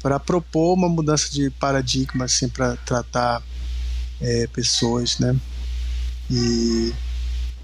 para 0.00 0.20
propor 0.20 0.74
uma 0.74 0.88
mudança 0.88 1.28
de 1.28 1.50
paradigma 1.50 2.26
assim 2.26 2.48
para 2.48 2.76
tratar 2.76 3.42
é, 4.20 4.46
pessoas, 4.46 5.18
né? 5.18 5.34
E 6.30 6.94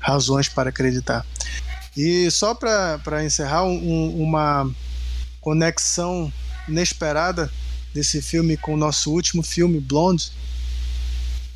razões 0.01 0.49
para 0.49 0.71
acreditar. 0.71 1.25
E 1.97 2.29
só 2.31 2.55
para 2.55 3.25
encerrar, 3.25 3.65
um, 3.65 4.23
uma 4.23 4.69
conexão 5.41 6.33
inesperada 6.69 7.51
desse 7.93 8.21
filme 8.21 8.57
com 8.57 8.75
o 8.75 8.77
nosso 8.77 9.13
último 9.13 9.43
filme, 9.43 9.79
Blonde. 9.79 10.33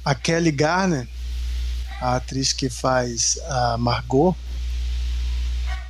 A 0.05 0.15
Kelly 0.15 0.53
Garner, 0.53 1.07
a 2.01 2.17
atriz 2.17 2.53
que 2.53 2.71
faz 2.71 3.39
a 3.49 3.77
Margot, 3.77 4.37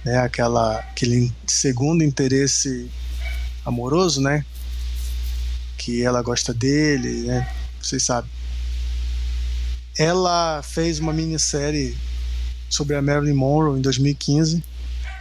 né, 0.04 0.18
aquela, 0.18 0.78
aquele 0.78 1.32
segundo 1.46 2.02
interesse 2.02 2.90
amoroso, 3.64 4.20
né? 4.20 4.44
Que 5.76 6.02
ela 6.02 6.22
gosta 6.22 6.54
dele, 6.54 7.26
né? 7.26 7.48
Vocês 7.80 8.02
sabem. 8.02 8.30
Ela 9.96 10.62
fez 10.62 10.98
uma 10.98 11.12
minissérie 11.12 11.96
sobre 12.68 12.96
a 12.96 13.02
Marilyn 13.02 13.34
Monroe 13.34 13.78
em 13.78 13.82
2015 13.82 14.62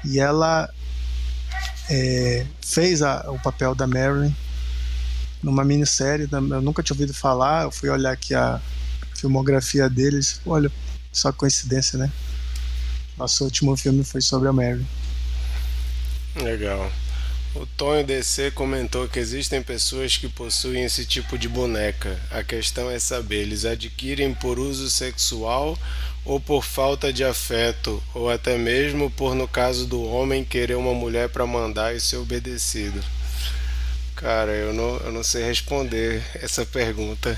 e 0.05 0.19
ela 0.19 0.69
é, 1.89 2.45
fez 2.61 3.01
a, 3.01 3.29
o 3.31 3.39
papel 3.39 3.73
da 3.73 3.88
Marilyn 3.88 4.33
numa 5.41 5.63
minissérie. 5.63 6.27
Eu 6.31 6.61
nunca 6.61 6.83
tinha 6.83 6.95
ouvido 6.95 7.13
falar. 7.13 7.63
Eu 7.63 7.71
fui 7.71 7.89
olhar 7.89 8.11
aqui 8.11 8.33
a 8.33 8.61
filmografia 9.15 9.89
deles. 9.89 10.41
Olha, 10.45 10.71
só 11.11 11.31
coincidência, 11.31 11.97
né? 11.97 12.11
Nosso 13.17 13.43
último 13.43 13.75
filme 13.75 14.03
foi 14.03 14.21
sobre 14.21 14.47
a 14.47 14.53
Marilyn. 14.53 14.85
Legal. 16.35 16.91
O 17.55 17.65
Tonho 17.65 18.05
DC 18.05 18.51
comentou 18.51 19.07
que 19.07 19.17
existem 19.17 19.63
pessoas 19.63 20.15
que 20.15 20.29
possuem 20.29 20.83
esse 20.83 21.05
tipo 21.05 21.38
de 21.38 21.49
boneca. 21.49 22.19
A 22.29 22.43
questão 22.43 22.91
é 22.91 22.99
saber, 22.99 23.38
eles 23.38 23.65
adquirem 23.65 24.33
por 24.35 24.59
uso 24.59 24.89
sexual 24.91 25.77
ou 26.23 26.39
por 26.39 26.63
falta 26.63 27.11
de 27.11 27.23
afeto, 27.23 28.03
ou 28.13 28.29
até 28.29 28.57
mesmo 28.57 29.09
por, 29.09 29.33
no 29.33 29.47
caso 29.47 29.88
do 29.88 30.03
homem, 30.03 30.43
querer 30.43 30.75
uma 30.75 30.93
mulher 30.93 31.29
para 31.29 31.47
mandar 31.47 31.95
e 31.95 32.01
ser 32.01 32.17
obedecido? 32.17 33.01
Cara, 34.18 34.51
eu 34.51 34.74
não, 34.74 34.97
eu 34.97 35.11
não 35.11 35.24
sei 35.24 35.43
responder 35.43 36.24
essa 36.41 36.65
pergunta. 36.65 37.38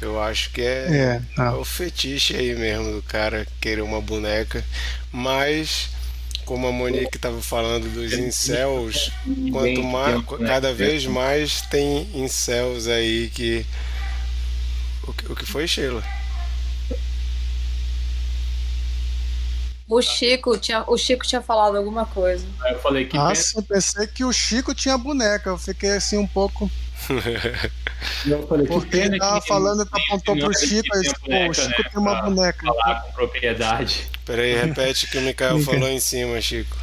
Eu 0.00 0.20
acho 0.20 0.50
que 0.50 0.60
é, 0.62 1.20
é, 1.36 1.42
é 1.42 1.50
o 1.50 1.64
fetiche 1.64 2.36
aí 2.36 2.54
mesmo 2.54 2.92
do 2.92 3.02
cara 3.02 3.46
querer 3.60 3.82
uma 3.82 4.00
boneca. 4.00 4.64
Mas, 5.10 5.90
como 6.44 6.68
a 6.68 6.72
Monique 6.72 7.16
estava 7.16 7.42
falando 7.42 7.92
dos 7.92 8.12
incels, 8.12 9.10
quanto 9.50 9.82
mais, 9.82 10.24
cada 10.46 10.72
vez 10.72 11.04
mais 11.04 11.62
tem 11.62 12.08
incels 12.14 12.86
aí 12.86 13.28
que. 13.34 13.66
O 15.02 15.12
que, 15.12 15.32
o 15.32 15.36
que 15.36 15.46
foi, 15.46 15.66
Sheila? 15.66 16.02
O 19.88 20.00
Chico 20.00 20.56
tinha, 20.56 20.84
o 20.86 20.96
Chico 20.96 21.26
tinha 21.26 21.42
falado 21.42 21.76
alguma 21.76 22.06
coisa. 22.06 22.46
Eu 22.66 22.78
falei 22.80 23.04
que. 23.04 23.16
Nossa, 23.16 23.58
eu 23.58 23.62
pensei 23.62 24.06
que 24.06 24.24
o 24.24 24.32
Chico 24.32 24.74
tinha 24.74 24.96
boneca. 24.96 25.50
Eu 25.50 25.58
fiquei 25.58 25.92
assim 25.92 26.18
um 26.18 26.26
pouco. 26.26 26.70
eu 28.26 28.46
falei, 28.46 28.66
Porque 28.66 28.96
ele 28.96 29.18
tava 29.18 29.40
que 29.40 29.48
falando, 29.48 29.84
tá 29.84 29.98
apontou 29.98 30.38
pro 30.38 30.56
Chico, 30.56 30.96
aí, 30.96 31.12
boneca, 31.20 31.50
o 31.50 31.54
Chico 31.54 31.82
né, 31.82 31.88
tem 31.90 32.00
uma 32.00 32.22
boneca. 32.22 32.66
Falar 32.66 33.00
com 33.02 33.12
propriedade. 33.12 34.08
Peraí, 34.24 34.54
repete 34.54 35.06
o 35.06 35.10
que 35.10 35.18
o 35.18 35.22
Mikael 35.22 35.58
falou 35.60 35.88
em 35.88 35.98
cima, 35.98 36.40
Chico. 36.40 36.76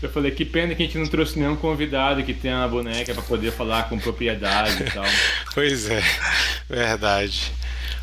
Eu 0.00 0.08
falei, 0.08 0.30
que 0.30 0.44
pena 0.44 0.74
que 0.76 0.82
a 0.82 0.86
gente 0.86 0.96
não 0.96 1.08
trouxe 1.08 1.38
nenhum 1.38 1.56
convidado 1.56 2.22
que 2.22 2.32
tenha 2.32 2.58
uma 2.58 2.68
boneca 2.68 3.12
para 3.12 3.22
poder 3.22 3.50
falar 3.50 3.88
com 3.88 3.98
propriedade 3.98 4.84
e 4.84 4.90
tal. 4.90 5.04
pois 5.52 5.90
é, 5.90 6.00
verdade. 6.68 7.52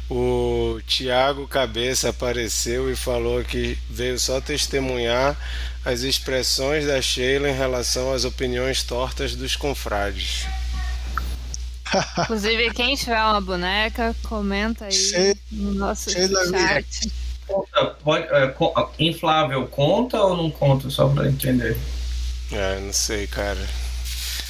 O 0.09 0.79
Tiago 0.85 1.47
Cabeça 1.47 2.09
apareceu 2.09 2.91
e 2.91 2.95
falou 2.95 3.43
que 3.43 3.77
veio 3.89 4.19
só 4.19 4.39
testemunhar 4.39 5.35
as 5.83 6.01
expressões 6.01 6.85
da 6.85 7.01
Sheila 7.01 7.49
em 7.49 7.55
relação 7.55 8.13
às 8.13 8.23
opiniões 8.23 8.83
tortas 8.83 9.35
dos 9.35 9.55
confrades. 9.55 10.45
Inclusive, 12.19 12.71
quem 12.71 12.95
tiver 12.95 13.21
uma 13.21 13.41
boneca, 13.41 14.15
comenta 14.23 14.85
aí 14.85 15.35
no 15.51 15.73
nosso 15.73 16.11
Sheila 16.11 16.49
chat. 16.49 17.11
Conta, 17.47 17.85
pode, 18.03 18.27
é, 18.31 18.55
inflável 18.99 19.67
conta 19.67 20.19
ou 20.21 20.35
não 20.35 20.49
conta, 20.49 20.89
só 20.89 21.07
para 21.09 21.27
entender? 21.27 21.77
É, 22.51 22.79
não 22.79 22.93
sei, 22.93 23.27
cara. 23.27 23.63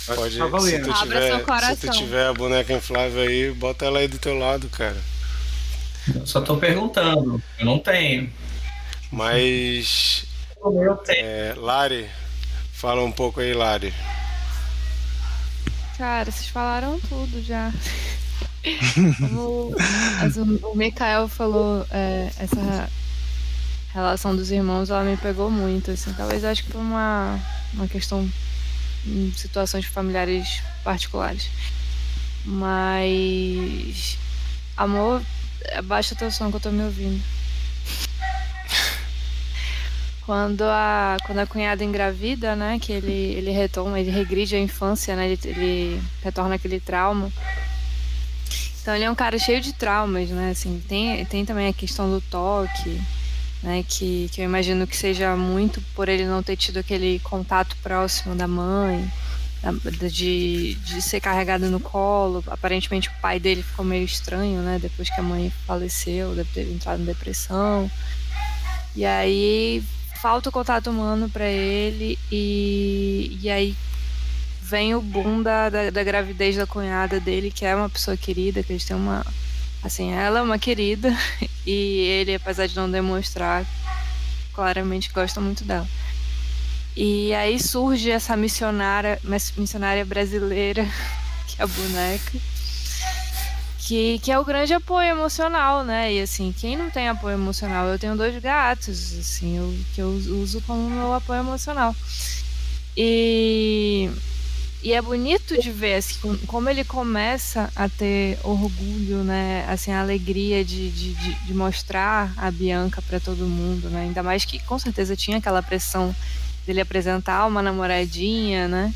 Pode, 0.06 0.38
tá 0.38 0.60
se, 0.60 0.80
tu 0.80 0.94
tiver, 0.94 1.46
se 1.76 1.88
tu 1.88 1.90
tiver 1.92 2.28
a 2.28 2.34
boneca 2.34 2.72
inflável 2.74 3.22
aí, 3.22 3.52
bota 3.52 3.86
ela 3.86 4.00
aí 4.00 4.08
do 4.08 4.20
teu 4.20 4.38
lado, 4.38 4.70
cara. 4.70 4.98
Eu 6.14 6.26
só 6.26 6.42
tô 6.42 6.58
perguntando. 6.58 7.42
Eu 7.58 7.66
não 7.66 7.80
tenho. 7.80 8.32
Mas. 9.12 10.26
Eu 10.64 10.96
tenho. 10.98 11.26
É, 11.26 11.54
Lari, 11.58 12.10
fala 12.74 13.04
um 13.04 13.12
pouco 13.12 13.40
aí, 13.40 13.54
Lari. 13.54 13.94
Cara, 15.98 16.30
vocês 16.32 16.48
falaram 16.48 17.00
tudo 17.00 17.42
já. 17.42 17.72
Como 19.30 19.76
o 20.64 20.76
Mikael 20.76 21.28
falou, 21.28 21.86
é, 21.90 22.30
essa 22.38 22.90
relação 23.94 24.36
dos 24.36 24.52
irmãos, 24.52 24.90
ela 24.90 25.04
me 25.04 25.16
pegou 25.18 25.50
muito, 25.50 25.92
assim. 25.92 26.12
Talvez 26.14 26.44
acho 26.44 26.64
que 26.66 26.72
por 26.72 26.82
uma, 26.82 27.40
uma 27.74 27.88
questão 27.88 28.30
em 29.06 29.32
situações 29.36 29.86
familiares 29.86 30.62
particulares. 30.84 31.50
Mas 32.44 34.18
amor 34.76 35.22
Abaixa 35.74 36.16
teu 36.16 36.32
som 36.32 36.50
que 36.50 36.58
eu 36.58 36.62
tô 36.62 36.72
me 36.72 36.84
ouvindo. 36.84 37.22
Quando 40.26 40.64
a, 40.64 41.18
quando 41.26 41.40
a 41.40 41.46
cunhada 41.46 41.84
engravida, 41.84 42.56
né, 42.56 42.80
que 42.80 42.92
ele, 42.92 43.12
ele 43.12 43.52
retoma, 43.52 44.00
ele 44.00 44.10
regride 44.10 44.56
a 44.56 44.60
infância, 44.60 45.16
né, 45.16 45.28
ele, 45.28 45.40
ele 45.44 46.02
retorna 46.24 46.56
aquele 46.56 46.80
trauma. 46.80 47.32
Então 48.82 48.96
ele 48.96 49.04
é 49.04 49.10
um 49.10 49.16
cara 49.16 49.38
cheio 49.40 49.62
de 49.62 49.74
traumas, 49.74 50.30
né? 50.30 50.52
Assim, 50.52 50.80
tem, 50.88 51.26
tem 51.26 51.44
também 51.44 51.68
a 51.68 51.74
questão 51.74 52.08
do 52.08 52.22
toque, 52.22 53.02
né? 53.64 53.84
Que, 53.88 54.30
que 54.32 54.42
eu 54.42 54.46
imagino 54.46 54.86
que 54.86 54.96
seja 54.96 55.36
muito 55.36 55.82
por 55.96 56.08
ele 56.08 56.24
não 56.26 56.44
ter 56.44 56.56
tido 56.56 56.78
aquele 56.78 57.20
contato 57.20 57.76
próximo 57.82 58.36
da 58.36 58.48
mãe, 58.48 59.12
de, 60.12 60.76
de 60.76 61.02
ser 61.02 61.20
carregado 61.20 61.70
no 61.70 61.80
colo. 61.80 62.44
Aparentemente 62.48 63.10
o 63.10 63.22
pai 63.22 63.40
dele 63.40 63.64
ficou 63.64 63.86
meio 63.86 64.06
estranho, 64.06 64.62
né? 64.62 64.80
Depois 64.82 65.10
que 65.10 65.20
a 65.20 65.24
mãe 65.24 65.52
faleceu, 65.66 66.36
deve 66.36 66.50
ter 66.54 66.72
entrado 66.72 67.02
em 67.02 67.06
depressão. 67.06 67.90
E 68.96 69.06
aí 69.06 69.84
falta 70.22 70.50
o 70.50 70.52
contato 70.52 70.90
humano 70.90 71.30
para 71.30 71.48
ele 71.48 72.18
e, 72.32 73.38
e 73.42 73.50
aí 73.50 73.76
vem 74.62 74.96
o 74.96 75.02
boom 75.02 75.44
da, 75.44 75.70
da, 75.70 75.90
da 75.92 76.04
gravidez 76.04 76.56
da 76.56 76.66
cunhada 76.66 77.20
dele, 77.20 77.52
que 77.52 77.66
é 77.66 77.76
uma 77.76 77.90
pessoa 77.90 78.18
querida, 78.18 78.64
que 78.64 78.74
eles 78.74 78.86
têm 78.86 78.96
uma. 78.96 79.26
Assim, 79.84 80.12
ela 80.14 80.40
é 80.40 80.42
uma 80.42 80.58
querida 80.58 81.16
e 81.66 82.00
ele, 82.08 82.34
apesar 82.34 82.66
de 82.66 82.76
não 82.76 82.90
demonstrar, 82.90 83.64
claramente 84.54 85.12
gosta 85.14 85.40
muito 85.40 85.64
dela. 85.64 85.88
E 86.96 87.34
aí 87.34 87.60
surge 87.60 88.10
essa 88.10 88.38
missionária, 88.38 89.20
missionária 89.58 90.06
brasileira, 90.06 90.86
que 91.48 91.62
é 91.62 91.64
a 91.64 91.68
boneca, 91.68 92.32
que, 93.80 94.18
que 94.20 94.32
é 94.32 94.40
o 94.40 94.46
grande 94.46 94.74
apoio 94.74 95.10
emocional, 95.10 95.84
né? 95.84 96.14
E 96.14 96.22
assim, 96.22 96.54
quem 96.58 96.78
não 96.78 96.90
tem 96.90 97.08
apoio 97.10 97.36
emocional? 97.36 97.86
Eu 97.88 98.00
tenho 98.00 98.16
dois 98.16 98.42
gatos, 98.42 99.14
assim, 99.20 99.58
eu, 99.58 99.76
que 99.94 100.02
eu 100.02 100.08
uso 100.10 100.62
como 100.62 100.90
meu 100.90 101.14
apoio 101.14 101.40
emocional. 101.42 101.94
E, 102.98 104.10
e 104.82 104.94
é 104.94 105.02
bonito 105.02 105.60
de 105.62 105.70
ver 105.72 105.96
assim, 105.96 106.16
com- 106.22 106.38
como 106.48 106.70
ele 106.70 106.84
começa 106.86 107.70
a 107.76 107.90
ter 107.90 108.40
orgulho, 108.44 109.24
né? 109.24 109.66
Assim, 109.68 109.92
a 109.92 110.02
alegria 110.02 110.64
de, 110.64 110.90
de, 110.90 111.14
de, 111.14 111.34
de 111.34 111.54
mostrar 111.54 112.34
a 112.38 112.50
Bianca 112.50 113.02
para 113.02 113.20
todo 113.20 113.46
mundo, 113.46 113.90
né? 113.90 114.04
Ainda 114.04 114.24
mais 114.24 114.46
que 114.46 114.60
com 114.60 114.80
certeza 114.80 115.16
tinha 115.16 115.38
aquela 115.38 115.62
pressão 115.62 116.16
dele 116.66 116.82
apresentar 116.82 117.46
uma 117.46 117.62
namoradinha, 117.62 118.68
né? 118.68 118.94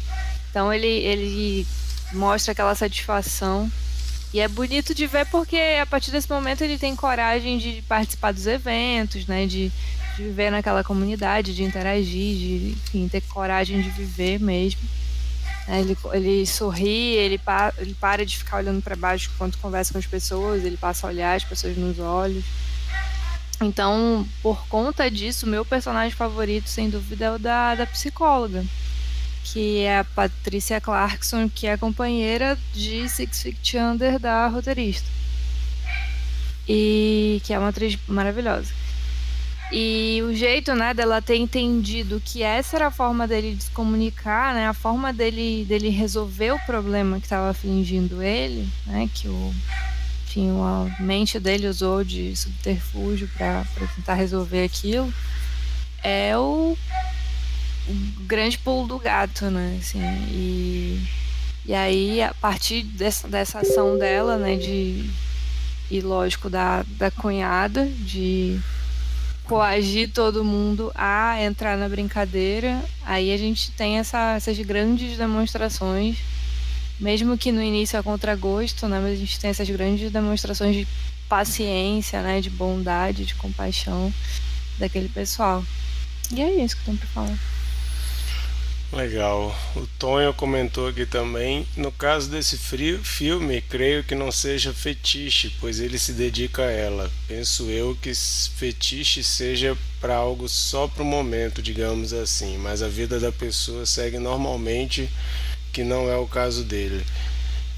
Então 0.49 0.73
ele, 0.73 0.87
ele 0.87 1.67
mostra 2.13 2.51
aquela 2.51 2.75
satisfação. 2.75 3.71
E 4.33 4.39
é 4.39 4.47
bonito 4.47 4.93
de 4.93 5.07
ver 5.07 5.25
porque 5.27 5.57
a 5.81 5.85
partir 5.85 6.11
desse 6.11 6.29
momento 6.29 6.63
ele 6.63 6.77
tem 6.77 6.95
coragem 6.95 7.57
de 7.57 7.81
participar 7.87 8.31
dos 8.31 8.45
eventos, 8.45 9.25
né? 9.25 9.45
De, 9.45 9.71
de 10.15 10.23
viver 10.23 10.51
naquela 10.51 10.83
comunidade, 10.83 11.55
de 11.55 11.63
interagir, 11.63 12.37
de 12.37 12.69
enfim, 12.71 13.07
ter 13.07 13.21
coragem 13.21 13.81
de 13.81 13.89
viver 13.89 14.39
mesmo. 14.39 14.81
né? 15.67 15.79
Ele, 15.81 15.97
ele 16.13 16.45
sorri, 16.45 17.15
ele, 17.15 17.37
pa, 17.37 17.73
ele 17.77 17.95
para 17.95 18.25
de 18.25 18.37
ficar 18.37 18.57
olhando 18.57 18.81
para 18.81 18.95
baixo 18.95 19.31
enquanto 19.33 19.57
conversa 19.57 19.93
com 19.93 19.99
as 19.99 20.05
pessoas, 20.05 20.63
ele 20.63 20.77
passa 20.77 21.07
a 21.07 21.09
olhar 21.09 21.35
as 21.35 21.43
pessoas 21.43 21.75
nos 21.77 21.97
olhos. 21.99 22.43
Então, 23.61 24.25
por 24.41 24.65
conta 24.67 25.11
disso, 25.11 25.45
meu 25.45 25.65
personagem 25.65 26.15
favorito, 26.15 26.69
sem 26.69 26.89
dúvida, 26.89 27.25
é 27.25 27.31
o 27.31 27.39
da, 27.39 27.75
da 27.75 27.85
psicóloga, 27.85 28.63
que 29.43 29.79
é 29.79 29.99
a 29.99 30.03
Patrícia 30.03 30.79
Clarkson, 30.79 31.49
que 31.49 31.67
é 31.67 31.75
companheira 31.75 32.57
de 32.73 33.09
Six 33.09 33.41
Feet 33.41 33.75
Under 33.75 34.17
da 34.17 34.47
roteirista. 34.47 35.09
E 36.67 37.41
que 37.43 37.53
é 37.53 37.59
uma 37.59 37.69
atriz 37.69 37.97
maravilhosa. 38.07 38.71
E 39.71 40.21
o 40.23 40.33
jeito, 40.33 40.73
né, 40.73 40.93
dela 40.93 41.21
ter 41.21 41.35
entendido 41.35 42.21
que 42.23 42.41
essa 42.41 42.77
era 42.77 42.87
a 42.87 42.91
forma 42.91 43.27
dele 43.27 43.53
de 43.53 43.65
se 43.65 43.71
comunicar, 43.71 44.53
né, 44.55 44.67
a 44.67 44.73
forma 44.73 45.13
dele, 45.13 45.63
dele 45.65 45.89
resolver 45.89 46.51
o 46.51 46.59
problema 46.65 47.19
que 47.19 47.25
estava 47.25 47.49
afligindo 47.49 48.21
ele, 48.21 48.67
né, 48.87 49.07
que 49.13 49.27
o, 49.27 49.53
enfim, 50.29 50.51
a 50.61 51.01
mente 51.01 51.39
dele 51.39 51.67
usou 51.67 52.03
de 52.03 52.35
subterfúgio 52.35 53.27
para 53.35 53.65
tentar 53.95 54.13
resolver 54.13 54.63
aquilo, 54.63 55.11
é 56.03 56.37
o, 56.37 56.77
o 57.87 57.93
grande 58.27 58.55
pulo 58.59 58.87
do 58.87 58.99
gato, 58.99 59.49
né, 59.49 59.79
assim, 59.81 59.99
e, 60.29 61.03
e 61.65 61.73
aí, 61.73 62.21
a 62.21 62.31
partir 62.35 62.83
dessa, 62.83 63.27
dessa 63.27 63.61
ação 63.61 63.97
dela, 63.97 64.37
né, 64.37 64.55
de, 64.55 65.09
e 65.89 65.99
lógico, 65.99 66.47
da, 66.47 66.85
da 66.99 67.09
cunhada, 67.09 67.87
de 67.87 68.59
coagir 69.45 70.11
todo 70.13 70.43
mundo 70.43 70.91
a 70.93 71.41
entrar 71.41 71.75
na 71.75 71.89
brincadeira. 71.89 72.79
Aí 73.03 73.33
a 73.33 73.37
gente 73.37 73.71
tem 73.71 73.97
essa, 73.97 74.35
essas 74.35 74.59
grandes 74.59 75.17
demonstrações, 75.17 76.19
mesmo 76.99 77.37
que 77.37 77.51
no 77.51 77.61
início 77.61 77.97
é 77.97 78.03
contragosto, 78.03 78.87
né? 78.87 78.99
Mas 78.99 79.13
a 79.13 79.15
gente 79.15 79.39
tem 79.39 79.49
essas 79.49 79.69
grandes 79.69 80.11
demonstrações 80.11 80.75
de 80.75 80.87
paciência, 81.27 82.21
né? 82.21 82.41
De 82.41 82.49
bondade, 82.49 83.25
de 83.25 83.35
compaixão 83.35 84.13
daquele 84.77 85.09
pessoal. 85.09 85.63
E 86.31 86.41
é 86.41 86.63
isso 86.63 86.75
que 86.75 86.81
eu 86.81 86.85
tenho 86.85 86.97
pra 86.97 87.07
falar. 87.07 87.39
Legal. 88.91 89.55
O 89.75 89.85
Tonho 89.99 90.33
comentou 90.33 90.87
aqui 90.87 91.05
também. 91.05 91.65
No 91.77 91.91
caso 91.91 92.27
desse 92.27 92.57
frio, 92.57 93.03
filme, 93.03 93.61
creio 93.61 94.03
que 94.03 94.15
não 94.15 94.31
seja 94.31 94.73
fetiche, 94.73 95.55
pois 95.59 95.79
ele 95.79 95.99
se 95.99 96.11
dedica 96.13 96.63
a 96.63 96.71
ela. 96.71 97.11
Penso 97.27 97.69
eu 97.69 97.95
que 98.01 98.11
fetiche 98.15 99.23
seja 99.23 99.77
para 100.01 100.15
algo 100.15 100.49
só 100.49 100.87
para 100.87 101.03
o 101.03 101.05
momento, 101.05 101.61
digamos 101.61 102.13
assim, 102.13 102.57
mas 102.57 102.81
a 102.81 102.87
vida 102.87 103.19
da 103.19 103.31
pessoa 103.31 103.85
segue 103.85 104.17
normalmente, 104.17 105.07
que 105.71 105.83
não 105.83 106.09
é 106.09 106.17
o 106.17 106.27
caso 106.27 106.63
dele. 106.63 107.05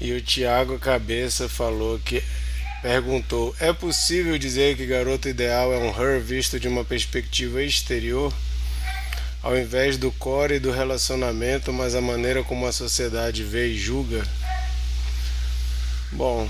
E 0.00 0.12
o 0.12 0.20
Tiago 0.20 0.78
Cabeça 0.78 1.48
falou 1.48 1.98
que 1.98 2.22
perguntou: 2.82 3.54
é 3.60 3.72
possível 3.72 4.36
dizer 4.38 4.76
que 4.76 4.86
Garota 4.86 5.28
Ideal 5.28 5.72
é 5.72 5.78
um 5.78 5.90
her 5.90 6.20
visto 6.20 6.58
de 6.58 6.68
uma 6.68 6.84
perspectiva 6.84 7.62
exterior? 7.62 8.32
ao 9.42 9.58
invés 9.58 9.98
do 9.98 10.12
core 10.12 10.60
do 10.60 10.70
relacionamento, 10.70 11.72
mas 11.72 11.94
a 11.94 12.00
maneira 12.00 12.44
como 12.44 12.66
a 12.66 12.72
sociedade 12.72 13.42
vê 13.42 13.68
e 13.68 13.78
julga? 13.78 14.24
Bom, 16.12 16.48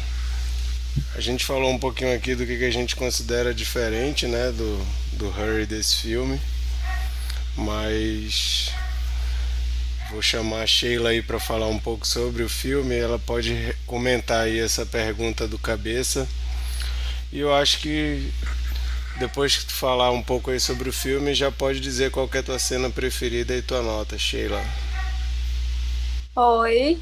a 1.14 1.20
gente 1.20 1.45
falou 1.45 1.70
um 1.70 1.78
pouquinho 1.78 2.14
aqui 2.14 2.34
do 2.34 2.45
que 2.45 2.59
que 2.59 2.64
a 2.66 2.70
gente 2.70 2.95
considera 2.95 3.55
diferente, 3.55 4.26
né, 4.26 4.53
do, 4.53 4.86
do 5.12 5.28
Hurry 5.28 5.64
desse 5.64 6.03
filme, 6.03 6.38
mas 7.57 8.70
vou 10.12 10.20
chamar 10.20 10.62
a 10.62 10.66
Sheila 10.66 11.08
aí 11.08 11.22
para 11.22 11.40
falar 11.40 11.66
um 11.68 11.78
pouco 11.78 12.06
sobre 12.06 12.42
o 12.42 12.48
filme, 12.48 12.94
ela 12.94 13.18
pode 13.18 13.74
comentar 13.86 14.44
aí 14.44 14.58
essa 14.58 14.84
pergunta 14.84 15.48
do 15.48 15.58
cabeça. 15.58 16.28
E 17.32 17.40
eu 17.40 17.52
acho 17.54 17.80
que 17.80 18.30
depois 19.18 19.56
que 19.56 19.66
tu 19.66 19.72
falar 19.72 20.10
um 20.10 20.22
pouco 20.22 20.50
aí 20.50 20.60
sobre 20.60 20.90
o 20.90 20.92
filme, 20.92 21.34
já 21.34 21.50
pode 21.50 21.80
dizer 21.80 22.10
qual 22.10 22.28
é 22.34 22.38
a 22.38 22.42
tua 22.42 22.58
cena 22.58 22.90
preferida 22.90 23.56
e 23.56 23.62
tua 23.62 23.80
nota, 23.80 24.18
Sheila. 24.18 24.62
Oi. 26.36 27.00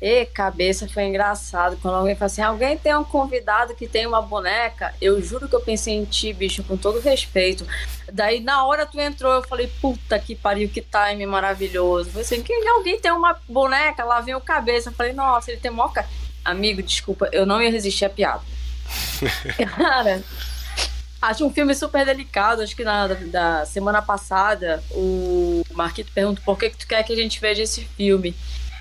E 0.00 0.24
cabeça 0.24 0.88
foi 0.88 1.04
engraçado 1.04 1.76
quando 1.82 1.96
alguém 1.96 2.16
fala 2.16 2.26
assim: 2.26 2.40
alguém 2.40 2.78
tem 2.78 2.96
um 2.96 3.04
convidado 3.04 3.74
que 3.74 3.86
tem 3.86 4.06
uma 4.06 4.22
boneca? 4.22 4.94
Eu 4.98 5.20
juro 5.20 5.46
que 5.46 5.54
eu 5.54 5.60
pensei 5.60 5.94
em 5.94 6.06
ti, 6.06 6.32
bicho, 6.32 6.64
com 6.64 6.74
todo 6.74 7.00
respeito. 7.00 7.66
Daí 8.10 8.40
na 8.40 8.64
hora 8.64 8.86
tu 8.86 8.98
entrou, 8.98 9.34
eu 9.34 9.42
falei: 9.42 9.70
puta 9.80 10.18
que 10.18 10.34
pariu, 10.34 10.70
que 10.70 10.80
time 10.80 11.26
maravilhoso. 11.26 12.08
Eu 12.08 12.12
falei 12.12 12.24
assim: 12.24 12.42
que 12.42 12.52
alguém 12.68 12.98
tem 12.98 13.12
uma 13.12 13.38
boneca? 13.46 14.02
Lá 14.02 14.22
vem 14.22 14.34
o 14.34 14.40
cabeça. 14.40 14.88
Eu 14.88 14.94
falei: 14.94 15.12
nossa, 15.12 15.50
ele 15.50 15.60
tem 15.60 15.70
moca. 15.70 16.08
Amigo, 16.42 16.82
desculpa, 16.82 17.28
eu 17.30 17.44
não 17.44 17.60
ia 17.60 17.70
resistir 17.70 18.06
à 18.06 18.10
piada. 18.10 18.40
Cara, 19.76 20.22
acho 21.20 21.44
um 21.44 21.52
filme 21.52 21.74
super 21.74 22.06
delicado. 22.06 22.62
Acho 22.62 22.74
que 22.74 22.84
na 22.84 23.06
da 23.06 23.66
semana 23.66 24.00
passada 24.00 24.82
o 24.92 25.62
Marquito 25.72 26.10
pergunta 26.14 26.40
por 26.42 26.58
que, 26.58 26.70
que 26.70 26.78
tu 26.78 26.86
quer 26.86 27.02
que 27.02 27.12
a 27.12 27.16
gente 27.16 27.38
veja 27.38 27.62
esse 27.62 27.82
filme. 27.84 28.34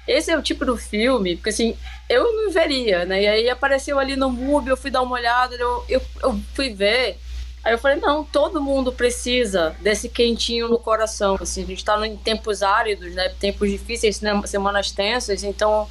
Esse 0.09 0.31
é 0.31 0.37
o 0.37 0.41
tipo 0.41 0.65
do 0.65 0.75
filme, 0.75 1.35
porque 1.35 1.51
assim, 1.51 1.77
eu 2.09 2.33
não 2.33 2.51
veria, 2.51 3.05
né? 3.05 3.21
E 3.21 3.27
aí 3.27 3.47
apareceu 3.47 3.99
ali 3.99 4.15
no 4.15 4.31
MUBI, 4.31 4.71
eu 4.71 4.77
fui 4.77 4.89
dar 4.89 5.03
uma 5.03 5.15
olhada, 5.15 5.53
eu, 5.55 5.85
eu, 5.87 6.01
eu 6.23 6.39
fui 6.55 6.73
ver. 6.73 7.19
Aí 7.63 7.73
eu 7.73 7.77
falei, 7.77 7.99
não, 7.99 8.23
todo 8.23 8.59
mundo 8.59 8.91
precisa 8.91 9.75
desse 9.81 10.09
quentinho 10.09 10.67
no 10.67 10.79
coração. 10.79 11.37
Assim, 11.39 11.61
a 11.61 11.67
gente 11.67 11.85
tá 11.85 12.07
em 12.07 12.17
tempos 12.17 12.63
áridos, 12.63 13.13
né? 13.13 13.29
Tempos 13.39 13.69
difíceis, 13.69 14.19
né? 14.19 14.41
semanas 14.47 14.89
tensas, 14.91 15.43
então 15.43 15.87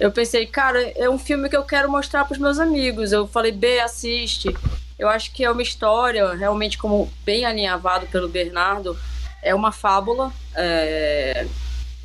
eu 0.00 0.10
pensei, 0.10 0.46
cara, 0.46 0.82
é 0.96 1.08
um 1.08 1.18
filme 1.18 1.48
que 1.48 1.56
eu 1.56 1.62
quero 1.62 1.88
mostrar 1.88 2.24
pros 2.24 2.38
meus 2.38 2.58
amigos. 2.58 3.12
Eu 3.12 3.28
falei, 3.28 3.52
B, 3.52 3.78
assiste. 3.78 4.52
Eu 4.98 5.08
acho 5.08 5.30
que 5.32 5.44
é 5.44 5.50
uma 5.50 5.62
história, 5.62 6.34
realmente, 6.34 6.76
como 6.76 7.08
bem 7.24 7.44
alinhavado 7.44 8.08
pelo 8.08 8.28
Bernardo, 8.28 8.98
é 9.40 9.54
uma 9.54 9.70
fábula. 9.70 10.32
é, 10.56 11.46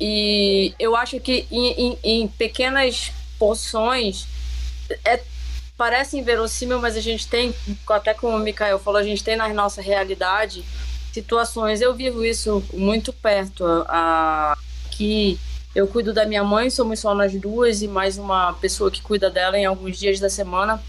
E 0.00 0.74
eu 0.78 0.96
acho 0.96 1.20
que 1.20 1.46
em, 1.50 1.72
em- 1.72 1.98
em 2.02 2.28
pequenas 2.28 3.12
porções 3.38 4.26
é, 5.04 5.20
parece 5.76 6.18
inverossímil, 6.18 6.80
mas 6.80 6.96
a 6.96 7.00
gente 7.00 7.26
tem, 7.28 7.54
até 7.88 8.14
como 8.14 8.36
o 8.36 8.40
Mikael 8.40 8.78
falou, 8.78 8.98
a 9.00 9.04
gente 9.04 9.22
tem 9.22 9.36
na 9.36 9.48
nossa 9.52 9.82
realidade 9.82 10.64
situações. 11.12 11.80
Eu 11.80 11.94
vivo 11.94 12.24
isso 12.24 12.62
muito 12.72 13.12
perto 13.12 13.64
a- 13.88 14.56
aqui 14.86 15.38
Eu 15.72 15.86
cuido 15.86 16.12
da 16.12 16.26
minha 16.26 16.42
mãe, 16.42 16.68
somos 16.68 16.98
só 16.98 17.14
nós 17.14 17.32
duas 17.32 17.80
e 17.80 17.86
mais 17.86 18.18
uma 18.18 18.52
pessoa 18.54 18.90
que 18.90 19.00
cuida 19.00 19.30
dela 19.30 19.56
em 19.56 19.64
alguns 19.64 19.96
dias 19.96 20.18
da 20.18 20.28
semana. 20.28 20.82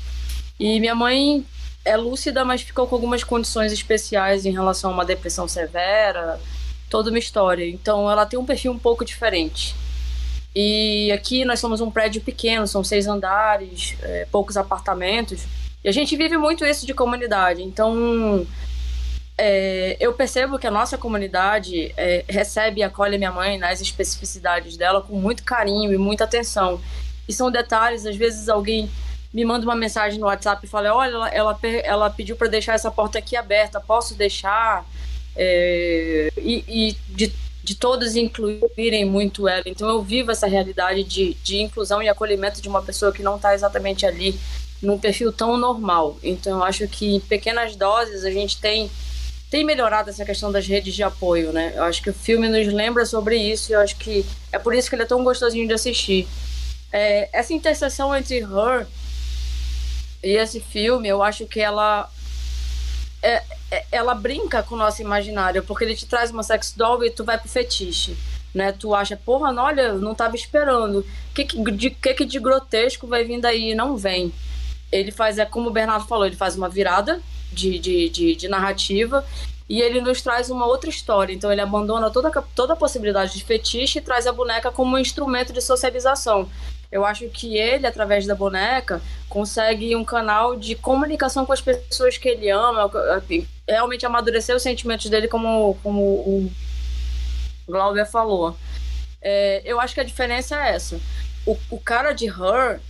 E 0.60 0.80
minha 0.80 0.96
mãe 0.96 1.46
é 1.86 1.96
lúcida, 1.96 2.44
mas 2.44 2.62
ficou 2.64 2.88
com 2.88 2.96
algumas 2.96 3.24
condições 3.24 3.72
especiais 3.72 4.44
em 4.44 4.52
relação 4.52 4.90
a 4.90 4.94
uma 4.94 5.06
depressão 5.06 5.48
severa, 5.48 6.40
toda 6.92 7.10
uma 7.10 7.18
história. 7.18 7.68
Então 7.68 8.12
ela 8.12 8.26
tem 8.26 8.38
um 8.38 8.46
perfil 8.46 8.74
um 8.74 8.78
pouco 8.78 9.04
diferente. 9.04 9.74
E 10.54 11.10
aqui 11.14 11.46
nós 11.46 11.60
somos 11.60 11.80
um 11.80 11.90
prédio 11.90 12.22
pequeno, 12.22 12.68
são 12.68 12.84
seis 12.84 13.08
andares, 13.08 13.96
é, 14.04 14.28
poucos 14.30 14.58
apartamentos. 14.58 15.46
E 15.84 15.88
a 15.90 15.92
gente 15.92 16.16
vive 16.16 16.38
muito 16.38 16.66
isso 16.66 16.86
de 16.86 16.94
comunidade. 16.94 17.64
Então 17.64 18.46
é, 19.38 19.96
eu 20.00 20.12
percebo 20.14 20.60
que 20.60 20.68
a 20.68 20.72
nossa 20.72 20.98
comunidade 20.98 21.94
é, 21.96 22.26
recebe 22.28 22.82
e 22.82 22.84
acolhe 22.84 23.18
minha 23.18 23.32
mãe 23.32 23.58
nas 23.58 23.80
especificidades 23.80 24.76
dela 24.76 25.02
com 25.02 25.16
muito 25.16 25.44
carinho 25.44 25.94
e 25.94 25.98
muita 25.98 26.26
atenção. 26.26 26.82
E 27.28 27.32
são 27.32 27.50
detalhes, 27.50 28.06
às 28.06 28.18
vezes 28.18 28.50
alguém 28.50 28.92
me 29.34 29.46
manda 29.46 29.66
uma 29.66 29.76
mensagem 29.76 30.20
no 30.20 30.26
WhatsApp 30.26 30.66
e 30.66 30.70
fala: 30.70 30.94
Olha, 30.94 31.12
ela, 31.12 31.30
ela, 31.30 31.60
ela 31.84 32.10
pediu 32.10 32.36
para 32.36 32.50
deixar 32.50 32.74
essa 32.74 32.92
porta 32.92 33.18
aqui 33.18 33.38
aberta, 33.38 33.80
posso 33.80 34.14
deixar? 34.14 34.86
É, 35.36 36.32
e, 36.38 36.64
e 36.68 36.98
de, 37.10 37.34
de 37.64 37.76
todos 37.76 38.16
incluírem 38.16 39.06
muito 39.06 39.48
ela. 39.48 39.64
Então 39.66 39.88
eu 39.90 40.02
vivo 40.02 40.32
essa 40.32 40.48
realidade 40.48 41.04
de, 41.04 41.36
de 41.36 41.62
inclusão 41.62 42.02
e 42.02 42.10
acolhimento 42.10 42.62
de 42.62 42.68
uma 42.68 42.82
pessoa 42.82 43.12
que 43.12 43.24
não 43.24 43.36
está 43.36 43.54
exatamente 43.54 44.06
ali 44.06 44.38
num 44.82 44.98
perfil 44.98 45.32
tão 45.32 45.58
normal. 45.58 46.18
Então 46.24 46.58
eu 46.58 46.64
acho 46.64 46.88
que 46.88 47.16
em 47.16 47.20
pequenas 47.20 47.76
doses 47.76 48.26
a 48.26 48.32
gente 48.32 48.60
tem 48.60 48.90
tem 49.50 49.66
melhorado 49.66 50.10
essa 50.10 50.24
questão 50.24 50.50
das 50.50 50.66
redes 50.66 50.96
de 50.96 51.04
apoio, 51.04 51.52
né? 51.52 51.74
Eu 51.76 51.84
acho 51.84 52.02
que 52.02 52.10
o 52.10 52.14
filme 52.14 52.48
nos 52.48 52.74
lembra 52.74 53.06
sobre 53.06 53.36
isso 53.36 53.70
e 53.70 53.76
eu 53.76 53.82
acho 53.82 53.98
que 53.98 54.26
é 54.50 54.58
por 54.58 54.74
isso 54.74 54.90
que 54.90 54.96
ele 54.96 55.04
é 55.04 55.06
tão 55.06 55.26
gostosinho 55.26 55.68
de 55.68 55.74
assistir. 55.74 56.26
É, 56.90 57.30
essa 57.34 57.54
interseção 57.54 58.16
entre 58.16 58.38
Her 58.38 58.88
e 60.24 60.38
esse 60.38 60.62
filme, 60.62 61.10
eu 61.10 61.22
acho 61.22 61.46
que 61.46 61.60
ela 61.60 62.10
é, 63.22 63.44
é, 63.70 63.86
ela 63.92 64.14
brinca 64.14 64.64
com 64.64 64.76
o 64.76 64.78
nosso 64.78 65.02
imaginário, 65.02 65.64
porque 65.64 65.84
ele 65.84 65.96
te 65.96 66.06
traz 66.06 66.32
uma 66.32 66.44
sex 66.44 66.74
doll 66.76 67.04
e 67.04 67.12
tu 67.12 67.24
vai 67.24 67.38
pro 67.38 67.50
fetiche. 67.50 68.18
Né, 68.54 68.74
tu 68.74 68.94
acha, 68.94 69.16
porra, 69.16 69.54
não, 69.54 69.64
olha, 69.64 69.94
não 69.94 70.14
tava 70.14 70.36
esperando. 70.36 71.06
Que, 71.34 71.46
que, 71.46 71.72
de, 71.72 71.90
que, 71.90 72.14
que 72.14 72.26
de 72.26 72.38
grotesco 72.38 73.08
vai 73.08 73.24
vir 73.24 73.40
daí? 73.40 73.74
Não 73.74 73.96
vem. 73.96 74.34
Ele 74.92 75.10
faz, 75.10 75.38
é 75.38 75.46
como 75.46 75.70
o 75.70 75.72
Bernardo 75.72 76.06
falou, 76.06 76.26
ele 76.26 76.36
faz 76.36 76.58
uma 76.58 76.68
virada 76.68 77.22
de, 77.50 77.80
de, 77.80 78.10
de, 78.10 78.36
de 78.36 78.48
narrativa 78.50 79.26
e 79.70 79.82
ele 79.82 80.02
nos 80.02 80.22
traz 80.22 80.50
uma 80.50 80.66
outra 80.66 80.90
história. 80.90 81.34
Então 81.34 81.50
ele 81.50 81.62
abandona 81.62 82.10
toda, 82.10 82.30
toda 82.54 82.74
a 82.74 82.76
possibilidade 82.76 83.34
de 83.34 83.44
fetiche 83.46 84.00
e 84.00 84.02
traz 84.02 84.28
a 84.28 84.34
boneca 84.34 84.70
como 84.70 84.98
um 84.98 85.00
instrumento 85.00 85.54
de 85.54 85.62
socialização. 85.62 86.50
Eu 86.92 87.06
acho 87.06 87.30
que 87.30 87.58
ele, 87.58 87.88
através 87.88 88.26
da 88.26 88.36
boneca, 88.36 89.02
consegue 89.30 89.96
um 89.96 90.04
canal 90.04 90.58
de 90.58 90.76
comunicação 90.76 91.46
com 91.46 91.54
as 91.54 91.62
pessoas 91.62 92.18
que 92.18 92.28
ele 92.28 92.50
ama, 92.50 92.92
realmente 93.68 94.06
amadurecer 94.06 94.56
os 94.56 94.62
sentimentos 94.62 95.10
dele, 95.10 95.28
como, 95.28 95.78
como 95.82 96.02
o 96.02 96.52
Glauber 97.66 98.06
falou. 98.06 98.58
É, 99.22 99.62
eu 99.64 99.80
acho 99.80 99.94
que 99.94 100.02
a 100.02 100.06
diferença 100.06 100.56
é 100.62 100.76
essa. 100.76 101.00
O, 101.46 101.58
o 101.70 101.80
cara 101.80 102.12
de 102.12 102.26
Her, 102.26 102.82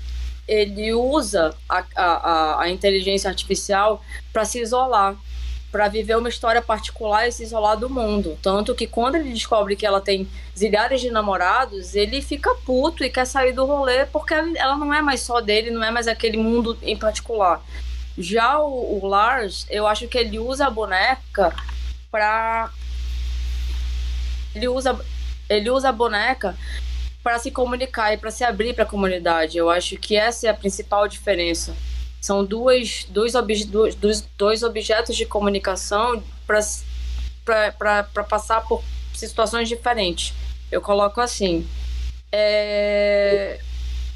ele 0.48 0.94
usa 0.94 1.54
a, 1.70 1.86
a, 1.96 2.64
a 2.64 2.70
inteligência 2.70 3.30
artificial 3.30 4.04
para 4.34 4.46
se 4.46 4.60
isolar, 4.60 5.16
para 5.72 5.88
viver 5.88 6.18
uma 6.18 6.28
história 6.28 6.62
particular 6.62 7.28
e 7.28 7.32
se 7.32 7.44
isolar 7.44 7.78
do 7.78 7.90
mundo. 7.90 8.38
Tanto 8.42 8.76
que 8.76 8.86
quando 8.86 9.16
ele 9.16 9.32
descobre 9.32 9.76
que 9.76 9.86
ela 9.86 10.02
tem 10.02 10.28
zilhares 10.58 11.00
de 11.00 11.10
namorados, 11.10 11.96
ele 11.96 12.22
fica 12.22 12.54
puto 12.66 13.04
e 13.04 13.10
quer 13.10 13.26
sair 13.26 13.54
do 13.54 13.66
rolê 13.66 14.06
porque 14.06 14.34
ela 14.34 14.76
não 14.78 14.94
é 14.94 15.02
mais 15.02 15.22
só 15.22 15.40
dele, 15.40 15.72
não 15.72 15.84
é 15.84 15.90
mais 15.90 16.08
aquele 16.08 16.38
mundo 16.38 16.78
em 16.82 16.98
particular. 16.98 17.64
Já 18.18 18.60
o, 18.60 19.00
o 19.02 19.08
Lars, 19.08 19.66
eu 19.70 19.88
acho 19.88 20.08
que 20.08 20.18
ele 20.18 20.38
usa 20.38 20.68
a 20.68 20.70
boneca 20.70 21.56
para 22.12 22.70
ele 24.54 24.68
usa 24.68 25.00
ele 25.50 25.70
usa 25.70 25.90
a 25.90 25.94
boneca 25.94 26.56
para 27.24 27.40
se 27.40 27.52
comunicar 27.52 28.14
e 28.14 28.18
para 28.18 28.32
se 28.32 28.44
abrir 28.44 28.74
para 28.74 28.84
a 28.84 28.88
comunidade. 28.88 29.58
Eu 29.58 29.70
acho 29.70 29.96
que 29.98 30.16
essa 30.16 30.48
é 30.48 30.50
a 30.50 30.54
principal 30.54 31.08
diferença. 31.08 31.76
São 32.22 32.46
duas, 32.46 33.06
dois, 33.10 33.34
obje, 33.34 33.66
dois, 33.66 33.96
dois 34.38 34.62
objetos 34.62 35.16
de 35.16 35.26
comunicação 35.26 36.24
para 36.46 38.24
passar 38.30 38.62
por 38.62 38.84
situações 39.16 39.68
diferentes. 39.68 40.32
Eu 40.72 40.82
coloco 40.82 41.20
assim. 41.20 41.68
É... 42.32 43.60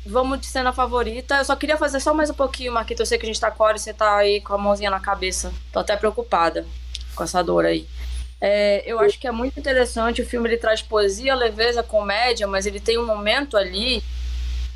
Vamos 0.05 0.39
de 0.39 0.45
cena 0.45 0.71
favorita. 0.71 1.37
Eu 1.37 1.45
só 1.45 1.55
queria 1.55 1.77
fazer 1.77 1.99
só 1.99 2.13
mais 2.13 2.29
um 2.29 2.35
pouquinho, 2.35 2.71
Marquito. 2.71 2.99
Eu 2.99 3.07
sei 3.07 3.17
que 3.17 3.25
a 3.25 3.27
gente 3.27 3.41
tá 3.41 3.49
com 3.49 3.63
a 3.63 3.67
hora 3.67 3.77
e 3.77 3.79
você 3.79 3.91
tá 3.91 4.17
aí 4.17 4.39
com 4.39 4.53
a 4.53 4.57
mãozinha 4.57 4.91
na 4.91 4.99
cabeça. 4.99 5.51
Tô 5.71 5.79
até 5.79 5.97
preocupada 5.97 6.63
com 7.15 7.23
essa 7.23 7.43
dor 7.43 7.65
aí. 7.65 7.87
É, 8.39 8.83
eu 8.85 8.99
acho 8.99 9.17
que 9.17 9.27
é 9.27 9.31
muito 9.31 9.59
interessante. 9.59 10.21
O 10.21 10.25
filme 10.25 10.47
ele 10.47 10.57
traz 10.57 10.79
poesia, 10.79 11.33
leveza, 11.33 11.81
comédia, 11.81 12.45
mas 12.45 12.67
ele 12.67 12.79
tem 12.79 12.99
um 12.99 13.05
momento 13.05 13.57
ali 13.57 14.03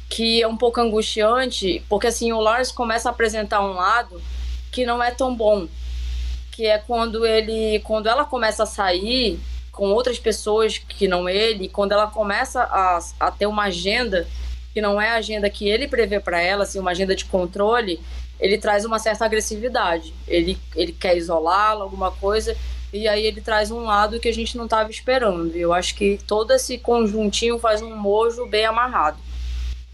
que 0.10 0.42
é 0.42 0.48
um 0.48 0.58
pouco 0.58 0.82
angustiante, 0.82 1.84
porque 1.88 2.08
assim 2.08 2.34
o 2.34 2.40
Lars 2.40 2.72
começa 2.72 3.08
a 3.08 3.12
apresentar 3.12 3.62
um 3.62 3.74
lado 3.74 4.20
que 4.72 4.86
não 4.86 5.02
é 5.02 5.12
tão 5.12 5.34
bom, 5.36 5.68
que 6.52 6.66
é 6.66 6.80
quando 6.80 7.26
ele, 7.26 7.80
quando 7.82 8.08
ela 8.08 8.26
começa 8.26 8.64
a 8.64 8.66
sair 8.66 9.40
com 9.72 9.92
outras 9.92 10.20
pessoas 10.20 10.80
que 10.80 11.08
não 11.08 11.30
ele, 11.30 11.70
quando 11.70 11.92
ela 11.92 12.08
começa 12.08 12.64
a, 12.64 13.00
a 13.20 13.32
ter 13.32 13.46
uma 13.46 13.66
agenda 13.66 14.28
que 14.74 14.82
não 14.82 15.00
é 15.02 15.10
a 15.10 15.16
agenda 15.16 15.50
que 15.50 15.70
ele 15.70 15.88
prevê 15.88 16.20
para 16.20 16.42
ela, 16.42 16.64
assim, 16.64 16.80
uma 16.80 16.92
agenda 16.92 17.16
de 17.16 17.26
controle, 17.26 18.00
ele 18.40 18.58
traz 18.58 18.86
uma 18.86 19.00
certa 19.00 19.26
agressividade. 19.26 20.14
Ele, 20.28 20.58
ele 20.76 20.92
quer 20.92 21.18
isolá-la, 21.18 21.84
alguma 21.84 22.12
coisa, 22.12 22.56
e 22.92 23.08
aí 23.08 23.26
ele 23.26 23.42
traz 23.42 23.72
um 23.72 23.84
lado 23.84 24.20
que 24.20 24.28
a 24.28 24.34
gente 24.34 24.58
não 24.58 24.66
estava 24.66 24.90
esperando. 24.90 25.56
Eu 25.56 25.74
acho 25.74 25.96
que 25.96 26.20
todo 26.28 26.52
esse 26.52 26.78
conjuntinho 26.78 27.58
faz 27.58 27.82
um 27.82 27.96
mojo 27.96 28.46
bem 28.48 28.66
amarrado. 28.66 29.18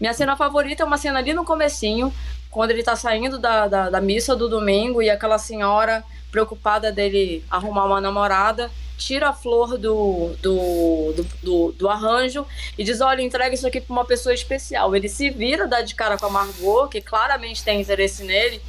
Minha 0.00 0.12
cena 0.12 0.36
favorita 0.36 0.82
é 0.82 0.86
uma 0.86 0.98
cena 0.98 1.18
ali 1.18 1.32
no 1.32 1.44
comecinho, 1.44 2.12
quando 2.50 2.70
ele 2.70 2.82
tá 2.82 2.96
saindo 2.96 3.38
da, 3.38 3.66
da, 3.66 3.90
da 3.90 4.00
missa 4.00 4.34
do 4.36 4.48
domingo 4.48 5.02
e 5.02 5.10
aquela 5.10 5.38
senhora 5.38 6.04
preocupada 6.30 6.92
dele 6.92 7.44
arrumar 7.50 7.84
uma 7.84 8.00
namorada 8.00 8.70
tira 8.96 9.28
a 9.28 9.32
flor 9.32 9.76
do, 9.78 10.34
do, 10.40 11.12
do, 11.12 11.26
do, 11.42 11.72
do 11.72 11.88
arranjo 11.88 12.46
e 12.76 12.84
diz: 12.84 13.00
Olha, 13.00 13.22
entrega 13.22 13.54
isso 13.54 13.66
aqui 13.66 13.80
para 13.80 13.92
uma 13.92 14.04
pessoa 14.04 14.34
especial. 14.34 14.94
Ele 14.96 15.08
se 15.08 15.30
vira, 15.30 15.66
dá 15.66 15.82
de 15.82 15.94
cara 15.94 16.16
com 16.16 16.26
a 16.26 16.30
Margot, 16.30 16.88
que 16.88 17.00
claramente 17.00 17.62
tem 17.62 17.80
interesse 17.80 18.24
nele, 18.24 18.60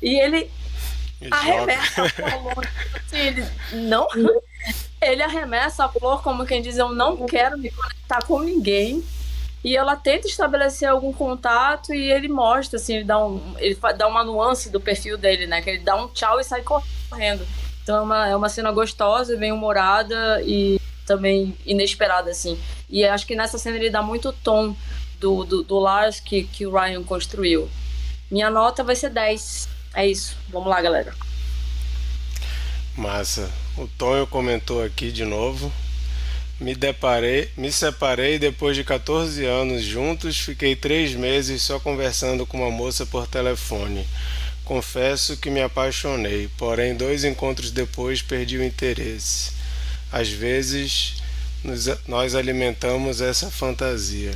e 0.00 0.18
ele 0.18 0.50
arremessa 1.30 2.02
a 2.02 2.08
flor. 2.08 2.68
Assim, 2.94 3.18
ele 3.18 3.46
não. 3.72 4.06
Ele 5.02 5.22
arremessa 5.22 5.84
a 5.84 5.88
flor 5.88 6.22
como 6.22 6.46
quem 6.46 6.62
diz: 6.62 6.78
Eu 6.78 6.90
não 6.90 7.26
quero 7.26 7.58
me 7.58 7.70
conectar 7.70 8.24
com 8.24 8.40
ninguém. 8.40 9.04
E 9.64 9.74
ela 9.74 9.96
tenta 9.96 10.28
estabelecer 10.28 10.86
algum 10.86 11.10
contato 11.10 11.94
e 11.94 12.12
ele 12.12 12.28
mostra, 12.28 12.78
assim, 12.78 12.96
ele 12.96 13.04
dá, 13.04 13.24
um, 13.24 13.40
ele 13.58 13.78
dá 13.96 14.06
uma 14.06 14.22
nuance 14.22 14.68
do 14.68 14.78
perfil 14.78 15.16
dele, 15.16 15.46
né? 15.46 15.62
Que 15.62 15.70
ele 15.70 15.78
dá 15.78 15.96
um 15.96 16.06
tchau 16.08 16.38
e 16.38 16.44
sai 16.44 16.62
correndo. 16.62 17.46
Então 17.82 17.96
é 17.96 18.00
uma, 18.02 18.28
é 18.28 18.36
uma 18.36 18.48
cena 18.50 18.70
gostosa, 18.70 19.38
bem 19.38 19.52
humorada 19.52 20.42
e 20.42 20.78
também 21.06 21.56
inesperada, 21.64 22.30
assim. 22.30 22.60
E 22.90 23.04
acho 23.04 23.26
que 23.26 23.34
nessa 23.34 23.56
cena 23.56 23.76
ele 23.76 23.88
dá 23.88 24.02
muito 24.02 24.32
tom 24.32 24.76
do, 25.18 25.44
do, 25.44 25.62
do 25.62 25.78
Lars 25.78 26.20
que, 26.20 26.44
que 26.44 26.66
o 26.66 26.72
Ryan 26.72 27.02
construiu. 27.02 27.70
Minha 28.30 28.50
nota 28.50 28.84
vai 28.84 28.96
ser 28.96 29.10
10. 29.10 29.68
É 29.94 30.06
isso. 30.06 30.36
Vamos 30.48 30.68
lá, 30.68 30.82
galera. 30.82 31.14
Massa. 32.96 33.50
O 33.76 33.86
Tonho 33.86 34.26
comentou 34.26 34.82
aqui 34.82 35.10
de 35.10 35.24
novo. 35.24 35.72
Me 36.60 36.74
deparei, 36.74 37.50
me 37.56 37.72
separei 37.72 38.38
depois 38.38 38.76
de 38.76 38.84
14 38.84 39.44
anos 39.44 39.82
juntos, 39.82 40.38
fiquei 40.38 40.76
três 40.76 41.12
meses 41.14 41.62
só 41.62 41.80
conversando 41.80 42.46
com 42.46 42.58
uma 42.58 42.70
moça 42.70 43.04
por 43.04 43.26
telefone. 43.26 44.06
Confesso 44.64 45.36
que 45.36 45.50
me 45.50 45.60
apaixonei, 45.60 46.48
porém 46.56 46.94
dois 46.94 47.24
encontros 47.24 47.70
depois 47.70 48.22
perdi 48.22 48.56
o 48.56 48.64
interesse. 48.64 49.52
Às 50.12 50.28
vezes 50.28 51.14
nos, 51.64 51.86
nós 52.06 52.34
alimentamos 52.34 53.20
essa 53.20 53.50
fantasia. 53.50 54.32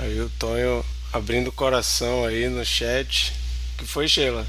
Aí 0.00 0.20
o 0.20 0.30
Tonho 0.38 0.84
abrindo 1.12 1.48
o 1.48 1.52
coração 1.52 2.24
aí 2.24 2.48
no 2.48 2.64
chat. 2.64 3.32
que 3.76 3.84
foi, 3.84 4.08
Sheila? 4.08 4.46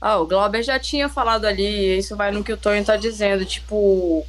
Ah, 0.00 0.18
o 0.18 0.26
Glauber 0.26 0.62
já 0.62 0.78
tinha 0.78 1.08
falado 1.08 1.44
ali, 1.44 1.98
isso 1.98 2.16
vai 2.16 2.32
no 2.32 2.42
que 2.42 2.52
o 2.52 2.56
Tonho 2.56 2.84
tá 2.84 2.96
dizendo, 2.96 3.44
tipo, 3.44 4.26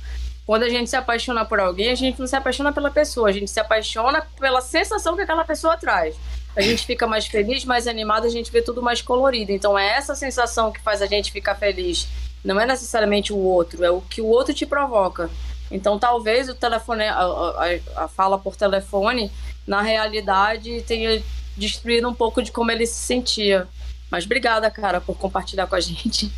quando 0.52 0.64
a 0.64 0.70
gente 0.70 0.90
se 0.90 0.98
apaixona 0.98 1.46
por 1.46 1.62
alguém, 1.62 1.92
a 1.92 1.96
gente 1.96 2.20
não 2.20 2.28
se 2.28 2.36
apaixona 2.36 2.74
pela 2.74 2.92
pessoa, 2.92 3.30
a 3.30 3.32
gente 3.32 3.50
se 3.50 3.58
apaixona 3.58 4.22
pela 4.38 4.60
sensação 4.60 5.16
que 5.16 5.22
aquela 5.22 5.46
pessoa 5.46 5.78
traz. 5.78 6.14
A 6.54 6.60
gente 6.60 6.86
fica 6.86 7.08
mais 7.08 7.26
feliz, 7.26 7.64
mais 7.64 7.88
animado, 7.88 8.26
a 8.26 8.30
gente 8.30 8.52
vê 8.52 8.62
tudo 8.62 8.82
mais 8.82 9.02
colorido. 9.02 9.54
Então 9.54 9.80
é 9.80 9.96
essa 9.96 10.14
sensação 10.14 10.70
que 10.70 10.82
faz 10.82 11.02
a 11.02 11.06
gente 11.06 11.32
ficar 11.32 11.56
feliz. 11.56 12.06
Não 12.44 12.60
é 12.60 12.66
necessariamente 12.66 13.32
o 13.32 13.38
outro, 13.38 13.82
é 13.86 13.90
o 13.90 14.02
que 14.02 14.22
o 14.22 14.26
outro 14.26 14.54
te 14.54 14.66
provoca. 14.66 15.30
Então 15.72 15.98
talvez 15.98 16.50
o 16.50 16.54
telefone, 16.54 17.06
a, 17.06 17.22
a, 17.22 18.04
a 18.04 18.08
fala 18.10 18.38
por 18.38 18.58
telefone, 18.58 19.32
na 19.66 19.82
realidade, 19.82 20.82
tenha 20.82 21.24
destruído 21.56 22.10
um 22.10 22.14
pouco 22.14 22.44
de 22.44 22.52
como 22.52 22.70
ele 22.72 22.86
se 22.86 23.00
sentia. 23.06 23.70
Mas 24.10 24.26
obrigada, 24.26 24.70
cara, 24.70 25.00
por 25.00 25.18
compartilhar 25.18 25.66
com 25.68 25.76
a 25.76 25.80
gente. 25.80 26.30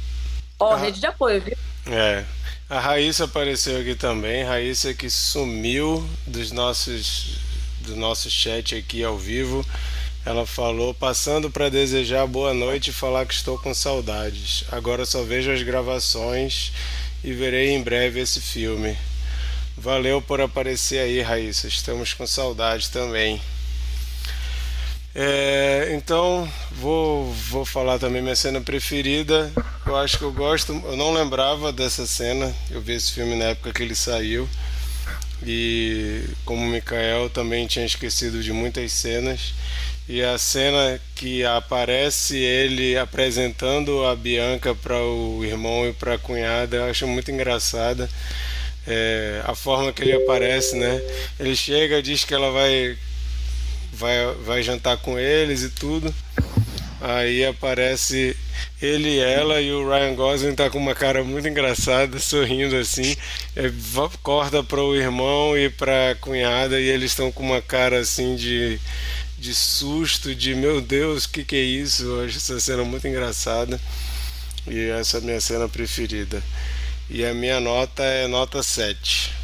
Ó, 0.59 0.69
oh, 0.69 0.73
ah. 0.73 0.77
rede 0.77 0.99
de 0.99 1.07
apoio, 1.07 1.41
viu? 1.41 1.57
É. 1.87 2.23
A 2.69 2.79
Raíssa 2.79 3.25
apareceu 3.25 3.79
aqui 3.79 3.93
também. 3.93 4.43
Raíssa 4.43 4.93
que 4.93 5.09
sumiu 5.09 6.07
dos 6.25 6.51
nossos 6.51 7.37
do 7.81 7.95
nosso 7.97 8.31
chat 8.31 8.75
aqui 8.75 9.03
ao 9.03 9.17
vivo. 9.17 9.65
Ela 10.25 10.45
falou, 10.45 10.93
passando 10.93 11.51
para 11.51 11.67
desejar 11.67 12.25
boa 12.25 12.53
noite 12.53 12.89
e 12.89 12.93
falar 12.93 13.25
que 13.25 13.33
estou 13.33 13.57
com 13.57 13.73
saudades. 13.73 14.63
Agora 14.71 15.05
só 15.05 15.21
vejo 15.21 15.51
as 15.51 15.61
gravações 15.61 16.71
e 17.21 17.33
verei 17.33 17.71
em 17.71 17.83
breve 17.83 18.21
esse 18.21 18.39
filme. 18.39 18.97
Valeu 19.77 20.21
por 20.21 20.39
aparecer 20.39 20.99
aí, 20.99 21.21
Raíssa. 21.21 21.67
Estamos 21.67 22.13
com 22.13 22.25
saudade 22.25 22.89
também. 22.89 23.41
É, 25.15 25.93
então, 25.93 26.51
vou, 26.71 27.31
vou 27.31 27.63
falar 27.65 27.99
também 27.99 28.21
minha 28.21 28.35
cena 28.35 28.59
preferida. 28.61 29.51
Eu 29.85 29.95
acho 29.95 30.17
que 30.17 30.23
eu 30.23 30.31
gosto. 30.31 30.73
Eu 30.85 30.97
não 30.97 31.13
lembrava 31.13 31.71
dessa 31.71 32.05
cena. 32.05 32.53
Eu 32.71 32.81
vi 32.81 32.93
esse 32.93 33.11
filme 33.11 33.35
na 33.35 33.45
época 33.45 33.71
que 33.73 33.83
ele 33.83 33.95
saiu. 33.95 34.49
E 35.45 36.23
como 36.45 36.63
o 36.63 36.69
Mikael 36.69 37.29
também 37.29 37.67
tinha 37.67 37.85
esquecido 37.85 38.41
de 38.41 38.51
muitas 38.51 38.91
cenas. 38.91 39.53
E 40.07 40.21
a 40.21 40.37
cena 40.37 40.99
que 41.15 41.45
aparece 41.45 42.37
ele 42.37 42.97
apresentando 42.97 44.05
a 44.05 44.15
Bianca 44.15 44.75
para 44.75 45.01
o 45.01 45.45
irmão 45.45 45.87
e 45.87 45.93
para 45.93 46.15
a 46.15 46.17
cunhada, 46.17 46.75
eu 46.77 46.85
acho 46.85 47.07
muito 47.07 47.31
engraçada. 47.31 48.09
É, 48.85 49.41
a 49.45 49.55
forma 49.55 49.93
que 49.93 50.01
ele 50.01 50.13
aparece, 50.13 50.75
né? 50.75 51.01
Ele 51.39 51.55
chega, 51.55 52.01
diz 52.01 52.25
que 52.25 52.33
ela 52.33 52.51
vai, 52.51 52.97
vai, 53.93 54.33
vai 54.45 54.63
jantar 54.63 54.97
com 54.97 55.17
eles 55.17 55.61
e 55.61 55.69
tudo. 55.69 56.13
Aí 56.99 57.45
aparece 57.45 58.35
ele 58.81 59.19
ela 59.19 59.59
e 59.59 59.71
o 59.73 59.89
Ryan 59.89 60.15
Gosling 60.15 60.55
tá 60.55 60.69
com 60.69 60.77
uma 60.77 60.95
cara 60.95 61.23
muito 61.23 61.47
engraçada, 61.47 62.17
sorrindo 62.19 62.75
assim. 62.77 63.15
É, 63.55 63.71
corta 64.21 64.63
para 64.63 64.81
o 64.81 64.95
irmão 64.95 65.57
e 65.57 65.69
para 65.69 66.11
a 66.11 66.15
cunhada 66.15 66.79
e 66.79 66.87
eles 66.87 67.11
estão 67.11 67.31
com 67.31 67.43
uma 67.43 67.61
cara 67.61 67.99
assim 67.99 68.35
de 68.35 68.79
de 69.37 69.53
susto, 69.53 70.33
de 70.33 70.55
meu 70.55 70.79
Deus, 70.79 71.25
o 71.25 71.29
que, 71.29 71.43
que 71.43 71.57
é 71.57 71.61
isso? 71.61 72.03
Eu 72.03 72.23
acho 72.23 72.37
essa 72.37 72.57
cena 72.61 72.85
muito 72.85 73.05
engraçada 73.05 73.77
e 74.65 74.89
essa 74.89 75.17
é 75.17 75.19
a 75.19 75.23
minha 75.23 75.41
cena 75.41 75.67
preferida. 75.67 76.41
E 77.09 77.25
a 77.25 77.33
minha 77.33 77.59
nota 77.59 78.03
é 78.03 78.25
nota 78.25 78.63
7. 78.63 79.42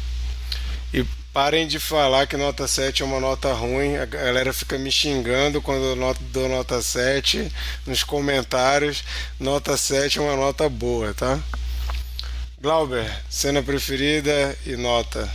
Parem 1.32 1.68
de 1.68 1.78
falar 1.78 2.26
que 2.26 2.36
nota 2.36 2.66
7 2.66 3.02
é 3.02 3.06
uma 3.06 3.20
nota 3.20 3.52
ruim, 3.52 3.96
a 3.96 4.04
galera 4.04 4.52
fica 4.52 4.76
me 4.76 4.90
xingando 4.90 5.62
quando 5.62 5.84
eu 5.84 6.14
dou 6.32 6.48
nota 6.48 6.82
7 6.82 7.52
nos 7.86 8.02
comentários. 8.02 9.04
Nota 9.38 9.76
7 9.76 10.18
é 10.18 10.22
uma 10.22 10.34
nota 10.34 10.68
boa, 10.68 11.14
tá? 11.14 11.38
Glauber, 12.60 13.08
cena 13.28 13.62
preferida 13.62 14.56
e 14.66 14.74
nota. 14.74 15.30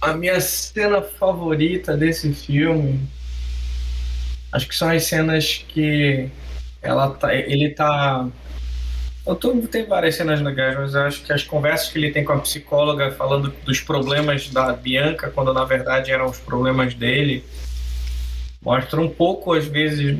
A 0.00 0.14
minha 0.14 0.40
cena 0.40 1.00
favorita 1.00 1.96
desse 1.96 2.34
filme, 2.34 3.08
acho 4.50 4.66
que 4.66 4.74
são 4.74 4.90
as 4.90 5.04
cenas 5.04 5.64
que 5.68 6.28
ela 6.82 7.10
tá, 7.10 7.32
ele 7.32 7.70
tá 7.70 8.28
o 9.24 9.34
tudo 9.34 9.68
tem 9.68 9.86
várias 9.86 10.16
cenas 10.16 10.40
legais, 10.40 10.76
mas 10.76 10.94
eu 10.94 11.02
acho 11.02 11.22
que 11.22 11.32
as 11.32 11.44
conversas 11.44 11.88
que 11.88 11.98
ele 11.98 12.10
tem 12.10 12.24
com 12.24 12.32
a 12.32 12.38
psicóloga 12.38 13.12
falando 13.12 13.54
dos 13.64 13.80
problemas 13.80 14.48
da 14.48 14.72
Bianca, 14.72 15.30
quando 15.30 15.52
na 15.54 15.64
verdade 15.64 16.10
eram 16.10 16.26
os 16.26 16.38
problemas 16.38 16.94
dele, 16.94 17.44
mostram 18.60 19.04
um 19.04 19.08
pouco, 19.08 19.52
às 19.52 19.64
vezes, 19.64 20.18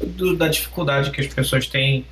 do, 0.00 0.36
da 0.36 0.48
dificuldade 0.48 1.10
que 1.10 1.20
as 1.20 1.28
pessoas 1.28 1.66
têm 1.66 2.04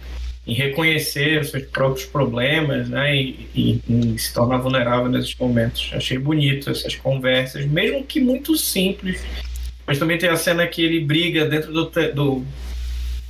em 0.47 0.55
reconhecer 0.55 1.41
os 1.41 1.51
seus 1.51 1.65
próprios 1.65 2.07
problemas, 2.07 2.89
né, 2.89 3.15
e, 3.15 3.49
e, 3.55 3.83
e, 4.15 4.19
se 4.19 4.33
tornar 4.33 4.59
vulnerável 4.59 5.09
nesses 5.09 5.35
momentos. 5.35 5.91
Achei 5.93 6.17
bonito 6.17 6.71
essas 6.71 6.97
conversas, 6.97 7.67
mesmo 7.67 8.03
que 8.05 8.19
muito 8.19 8.57
simples. 8.57 9.23
Mas 9.87 9.99
também 9.99 10.17
tem 10.17 10.29
a 10.29 10.37
cena 10.37 10.67
que 10.67 10.83
ele 10.83 11.01
briga 11.01 11.47
dentro 11.47 11.73
do, 11.73 11.85
do, 12.15 12.47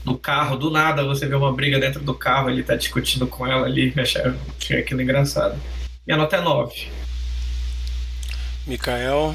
do 0.08 0.18
carro, 0.18 0.56
do 0.56 0.70
nada 0.70 1.04
você 1.04 1.26
vê 1.26 1.34
uma 1.34 1.52
briga 1.52 1.78
dentro 1.78 2.00
do 2.00 2.14
carro, 2.14 2.50
ele 2.50 2.62
tá 2.62 2.74
discutindo 2.74 3.26
com 3.26 3.46
ela 3.46 3.66
ali, 3.66 3.92
achei, 3.96 4.22
achei 4.58 4.80
aquilo 4.80 5.02
engraçado. 5.02 5.60
Minha 6.06 6.16
nota 6.16 6.36
é 6.36 6.40
9. 6.40 6.88
Mikael. 8.66 9.34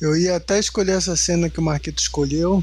Eu 0.00 0.16
ia 0.16 0.36
até 0.36 0.58
escolher 0.58 0.92
essa 0.92 1.16
cena 1.16 1.50
que 1.50 1.58
o 1.58 1.62
Marquito 1.62 1.98
escolheu, 1.98 2.62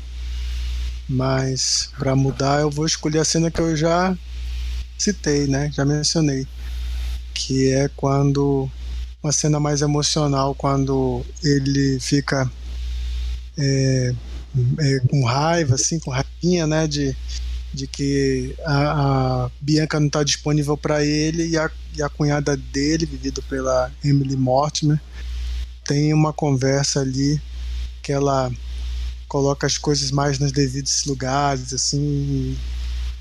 mas 1.08 1.92
para 2.00 2.16
mudar, 2.16 2.62
eu 2.62 2.70
vou 2.70 2.86
escolher 2.86 3.20
a 3.20 3.26
cena 3.26 3.52
que 3.52 3.60
eu 3.60 3.76
já 3.76 4.18
citei, 4.98 5.46
né? 5.46 5.70
Já 5.74 5.84
mencionei, 5.84 6.48
que 7.34 7.72
é 7.72 7.90
quando 7.96 8.70
uma 9.22 9.32
cena 9.32 9.60
mais 9.60 9.82
emocional, 9.82 10.56
quando 10.56 11.26
ele 11.44 12.00
fica 12.00 12.50
é, 13.58 14.14
é, 14.80 15.00
com 15.08 15.24
raiva, 15.24 15.76
assim, 15.76 16.00
com 16.00 16.12
raivinha, 16.12 16.66
né? 16.68 16.88
De, 16.88 17.16
de 17.74 17.88
que 17.88 18.56
a, 18.66 19.46
a 19.46 19.52
Bianca 19.60 20.00
não 20.00 20.08
está 20.08 20.24
disponível 20.24 20.78
para 20.78 21.04
ele 21.04 21.48
e 21.48 21.58
a, 21.58 21.70
e 21.96 22.02
a 22.02 22.10
cunhada 22.10 22.56
dele, 22.56 23.06
vivida 23.06 23.42
pela 23.50 23.92
Emily 24.04 24.36
Mortimer, 24.36 25.00
tem 25.86 26.14
uma 26.14 26.34
conversa 26.34 27.02
ali 27.02 27.40
que 28.02 28.12
ela 28.12 28.52
coloca 29.28 29.68
as 29.68 29.78
coisas 29.78 30.12
mais 30.12 30.40
nos 30.40 30.52
devidos 30.52 31.06
lugares, 31.06 31.74
assim, 31.74 32.58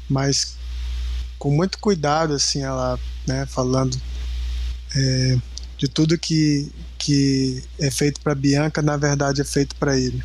mas 0.08 0.56
com 1.38 1.50
muito 1.50 1.78
cuidado, 1.78 2.34
assim, 2.34 2.62
ela, 2.62 2.98
né, 3.26 3.46
falando 3.46 4.00
é, 4.94 5.38
de 5.76 5.88
tudo 5.88 6.18
que, 6.18 6.70
que 6.98 7.62
é 7.78 7.90
feito 7.90 8.20
para 8.20 8.34
Bianca, 8.34 8.80
na 8.80 8.96
verdade 8.96 9.40
é 9.40 9.44
feito 9.44 9.74
para 9.76 9.98
ele, 9.98 10.22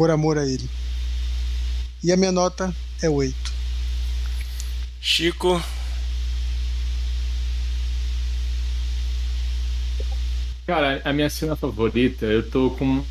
por 0.00 0.10
amor 0.10 0.38
a 0.38 0.46
ele. 0.46 0.66
E 2.02 2.10
a 2.10 2.16
minha 2.16 2.32
nota 2.32 2.74
é 3.02 3.10
8. 3.10 3.36
Chico, 4.98 5.62
Cara, 10.66 11.02
a 11.04 11.12
minha 11.12 11.28
cena 11.28 11.54
favorita, 11.54 12.24
eu 12.24 12.48
tô 12.48 12.70
com, 12.70 13.04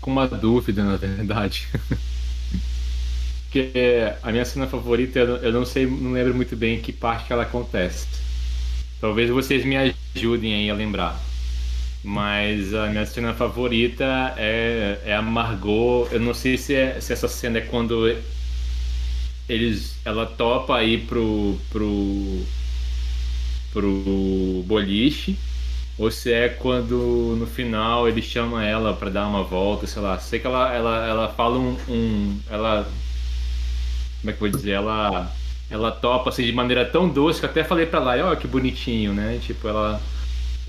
com 0.00 0.10
uma 0.10 0.26
dúvida, 0.26 0.82
na 0.82 0.96
verdade. 0.96 1.68
Porque 3.46 3.70
a 4.20 4.32
minha 4.32 4.44
cena 4.44 4.66
favorita, 4.66 5.20
eu 5.20 5.52
não 5.52 5.64
sei, 5.64 5.86
não 5.86 6.10
lembro 6.10 6.34
muito 6.34 6.56
bem 6.56 6.80
que 6.80 6.92
parte 6.92 7.28
que 7.28 7.32
ela 7.32 7.44
acontece. 7.44 8.08
Talvez 9.00 9.30
vocês 9.30 9.64
me 9.64 9.76
ajudem 10.16 10.54
aí 10.54 10.70
a 10.70 10.74
lembrar. 10.74 11.31
Mas 12.04 12.74
a 12.74 12.88
minha 12.88 13.06
cena 13.06 13.32
favorita 13.34 14.34
é, 14.36 15.00
é 15.04 15.14
a 15.14 15.22
Margot. 15.22 16.08
Eu 16.10 16.20
não 16.20 16.34
sei 16.34 16.56
se, 16.58 16.74
é, 16.74 17.00
se 17.00 17.12
essa 17.12 17.28
cena 17.28 17.58
é 17.58 17.60
quando 17.62 18.06
eles, 19.48 19.96
ela 20.04 20.26
topa 20.26 20.82
ir 20.82 21.06
pro, 21.06 21.58
pro, 21.70 22.42
pro 23.72 24.64
boliche 24.66 25.36
ou 25.98 26.10
se 26.10 26.32
é 26.32 26.48
quando 26.48 27.36
no 27.38 27.46
final 27.46 28.08
ele 28.08 28.22
chama 28.22 28.64
ela 28.64 28.94
para 28.94 29.10
dar 29.10 29.26
uma 29.28 29.42
volta, 29.44 29.86
sei 29.86 30.02
lá. 30.02 30.18
Sei 30.18 30.40
que 30.40 30.46
ela, 30.46 30.72
ela, 30.74 31.06
ela 31.06 31.28
fala 31.28 31.58
um, 31.58 31.76
um, 31.88 32.40
Ela. 32.50 32.86
Como 34.20 34.30
é 34.30 34.32
que 34.32 34.42
eu 34.42 34.50
vou 34.50 34.58
dizer? 34.58 34.72
Ela. 34.72 35.32
Ela 35.70 35.90
topa 35.90 36.28
assim 36.28 36.44
de 36.44 36.52
maneira 36.52 36.84
tão 36.84 37.08
doce 37.08 37.40
que 37.40 37.46
eu 37.46 37.50
até 37.50 37.64
falei 37.64 37.86
pra 37.86 37.98
lá, 37.98 38.12
olha 38.12 38.36
que 38.36 38.46
bonitinho, 38.46 39.14
né? 39.14 39.38
Tipo, 39.42 39.68
ela 39.68 40.02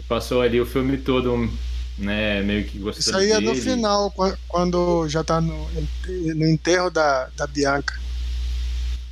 passou 0.07 0.41
ali 0.41 0.59
o 0.59 0.65
filme 0.65 0.97
todo, 0.97 1.49
né? 1.97 2.41
Meio 2.41 2.65
que 2.65 2.79
gostando 2.79 3.01
Isso 3.01 3.17
aí 3.17 3.31
é 3.31 3.39
no 3.39 3.55
final, 3.55 4.13
quando 4.47 5.07
já 5.07 5.23
tá 5.23 5.39
no, 5.39 5.69
no 6.07 6.47
enterro 6.47 6.89
da, 6.89 7.29
da 7.35 7.47
Bianca. 7.47 8.01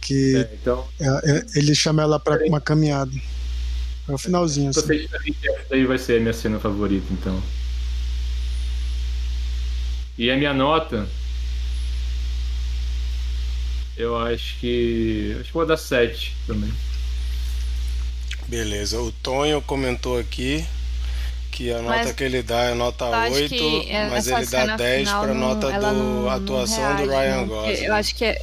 Que 0.01 0.37
é, 0.37 0.49
então... 0.53 0.87
É, 0.99 1.07
é, 1.07 1.45
ele 1.55 1.75
chama 1.75 2.01
ela 2.01 2.19
para 2.19 2.43
uma 2.45 2.59
caminhada. 2.59 3.11
É 4.07 4.13
o 4.13 4.17
finalzinho. 4.17 4.69
Assim. 4.71 4.79
Essa 4.79 5.65
daí 5.69 5.85
vai 5.85 5.97
ser 5.97 6.17
a 6.17 6.19
minha 6.19 6.33
cena 6.33 6.59
favorita, 6.59 7.05
então. 7.11 7.41
E 10.17 10.29
a 10.29 10.37
minha 10.37 10.53
nota. 10.53 11.07
Eu 13.95 14.17
acho 14.17 14.59
que. 14.59 15.35
Acho 15.39 15.45
que 15.45 15.53
vou 15.53 15.65
dar 15.65 15.77
7 15.77 16.35
também. 16.47 16.71
Beleza. 18.51 18.99
O 18.99 19.13
Tonho 19.13 19.61
comentou 19.61 20.19
aqui 20.19 20.67
que 21.53 21.71
a 21.71 21.81
nota 21.81 22.03
mas 22.03 22.11
que 22.11 22.23
ele 22.25 22.43
dá 22.43 22.63
é 22.65 22.73
nota 22.73 23.05
8, 23.05 23.55
mas 24.09 24.27
ele 24.27 24.45
dá 24.45 24.75
10 24.75 25.09
para 25.09 25.33
nota 25.33 25.71
da 25.71 26.35
atuação 26.35 26.97
do 26.97 27.09
Ryan 27.09 27.47
Gosling. 27.47 27.85
Eu 27.85 27.95
acho 27.95 28.13
que 28.13 28.25
é 28.25 28.41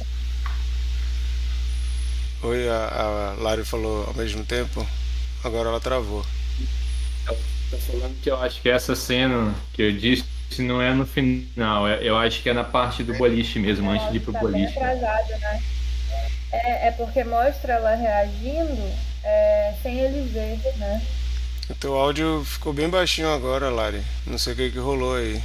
Oi, 2.41 2.67
a, 2.69 3.35
a 3.37 3.41
Lari 3.41 3.63
falou 3.63 4.07
ao 4.07 4.13
mesmo 4.15 4.43
tempo. 4.43 4.83
Agora 5.43 5.69
ela 5.69 5.79
travou. 5.79 6.25
Tá 7.69 7.77
falando 7.77 8.19
que 8.19 8.31
eu 8.31 8.41
acho 8.41 8.61
que 8.63 8.69
essa 8.69 8.95
cena 8.95 9.53
que 9.73 9.83
eu 9.83 9.91
disse 9.91 10.25
não 10.57 10.81
é 10.81 10.91
no 10.91 11.05
final. 11.05 11.87
é- 11.87 11.99
Eu 12.01 12.17
acho 12.17 12.41
que 12.41 12.49
é 12.49 12.53
na 12.53 12.63
parte 12.63 13.03
do 13.03 13.13
boliche 13.13 13.59
mesmo, 13.59 13.91
antes 13.91 14.09
de 14.09 14.17
ir 14.17 14.21
pro 14.21 14.33
tá 14.33 14.39
bem 14.39 14.51
boliche. 14.53 14.75
atrasado, 14.75 15.29
né? 15.39 15.61
É, 16.51 16.87
é 16.87 16.91
porque 16.93 17.23
mostra 17.23 17.73
ela 17.73 17.93
reagindo 17.93 18.91
é, 19.23 19.73
sem 19.81 19.99
ele 19.99 20.29
ver, 20.29 20.59
né? 20.77 21.01
O 21.69 21.75
teu 21.75 21.95
áudio 21.95 22.43
ficou 22.45 22.73
bem 22.73 22.89
baixinho 22.89 23.31
agora, 23.31 23.69
Lari. 23.69 24.03
Não 24.25 24.37
sei 24.37 24.53
o 24.53 24.55
que, 24.55 24.71
que 24.71 24.79
rolou 24.79 25.15
aí. 25.15 25.41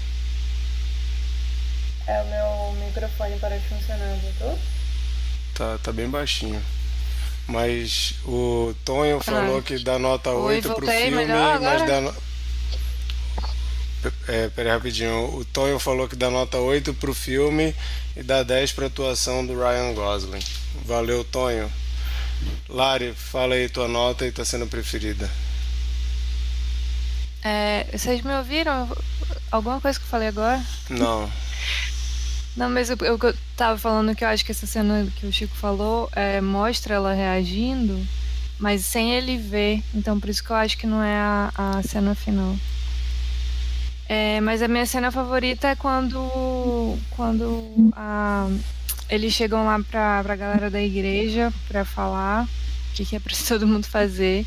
É 2.07 2.23
o 2.23 2.27
meu 2.27 2.87
microfone 2.87 3.39
para 3.39 3.59
de 3.59 3.67
funcionar, 3.67 4.17
voltou? 4.23 4.59
Tá, 5.55 5.79
tá 5.83 5.93
bem 5.93 6.09
baixinho. 6.09 6.63
Mas 7.47 8.15
o 8.25 8.75
Tonho 8.85 9.21
falou 9.21 9.61
que 9.63 9.79
dá 9.83 9.99
nota 9.99 10.31
Oi, 10.31 10.57
8 10.57 10.75
pro 10.75 10.87
filme, 10.87 11.27
mas 11.27 11.87
dá. 11.87 12.01
No... 12.01 12.15
É, 14.29 14.49
peraí 14.49 14.73
rapidinho. 14.73 15.37
O 15.37 15.45
Tonho 15.45 15.79
falou 15.79 16.09
que 16.09 16.17
dá 16.17 16.31
nota 16.31 16.59
8 16.59 16.95
pro 16.95 17.15
filme 17.15 17.75
e 18.17 18.23
dá 18.23 18.43
10 18.43 18.73
pra 18.73 18.87
atuação 18.87 19.45
do 19.45 19.55
Ryan 19.55 19.93
Gosling. 19.93 20.43
Valeu, 20.85 21.23
Tonho. 21.25 21.71
Lari, 22.69 23.13
fala 23.15 23.55
aí 23.55 23.69
tua 23.69 23.87
nota 23.89 24.27
e 24.27 24.33
tá 24.33 24.45
sendo 24.45 24.67
preferida. 24.67 25.31
É, 27.43 27.87
vocês 27.93 28.23
me 28.23 28.35
ouviram? 28.37 28.89
Alguma 29.51 29.81
coisa 29.81 29.99
que 29.99 30.05
eu 30.05 30.09
falei 30.11 30.29
agora? 30.29 30.63
Não. 30.91 31.31
Não, 32.57 32.71
mas 32.71 32.89
eu, 32.89 32.97
eu, 33.01 33.19
eu 33.21 33.35
tava 33.57 33.77
falando 33.77 34.15
que 34.15 34.25
eu 34.25 34.29
acho 34.29 34.45
que 34.45 34.53
essa 34.53 34.65
cena 34.65 35.09
que 35.17 35.27
o 35.27 35.33
Chico 35.33 35.57
falou 35.57 36.09
é, 36.15 36.41
mostra 36.41 36.95
ela 36.95 37.13
reagindo, 37.13 38.01
mas 38.61 38.85
sem 38.85 39.13
ele 39.13 39.37
ver. 39.37 39.83
Então 39.93 40.21
por 40.21 40.31
isso 40.31 40.43
que 40.45 40.51
eu 40.51 40.57
acho 40.57 40.79
que 40.79 40.87
não 40.87 41.03
é 41.03 41.17
a, 41.17 41.51
a 41.57 41.83
cena 41.83 42.15
final. 42.15 42.57
É, 44.09 44.41
mas 44.41 44.63
a 44.63 44.69
minha 44.69 44.87
cena 44.87 45.11
favorita 45.11 45.67
é 45.67 45.75
quando, 45.75 46.97
quando 47.11 47.91
a- 47.97 48.49
eles 49.09 49.33
chegam 49.33 49.65
lá 49.65 49.81
pra, 49.91 50.23
pra 50.23 50.37
galera 50.37 50.71
da 50.71 50.83
igreja 50.83 51.53
pra 51.69 51.85
falar 51.85 52.45
o 52.45 52.95
que, 52.95 53.05
que 53.05 53.17
é 53.17 53.21
pra 53.21 53.35
todo 53.49 53.67
mundo 53.67 53.87
fazer. 53.87 54.47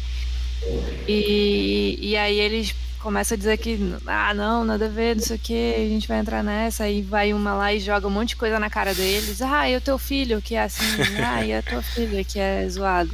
E, 1.07 1.97
e 2.01 2.17
aí 2.17 2.39
eles 2.39 2.73
começam 2.99 3.35
a 3.35 3.37
dizer 3.37 3.57
que, 3.57 3.79
ah, 4.07 4.33
não, 4.33 4.65
nada 4.65 4.85
a 4.85 4.89
ver, 4.89 5.15
não 5.15 5.23
sei 5.23 5.35
o 5.35 5.39
que, 5.39 5.75
a 5.75 5.87
gente 5.87 6.07
vai 6.07 6.19
entrar 6.19 6.43
nessa. 6.43 6.83
Aí 6.83 7.01
vai 7.01 7.33
uma 7.33 7.53
lá 7.53 7.73
e 7.73 7.79
joga 7.79 8.07
um 8.07 8.11
monte 8.11 8.29
de 8.29 8.35
coisa 8.35 8.59
na 8.59 8.69
cara 8.69 8.93
deles. 8.93 9.41
Ah, 9.41 9.69
e 9.69 9.77
o 9.77 9.81
teu 9.81 9.97
filho, 9.97 10.41
que 10.41 10.55
é 10.55 10.63
assim, 10.63 10.83
ah, 11.23 11.45
e 11.45 11.53
a 11.53 11.61
tua 11.61 11.81
filha, 11.81 12.23
que 12.23 12.39
é 12.39 12.67
zoado. 12.67 13.11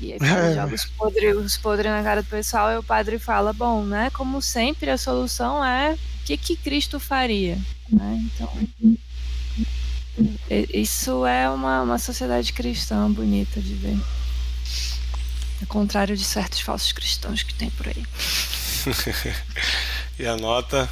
E 0.00 0.12
aí 0.12 0.18
quando 0.18 0.54
joga 0.54 0.74
os 0.74 0.84
podres 0.84 1.36
os 1.36 1.56
podre 1.56 1.88
na 1.88 2.02
cara 2.02 2.22
do 2.22 2.28
pessoal, 2.28 2.72
e 2.72 2.76
o 2.76 2.82
padre 2.82 3.18
fala, 3.18 3.52
bom, 3.52 3.84
né, 3.84 4.10
como 4.10 4.42
sempre, 4.42 4.90
a 4.90 4.98
solução 4.98 5.64
é 5.64 5.92
o 5.92 6.24
que, 6.24 6.36
que 6.36 6.56
Cristo 6.56 6.98
faria, 6.98 7.58
né? 7.88 8.24
Então, 8.34 8.52
isso 10.72 11.24
é 11.26 11.48
uma, 11.48 11.82
uma 11.82 11.98
sociedade 11.98 12.52
cristã 12.52 13.10
bonita 13.10 13.60
de 13.60 13.74
ver. 13.74 13.98
Ao 15.60 15.66
contrário 15.66 16.16
de 16.16 16.24
certos 16.24 16.60
falsos 16.60 16.92
cristãos 16.92 17.42
que 17.42 17.54
tem 17.54 17.70
por 17.70 17.88
aí. 17.88 18.04
e 20.18 20.26
a 20.26 20.36
nota? 20.36 20.88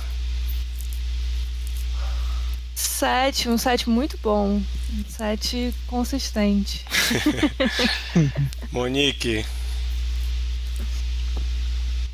Sete, 2.74 3.48
um 3.48 3.58
sete 3.58 3.90
muito 3.90 4.18
bom. 4.22 4.62
Um 4.92 5.04
sete 5.08 5.74
consistente. 5.86 6.84
Monique, 8.72 9.44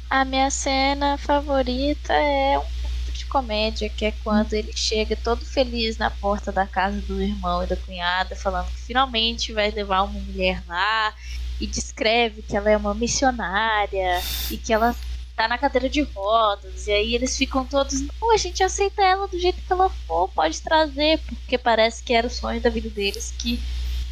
A 0.08 0.24
minha 0.24 0.50
cena 0.50 1.18
favorita 1.18 2.12
é 2.12 2.58
um 2.58 2.75
de 3.18 3.26
comédia, 3.26 3.88
que 3.88 4.04
é 4.04 4.12
quando 4.24 4.52
ele 4.52 4.72
chega 4.74 5.16
todo 5.16 5.44
feliz 5.44 5.96
na 5.98 6.10
porta 6.10 6.50
da 6.52 6.66
casa 6.66 7.00
do 7.02 7.20
irmão 7.20 7.62
e 7.62 7.66
da 7.66 7.76
cunhada, 7.76 8.34
falando 8.36 8.66
que 8.70 8.80
finalmente 8.80 9.52
vai 9.52 9.70
levar 9.70 10.02
uma 10.02 10.20
mulher 10.20 10.62
lá 10.66 11.14
e 11.60 11.66
descreve 11.66 12.42
que 12.42 12.56
ela 12.56 12.70
é 12.70 12.76
uma 12.76 12.94
missionária 12.94 14.22
e 14.50 14.56
que 14.56 14.72
ela 14.72 14.94
tá 15.34 15.46
na 15.48 15.58
cadeira 15.58 15.88
de 15.88 16.02
rodas. 16.02 16.86
E 16.86 16.92
aí 16.92 17.14
eles 17.14 17.36
ficam 17.36 17.64
todos, 17.64 18.00
não, 18.00 18.32
a 18.32 18.36
gente 18.36 18.62
aceita 18.62 19.02
ela 19.02 19.28
do 19.28 19.38
jeito 19.38 19.60
que 19.62 19.72
ela 19.72 19.88
for, 20.06 20.28
pode 20.28 20.60
trazer, 20.62 21.18
porque 21.20 21.58
parece 21.58 22.02
que 22.02 22.12
era 22.12 22.26
o 22.26 22.30
sonho 22.30 22.60
da 22.60 22.70
vida 22.70 22.88
deles 22.88 23.34
que 23.38 23.60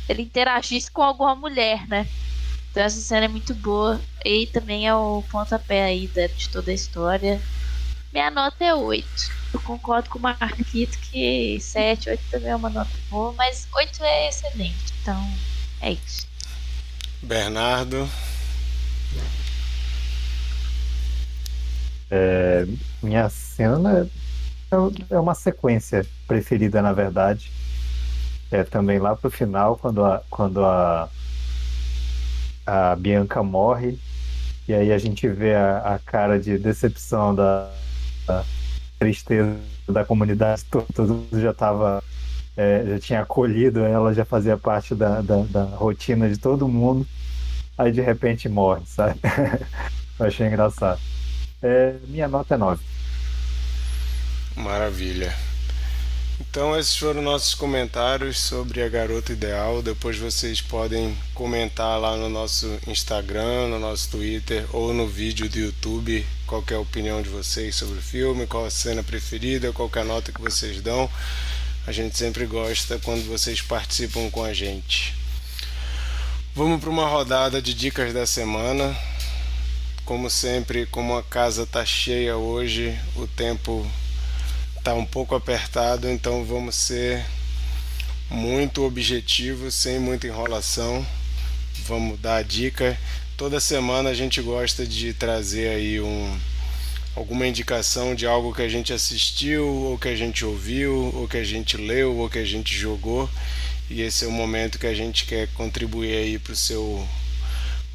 ele 0.08 0.22
interagisse 0.22 0.90
com 0.90 1.02
alguma 1.02 1.34
mulher, 1.34 1.86
né? 1.88 2.06
Então 2.70 2.82
essa 2.82 3.00
cena 3.00 3.26
é 3.26 3.28
muito 3.28 3.54
boa. 3.54 4.00
E 4.24 4.46
também 4.48 4.86
é 4.86 4.94
o 4.94 5.22
pontapé 5.30 5.84
aí 5.84 6.08
da- 6.08 6.26
de 6.26 6.48
toda 6.48 6.70
a 6.70 6.74
história. 6.74 7.40
Minha 8.14 8.30
nota 8.30 8.64
é 8.64 8.72
8. 8.72 9.06
Eu 9.52 9.60
concordo 9.60 10.08
com 10.08 10.18
o 10.18 10.22
Marquito 10.22 10.96
que 11.10 11.58
7, 11.60 12.10
8 12.10 12.22
também 12.30 12.50
é 12.50 12.56
uma 12.56 12.70
nota 12.70 12.90
boa, 13.10 13.32
mas 13.32 13.66
8 13.74 14.04
é 14.04 14.28
excelente. 14.28 14.94
Então, 15.02 15.28
é 15.80 15.92
isso. 15.92 16.28
Bernardo, 17.20 18.08
É, 22.10 22.64
minha 23.02 23.28
cena 23.28 24.08
é, 24.70 25.14
é 25.14 25.18
uma 25.18 25.34
sequência 25.34 26.06
preferida, 26.28 26.80
na 26.80 26.92
verdade. 26.92 27.50
É 28.50 28.62
também 28.62 29.00
lá 29.00 29.16
pro 29.16 29.28
final, 29.28 29.76
quando 29.76 30.04
a, 30.04 30.22
quando 30.30 30.64
a, 30.64 31.08
a 32.64 32.94
Bianca 32.94 33.42
morre, 33.42 33.98
e 34.68 34.74
aí 34.74 34.92
a 34.92 34.98
gente 34.98 35.26
vê 35.26 35.56
a, 35.56 35.94
a 35.94 35.98
cara 35.98 36.38
de 36.38 36.56
decepção 36.56 37.34
da, 37.34 37.64
da 37.64 37.83
tristeza 38.98 39.56
da 39.88 40.04
comunidade, 40.04 40.64
todo, 40.64 41.26
já 41.32 41.50
estava 41.50 42.02
já 42.56 42.98
tinha 43.00 43.20
acolhido 43.20 43.80
ela, 43.80 44.14
já 44.14 44.24
fazia 44.24 44.56
parte 44.56 44.94
da, 44.94 45.20
da, 45.20 45.42
da 45.42 45.64
rotina 45.64 46.28
de 46.28 46.38
todo 46.38 46.68
mundo, 46.68 47.06
aí 47.76 47.90
de 47.90 48.00
repente 48.00 48.48
morre, 48.48 48.82
sabe? 48.86 49.18
Eu 50.18 50.26
achei 50.26 50.46
engraçado. 50.46 51.00
É, 51.60 51.96
minha 52.06 52.28
nota 52.28 52.54
é 52.54 52.58
9. 52.58 52.80
Maravilha. 54.56 55.34
Então 56.40 56.76
esses 56.76 56.96
foram 56.96 57.22
nossos 57.22 57.54
comentários 57.54 58.40
sobre 58.40 58.82
a 58.82 58.88
Garota 58.88 59.32
Ideal. 59.32 59.82
Depois 59.82 60.18
vocês 60.18 60.60
podem 60.60 61.16
comentar 61.32 61.98
lá 62.00 62.16
no 62.16 62.28
nosso 62.28 62.78
Instagram, 62.86 63.68
no 63.68 63.78
nosso 63.78 64.10
Twitter 64.10 64.66
ou 64.72 64.92
no 64.92 65.06
vídeo 65.06 65.48
do 65.48 65.58
YouTube 65.58 66.26
qual 66.46 66.64
é 66.70 66.74
a 66.74 66.80
opinião 66.80 67.22
de 67.22 67.28
vocês 67.28 67.74
sobre 67.74 67.98
o 67.98 68.02
filme, 68.02 68.46
qual 68.46 68.64
a 68.64 68.70
cena 68.70 69.02
preferida, 69.02 69.72
qual 69.72 69.90
é 69.94 69.98
a 70.00 70.04
nota 70.04 70.32
que 70.32 70.40
vocês 70.40 70.80
dão. 70.80 71.10
A 71.86 71.92
gente 71.92 72.16
sempre 72.16 72.46
gosta 72.46 72.98
quando 72.98 73.26
vocês 73.26 73.60
participam 73.60 74.30
com 74.30 74.44
a 74.44 74.52
gente. 74.52 75.14
Vamos 76.54 76.80
para 76.80 76.90
uma 76.90 77.06
rodada 77.06 77.60
de 77.60 77.74
dicas 77.74 78.12
da 78.12 78.26
semana. 78.26 78.96
Como 80.04 80.28
sempre, 80.28 80.86
como 80.86 81.16
a 81.16 81.22
casa 81.22 81.66
tá 81.66 81.84
cheia 81.84 82.36
hoje, 82.36 82.98
o 83.16 83.26
tempo 83.26 83.84
tá 84.84 84.92
um 84.92 85.06
pouco 85.06 85.34
apertado, 85.34 86.10
então 86.10 86.44
vamos 86.44 86.74
ser 86.74 87.24
muito 88.30 88.84
objetivos, 88.84 89.74
sem 89.74 89.98
muita 89.98 90.26
enrolação. 90.26 91.04
Vamos 91.86 92.20
dar 92.20 92.36
a 92.36 92.42
dica. 92.42 92.96
Toda 93.34 93.58
semana 93.60 94.10
a 94.10 94.14
gente 94.14 94.42
gosta 94.42 94.86
de 94.86 95.14
trazer 95.14 95.68
aí 95.68 96.00
um 96.02 96.38
alguma 97.16 97.46
indicação 97.46 98.14
de 98.14 98.26
algo 98.26 98.52
que 98.52 98.60
a 98.60 98.68
gente 98.68 98.92
assistiu, 98.92 99.66
ou 99.66 99.98
que 99.98 100.08
a 100.08 100.16
gente 100.16 100.44
ouviu, 100.44 101.12
ou 101.14 101.26
que 101.26 101.38
a 101.38 101.44
gente 101.44 101.78
leu, 101.78 102.14
ou 102.16 102.28
que 102.28 102.38
a 102.38 102.44
gente 102.44 102.76
jogou. 102.76 103.30
E 103.88 104.02
esse 104.02 104.26
é 104.26 104.28
o 104.28 104.32
momento 104.32 104.78
que 104.78 104.86
a 104.86 104.94
gente 104.94 105.24
quer 105.24 105.48
contribuir 105.54 106.14
aí 106.14 106.38
para 106.38 106.52
o 106.52 106.56
seu 106.56 107.08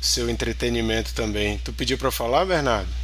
seu 0.01 0.27
entretenimento 0.27 1.13
também. 1.13 1.59
Tu 1.59 1.71
pediu 1.71 1.97
para 1.99 2.09
falar, 2.09 2.45
Bernardo? 2.45 2.98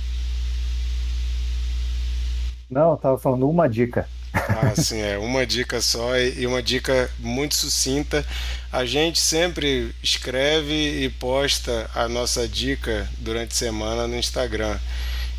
Não, 2.69 2.91
eu 2.91 2.97
tava 2.97 3.17
falando 3.17 3.47
uma 3.47 3.69
dica. 3.69 4.07
Ah, 4.33 4.73
sim, 4.75 4.99
é 4.99 5.17
uma 5.17 5.45
dica 5.45 5.79
só 5.79 6.17
e 6.17 6.45
uma 6.45 6.61
dica 6.61 7.09
muito 7.19 7.55
sucinta. 7.55 8.25
A 8.71 8.85
gente 8.85 9.19
sempre 9.19 9.95
escreve 10.03 11.03
e 11.03 11.09
posta 11.09 11.89
a 11.93 12.07
nossa 12.09 12.47
dica 12.47 13.09
durante 13.19 13.51
a 13.51 13.55
semana 13.55 14.07
no 14.07 14.17
Instagram. 14.17 14.77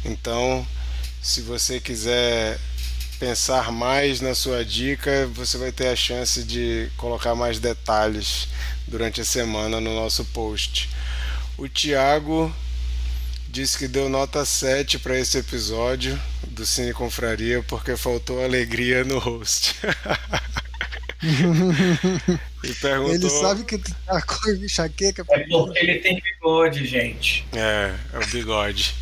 Então, 0.05 0.66
se 1.20 1.41
você 1.43 1.81
quiser 1.81 2.59
pensar 3.18 3.72
mais 3.72 4.20
na 4.20 4.35
sua 4.35 4.64
dica, 4.64 5.27
você 5.35 5.59
vai 5.59 5.72
ter 5.72 5.89
a 5.89 5.97
chance 5.97 6.43
de 6.43 6.91
colocar 6.97 7.35
mais 7.35 7.59
detalhes 7.59 8.49
durante 8.87 9.20
a 9.20 9.24
semana 9.24 9.81
no 9.81 9.95
nosso 9.95 10.24
post. 10.27 10.89
O 11.59 11.68
Thiago 11.68 12.55
disse 13.49 13.79
que 13.79 13.89
deu 13.89 14.09
nota 14.09 14.45
7 14.45 14.99
para 14.99 15.18
esse 15.18 15.39
episódio 15.39 16.18
do 16.57 16.67
Cine 16.67 16.93
Confraria 16.93 17.63
porque 17.63 17.97
faltou 17.97 18.43
alegria 18.43 19.05
no 19.05 19.19
host. 19.19 19.77
E 22.63 22.75
perguntou... 22.75 23.15
Ele 23.15 23.31
sabe 23.31 23.65
que 23.65 23.79
tu 23.79 23.95
tá 24.05 24.21
com 24.23 24.51
enxaqueca. 24.51 25.25
É 25.31 25.45
porque 25.49 25.79
ele 25.79 25.99
tem 26.01 26.21
bigode, 26.21 26.85
gente. 26.85 27.47
É, 27.55 27.95
é 28.13 28.19
o 28.19 28.27
bigode. 28.27 28.95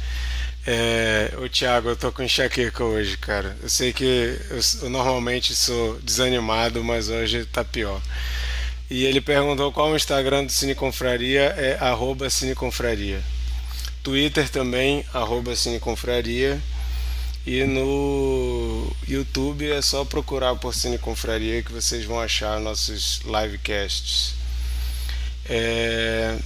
É, 0.67 1.33
ô 1.39 1.49
Thiago, 1.49 1.89
eu 1.89 1.97
tô 1.97 2.13
com 2.13 2.23
enxaqueca 2.23 2.85
hoje, 2.85 3.17
cara. 3.17 3.57
Eu 3.63 3.69
sei 3.69 3.93
que 3.93 4.05
eu, 4.05 4.61
eu 4.83 4.91
normalmente 4.91 5.55
sou 5.55 5.99
desanimado, 6.01 6.85
mas 6.85 7.09
hoje 7.09 7.45
tá 7.47 7.65
pior. 7.65 8.01
E 8.91 9.05
ele 9.05 9.21
perguntou 9.21 9.73
qual 9.73 9.91
o 9.91 9.97
Instagram 9.97 10.45
do 10.45 10.53
Cine 10.53 10.75
Confraria, 10.75 11.55
é 11.57 11.77
arroba 11.81 12.31
Cine 12.31 12.55
Confraria. 12.55 13.21
Twitter 14.03 14.49
também, 14.49 15.05
arroba 15.13 15.57
Cine 15.57 15.81
Confraria. 15.81 16.61
E 17.47 17.65
no 17.65 18.91
YouTube 19.07 19.71
é 19.71 19.83
só 19.83 20.03
procurar 20.03 20.57
por 20.57 20.75
Cine 20.75 20.97
Confraria 20.97 21.63
que 21.63 21.73
vocês 21.73 22.03
vão 22.07 22.19
achar 22.19 22.59
nossos 22.59 23.21
livecasts. 23.27 24.35
É, 25.45 26.39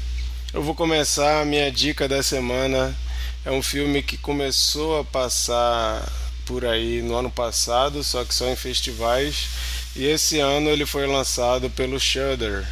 eu 0.53 0.61
vou 0.61 0.75
começar 0.75 1.41
a 1.41 1.45
minha 1.45 1.71
dica 1.71 2.09
da 2.09 2.21
semana. 2.21 2.97
É 3.45 3.51
um 3.53 3.63
filme 3.63 4.03
que 4.03 4.19
começou 4.19 4.99
a 4.99 5.05
passar 5.05 6.11
por 6.45 6.65
aí 6.65 7.01
no 7.01 7.15
ano 7.15 7.31
passado, 7.31 8.03
só 8.03 8.25
que 8.25 8.35
só 8.35 8.49
em 8.49 8.57
festivais. 8.57 9.47
E 9.95 10.05
esse 10.05 10.41
ano 10.41 10.69
ele 10.69 10.85
foi 10.85 11.07
lançado 11.07 11.71
pelo 11.71 12.01
Shudder, 12.01 12.67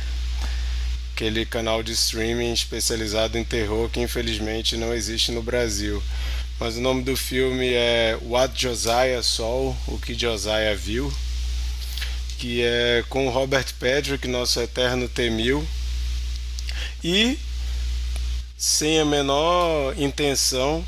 aquele 1.12 1.46
canal 1.46 1.80
de 1.80 1.92
streaming 1.92 2.52
especializado 2.52 3.38
em 3.38 3.44
terror 3.44 3.88
que 3.88 4.00
infelizmente 4.00 4.76
não 4.76 4.92
existe 4.92 5.30
no 5.30 5.42
Brasil. 5.42 6.02
Mas 6.58 6.76
o 6.76 6.80
nome 6.80 7.02
do 7.02 7.16
filme 7.16 7.72
é 7.74 8.18
What 8.22 8.60
Josiah 8.60 9.22
Saw, 9.22 9.76
o 9.86 9.98
que 9.98 10.14
Josiah 10.14 10.74
viu, 10.74 11.12
que 12.38 12.62
é 12.62 13.04
com 13.10 13.28
Robert 13.28 13.66
Patrick, 13.78 14.26
nosso 14.26 14.58
eterno 14.60 15.06
T-1000, 15.06 15.62
e 17.04 17.38
sem 18.56 18.98
a 18.98 19.04
menor 19.04 19.94
intenção 19.98 20.84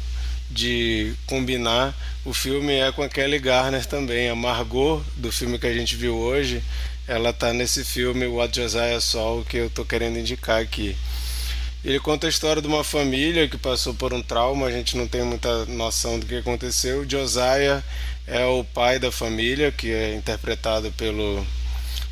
de 0.51 1.13
combinar, 1.27 1.95
o 2.25 2.33
filme 2.33 2.73
é 2.73 2.91
com 2.91 3.03
a 3.03 3.09
Kelly 3.09 3.39
Garner 3.39 3.85
também. 3.85 4.31
A 4.31 4.35
Margot, 4.35 5.05
do 5.17 5.31
filme 5.31 5.59
que 5.59 5.67
a 5.67 5.75
gente 5.75 5.95
viu 5.95 6.17
hoje, 6.17 6.63
ela 7.07 7.33
tá 7.33 7.53
nesse 7.53 7.85
filme 7.85 8.27
What 8.27 8.59
Josiah 8.59 9.01
Saw, 9.01 9.45
que 9.45 9.59
eu 9.59 9.71
tô 9.71 9.85
querendo 9.85 10.19
indicar 10.19 10.63
aqui. 10.63 10.97
Ele 11.85 12.01
conta 12.01 12.27
a 12.27 12.31
história 12.31 12.61
de 12.61 12.67
uma 12.67 12.83
família 12.83 13.49
que 13.49 13.57
passou 13.57 13.95
por 13.95 14.13
um 14.13 14.21
trauma, 14.21 14.67
a 14.67 14.73
gente 14.73 14.97
não 14.97 15.07
tem 15.07 15.23
muita 15.23 15.65
noção 15.67 16.19
do 16.19 16.27
que 16.27 16.35
aconteceu. 16.37 17.09
Josiah 17.09 17.85
é 18.27 18.45
o 18.45 18.65
pai 18.65 18.99
da 18.99 19.13
família, 19.13 19.71
que 19.71 19.93
é 19.93 20.15
interpretado 20.17 20.91
pelo 20.93 21.47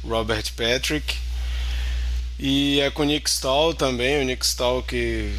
Robert 0.04 0.44
Patrick. 0.56 1.16
E 2.38 2.80
é 2.80 2.90
com 2.90 3.02
o 3.02 3.04
Nick 3.06 3.28
Stahl 3.28 3.74
também, 3.74 4.20
o 4.20 4.24
Nick 4.24 4.44
Stahl 4.46 4.82
que 4.84 5.34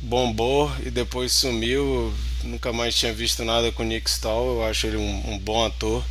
bombou 0.00 0.70
e 0.84 0.90
depois 0.90 1.32
sumiu. 1.32 2.14
Nunca 2.44 2.72
mais 2.72 2.94
tinha 2.94 3.12
visto 3.12 3.44
nada 3.44 3.72
com 3.72 3.82
o 3.82 3.86
Nick 3.86 4.08
Stahl, 4.08 4.46
eu 4.46 4.64
acho 4.64 4.86
ele 4.86 4.96
um, 4.96 5.32
um 5.32 5.38
bom 5.38 5.64
ator. 5.64 6.04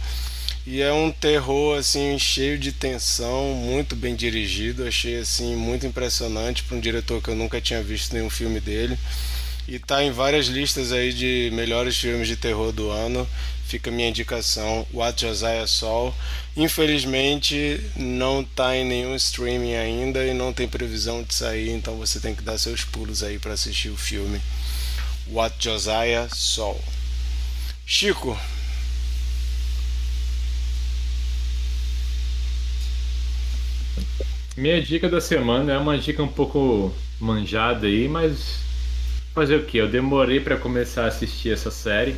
E 0.65 0.79
é 0.79 0.93
um 0.93 1.11
terror 1.11 1.79
assim 1.79 2.19
cheio 2.19 2.55
de 2.55 2.71
tensão, 2.71 3.55
muito 3.55 3.95
bem 3.95 4.15
dirigido, 4.15 4.87
achei 4.87 5.19
assim 5.19 5.55
muito 5.55 5.87
impressionante 5.87 6.61
para 6.63 6.77
um 6.77 6.79
diretor 6.79 7.19
que 7.19 7.29
eu 7.29 7.35
nunca 7.35 7.59
tinha 7.59 7.81
visto 7.81 8.13
nenhum 8.13 8.29
filme 8.29 8.59
dele. 8.59 8.95
E 9.67 9.79
tá 9.79 10.03
em 10.03 10.11
várias 10.11 10.45
listas 10.45 10.91
aí 10.91 11.11
de 11.13 11.49
melhores 11.53 11.97
filmes 11.97 12.27
de 12.27 12.35
terror 12.35 12.71
do 12.71 12.91
ano. 12.91 13.27
Fica 13.65 13.89
a 13.89 13.93
minha 13.93 14.09
indicação, 14.09 14.85
What 14.93 15.19
Josiah 15.19 15.65
Saw. 15.65 16.13
Infelizmente 16.55 17.81
não 17.95 18.43
tá 18.43 18.75
em 18.75 18.85
nenhum 18.85 19.15
streaming 19.15 19.75
ainda 19.75 20.23
e 20.23 20.33
não 20.33 20.53
tem 20.53 20.67
previsão 20.67 21.23
de 21.23 21.33
sair, 21.33 21.71
então 21.71 21.95
você 21.95 22.19
tem 22.19 22.35
que 22.35 22.43
dar 22.43 22.59
seus 22.59 22.83
pulos 22.83 23.23
aí 23.23 23.39
para 23.39 23.53
assistir 23.53 23.89
o 23.89 23.97
filme 23.97 24.39
What 25.27 25.55
Josiah 25.57 26.27
Saw. 26.29 26.79
Chico, 27.83 28.37
Minha 34.57 34.81
dica 34.81 35.07
da 35.07 35.21
semana 35.21 35.71
é 35.71 35.77
uma 35.77 35.97
dica 35.97 36.21
um 36.21 36.27
pouco 36.27 36.93
manjada 37.19 37.87
aí, 37.87 38.07
mas 38.09 38.59
fazer 39.33 39.55
o 39.55 39.65
que? 39.65 39.77
Eu 39.77 39.87
demorei 39.87 40.41
para 40.41 40.57
começar 40.57 41.05
a 41.05 41.07
assistir 41.07 41.53
essa 41.53 41.71
série, 41.71 42.17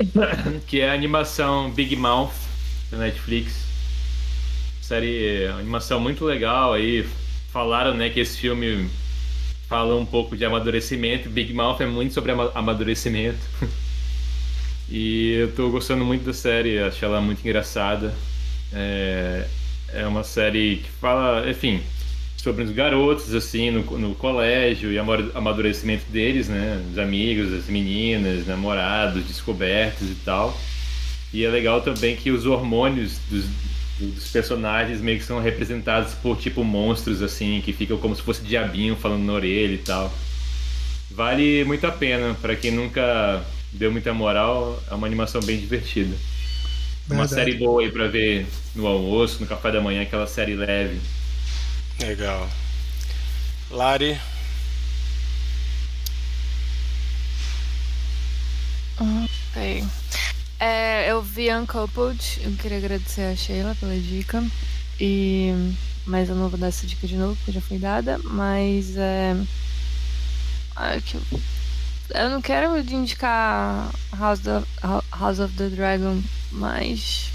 que 0.68 0.80
é 0.80 0.90
a 0.90 0.92
animação 0.92 1.70
Big 1.70 1.96
Mouth 1.96 2.34
da 2.90 2.98
Netflix. 2.98 3.64
Série, 4.82 5.46
animação 5.46 5.98
muito 5.98 6.26
legal 6.26 6.74
aí. 6.74 7.08
Falaram, 7.50 7.94
né, 7.94 8.10
que 8.10 8.20
esse 8.20 8.36
filme 8.36 8.90
fala 9.68 9.96
um 9.96 10.04
pouco 10.04 10.36
de 10.36 10.44
amadurecimento. 10.44 11.30
Big 11.30 11.54
Mouth 11.54 11.80
é 11.80 11.86
muito 11.86 12.12
sobre 12.12 12.32
amadurecimento. 12.54 13.40
e 14.90 15.32
eu 15.40 15.52
tô 15.54 15.70
gostando 15.70 16.04
muito 16.04 16.26
da 16.26 16.34
série, 16.34 16.78
acho 16.80 17.02
ela 17.02 17.18
muito 17.18 17.40
engraçada. 17.40 18.14
É, 18.74 19.46
é 19.96 20.06
uma 20.06 20.22
série 20.22 20.76
que 20.76 20.90
fala, 21.00 21.48
enfim, 21.48 21.80
sobre 22.36 22.62
os 22.62 22.70
garotos, 22.70 23.34
assim, 23.34 23.70
no, 23.70 23.98
no 23.98 24.14
colégio 24.14 24.92
e 24.92 24.98
amadurecimento 25.34 26.04
deles, 26.10 26.48
né? 26.48 26.84
Os 26.92 26.98
amigos, 26.98 27.52
as 27.52 27.66
meninas, 27.66 28.46
namorados, 28.46 29.24
descobertos 29.24 30.08
e 30.08 30.14
tal. 30.24 30.56
E 31.32 31.44
é 31.44 31.50
legal 31.50 31.80
também 31.80 32.14
que 32.14 32.30
os 32.30 32.46
hormônios 32.46 33.18
dos, 33.28 33.44
dos 33.98 34.28
personagens 34.28 35.00
meio 35.00 35.18
que 35.18 35.24
são 35.24 35.40
representados 35.40 36.14
por, 36.14 36.38
tipo, 36.38 36.62
monstros, 36.62 37.20
assim, 37.22 37.60
que 37.64 37.72
ficam 37.72 37.98
como 37.98 38.14
se 38.14 38.22
fosse 38.22 38.42
diabinho 38.44 38.94
falando 38.94 39.24
na 39.24 39.32
orelha 39.32 39.74
e 39.74 39.78
tal. 39.78 40.12
Vale 41.10 41.64
muito 41.64 41.86
a 41.86 41.90
pena, 41.90 42.34
para 42.40 42.54
quem 42.54 42.70
nunca 42.70 43.44
deu 43.72 43.90
muita 43.90 44.12
moral, 44.12 44.80
é 44.90 44.94
uma 44.94 45.06
animação 45.06 45.40
bem 45.40 45.58
divertida. 45.58 46.14
Uma 47.08 47.28
série 47.28 47.54
boa 47.54 47.82
aí 47.82 47.90
pra 47.90 48.08
ver 48.08 48.46
no 48.74 48.86
almoço, 48.86 49.40
no 49.40 49.46
café 49.46 49.70
da 49.70 49.80
manhã, 49.80 50.02
aquela 50.02 50.26
série 50.26 50.54
leve. 50.54 51.00
Legal. 52.00 52.48
Lari. 53.70 54.18
Ok. 58.98 59.84
É, 60.58 61.10
eu 61.10 61.22
vi 61.22 61.52
Uncoupled, 61.54 62.40
eu 62.42 62.52
queria 62.52 62.78
agradecer 62.78 63.22
a 63.22 63.36
Sheila 63.36 63.76
pela 63.78 63.96
dica. 63.96 64.44
E. 65.00 65.52
Mas 66.06 66.28
eu 66.28 66.36
não 66.36 66.48
vou 66.48 66.58
dar 66.58 66.68
essa 66.68 66.86
dica 66.86 67.06
de 67.06 67.16
novo, 67.16 67.36
porque 67.36 67.52
já 67.52 67.60
foi 67.60 67.78
dada. 67.78 68.18
Mas 68.24 68.96
é. 68.96 69.36
Ai, 70.74 71.00
que 71.00 71.16
eu 71.16 71.22
não 72.14 72.40
quero 72.40 72.78
indicar 72.78 73.90
House 74.16 74.46
of, 74.46 74.66
House 75.12 75.38
of 75.38 75.54
the 75.56 75.68
Dragon, 75.68 76.22
mas. 76.52 77.30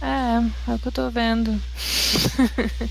É, 0.00 0.70
é 0.70 0.74
o 0.74 0.78
que 0.78 0.88
eu 0.88 0.92
tô 0.92 1.10
vendo. 1.10 1.50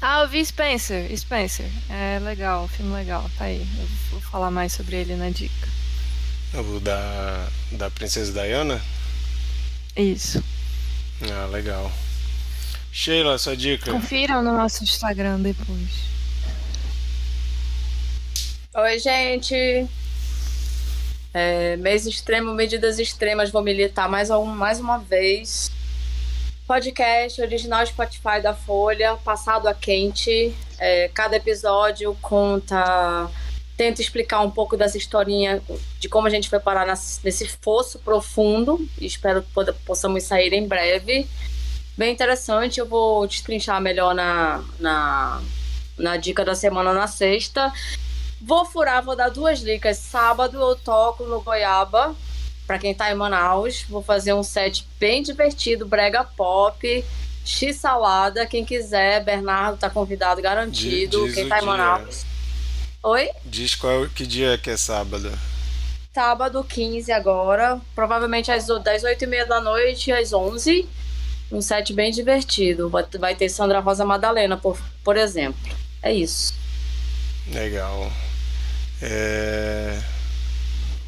ah, 0.00 0.22
eu 0.22 0.28
vi 0.28 0.44
Spencer. 0.44 1.16
Spencer. 1.16 1.70
É 1.88 2.18
legal, 2.20 2.68
filme 2.68 2.92
legal, 2.92 3.28
tá 3.36 3.46
aí. 3.46 3.66
Eu 3.78 3.86
vou 4.10 4.20
falar 4.20 4.50
mais 4.50 4.72
sobre 4.72 4.96
ele 4.96 5.16
na 5.16 5.30
dica. 5.30 5.68
O 6.54 6.78
da, 6.80 7.48
da 7.72 7.90
Princesa 7.90 8.32
Diana? 8.32 8.80
Isso. 9.96 10.44
Ah, 11.30 11.46
legal. 11.46 11.90
Sheila, 12.92 13.38
sua 13.38 13.56
dica. 13.56 13.90
Confiram 13.90 14.42
no 14.42 14.52
nosso 14.52 14.84
Instagram 14.84 15.40
depois. 15.40 16.12
Oi, 18.74 18.98
gente. 18.98 19.86
É, 21.34 21.76
mês 21.76 22.06
extremo, 22.06 22.54
medidas 22.54 22.98
extremas, 22.98 23.50
vou 23.50 23.60
militar 23.60 24.08
mais, 24.08 24.30
um, 24.30 24.46
mais 24.46 24.80
uma 24.80 24.96
vez. 24.96 25.70
Podcast 26.66 27.38
original 27.42 27.84
Spotify 27.86 28.40
da 28.42 28.54
Folha, 28.54 29.18
passado 29.18 29.68
a 29.68 29.74
quente. 29.74 30.54
É, 30.78 31.10
cada 31.12 31.36
episódio 31.36 32.16
conta, 32.22 33.30
tenta 33.76 34.00
explicar 34.00 34.40
um 34.40 34.50
pouco 34.50 34.74
dessa 34.74 34.96
historinha 34.96 35.62
de 36.00 36.08
como 36.08 36.26
a 36.26 36.30
gente 36.30 36.48
foi 36.48 36.58
parar 36.58 36.86
nesse 36.86 37.46
fosso 37.60 37.98
profundo. 37.98 38.80
Espero 38.98 39.42
que 39.42 39.72
possamos 39.84 40.22
sair 40.22 40.54
em 40.54 40.66
breve. 40.66 41.28
Bem 41.94 42.10
interessante, 42.10 42.80
eu 42.80 42.86
vou 42.86 43.26
destrinchar 43.26 43.82
melhor 43.82 44.14
na, 44.14 44.64
na, 44.80 45.42
na 45.98 46.16
dica 46.16 46.42
da 46.42 46.54
semana 46.54 46.94
na 46.94 47.06
sexta. 47.06 47.70
Vou 48.44 48.64
furar, 48.64 49.02
vou 49.04 49.14
dar 49.14 49.30
duas 49.30 49.60
dicas. 49.60 49.98
Sábado 49.98 50.60
eu 50.60 50.74
toco 50.74 51.24
no 51.24 51.40
Goiaba, 51.40 52.14
para 52.66 52.78
quem 52.78 52.92
tá 52.92 53.10
em 53.10 53.14
Manaus. 53.14 53.82
Vou 53.88 54.02
fazer 54.02 54.34
um 54.34 54.42
set 54.42 54.86
bem 54.98 55.22
divertido, 55.22 55.86
brega 55.86 56.24
pop, 56.24 57.04
x 57.44 57.76
salada. 57.76 58.44
Quem 58.44 58.64
quiser, 58.64 59.24
Bernardo 59.24 59.78
tá 59.78 59.88
convidado, 59.88 60.42
garantido. 60.42 61.24
Diz 61.26 61.34
quem 61.36 61.48
tá 61.48 61.60
em 61.60 61.64
Manaus. 61.64 62.24
Oi? 63.02 63.30
Diz 63.44 63.76
qual 63.76 64.08
que 64.08 64.26
dia 64.26 64.58
que 64.58 64.70
é 64.70 64.76
sábado. 64.76 65.30
sábado 66.12 66.64
15 66.64 67.12
agora, 67.12 67.80
provavelmente 67.94 68.50
às, 68.50 68.66
das 68.66 69.02
8h30 69.02 69.46
da 69.46 69.60
noite 69.60 70.10
às 70.10 70.32
11 70.32 70.88
um 71.52 71.60
set 71.60 71.92
bem 71.92 72.10
divertido. 72.10 72.88
Vai, 72.88 73.04
vai 73.18 73.34
ter 73.34 73.48
Sandra 73.48 73.78
Rosa 73.80 74.04
Madalena, 74.04 74.56
por, 74.56 74.80
por 75.04 75.16
exemplo. 75.16 75.60
É 76.02 76.12
isso. 76.12 76.54
Legal. 77.52 78.10
É... 79.02 80.00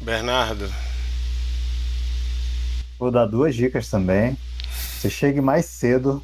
Bernardo. 0.01 0.69
Vou 2.99 3.09
dar 3.09 3.25
duas 3.25 3.55
dicas 3.55 3.89
também. 3.89 4.37
Você 4.69 5.09
chegue 5.09 5.39
mais 5.39 5.65
cedo, 5.65 6.21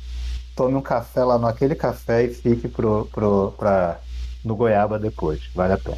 tome 0.55 0.75
um 0.75 0.81
café 0.81 1.23
lá 1.23 1.39
naquele 1.39 1.75
café 1.75 2.25
e 2.25 2.33
fique 2.33 2.67
pro, 2.67 3.07
pro, 3.11 3.53
pra, 3.57 3.99
no 4.43 4.55
Goiaba 4.55 4.99
depois. 4.99 5.41
Vale 5.55 5.73
a 5.73 5.77
pena. 5.77 5.97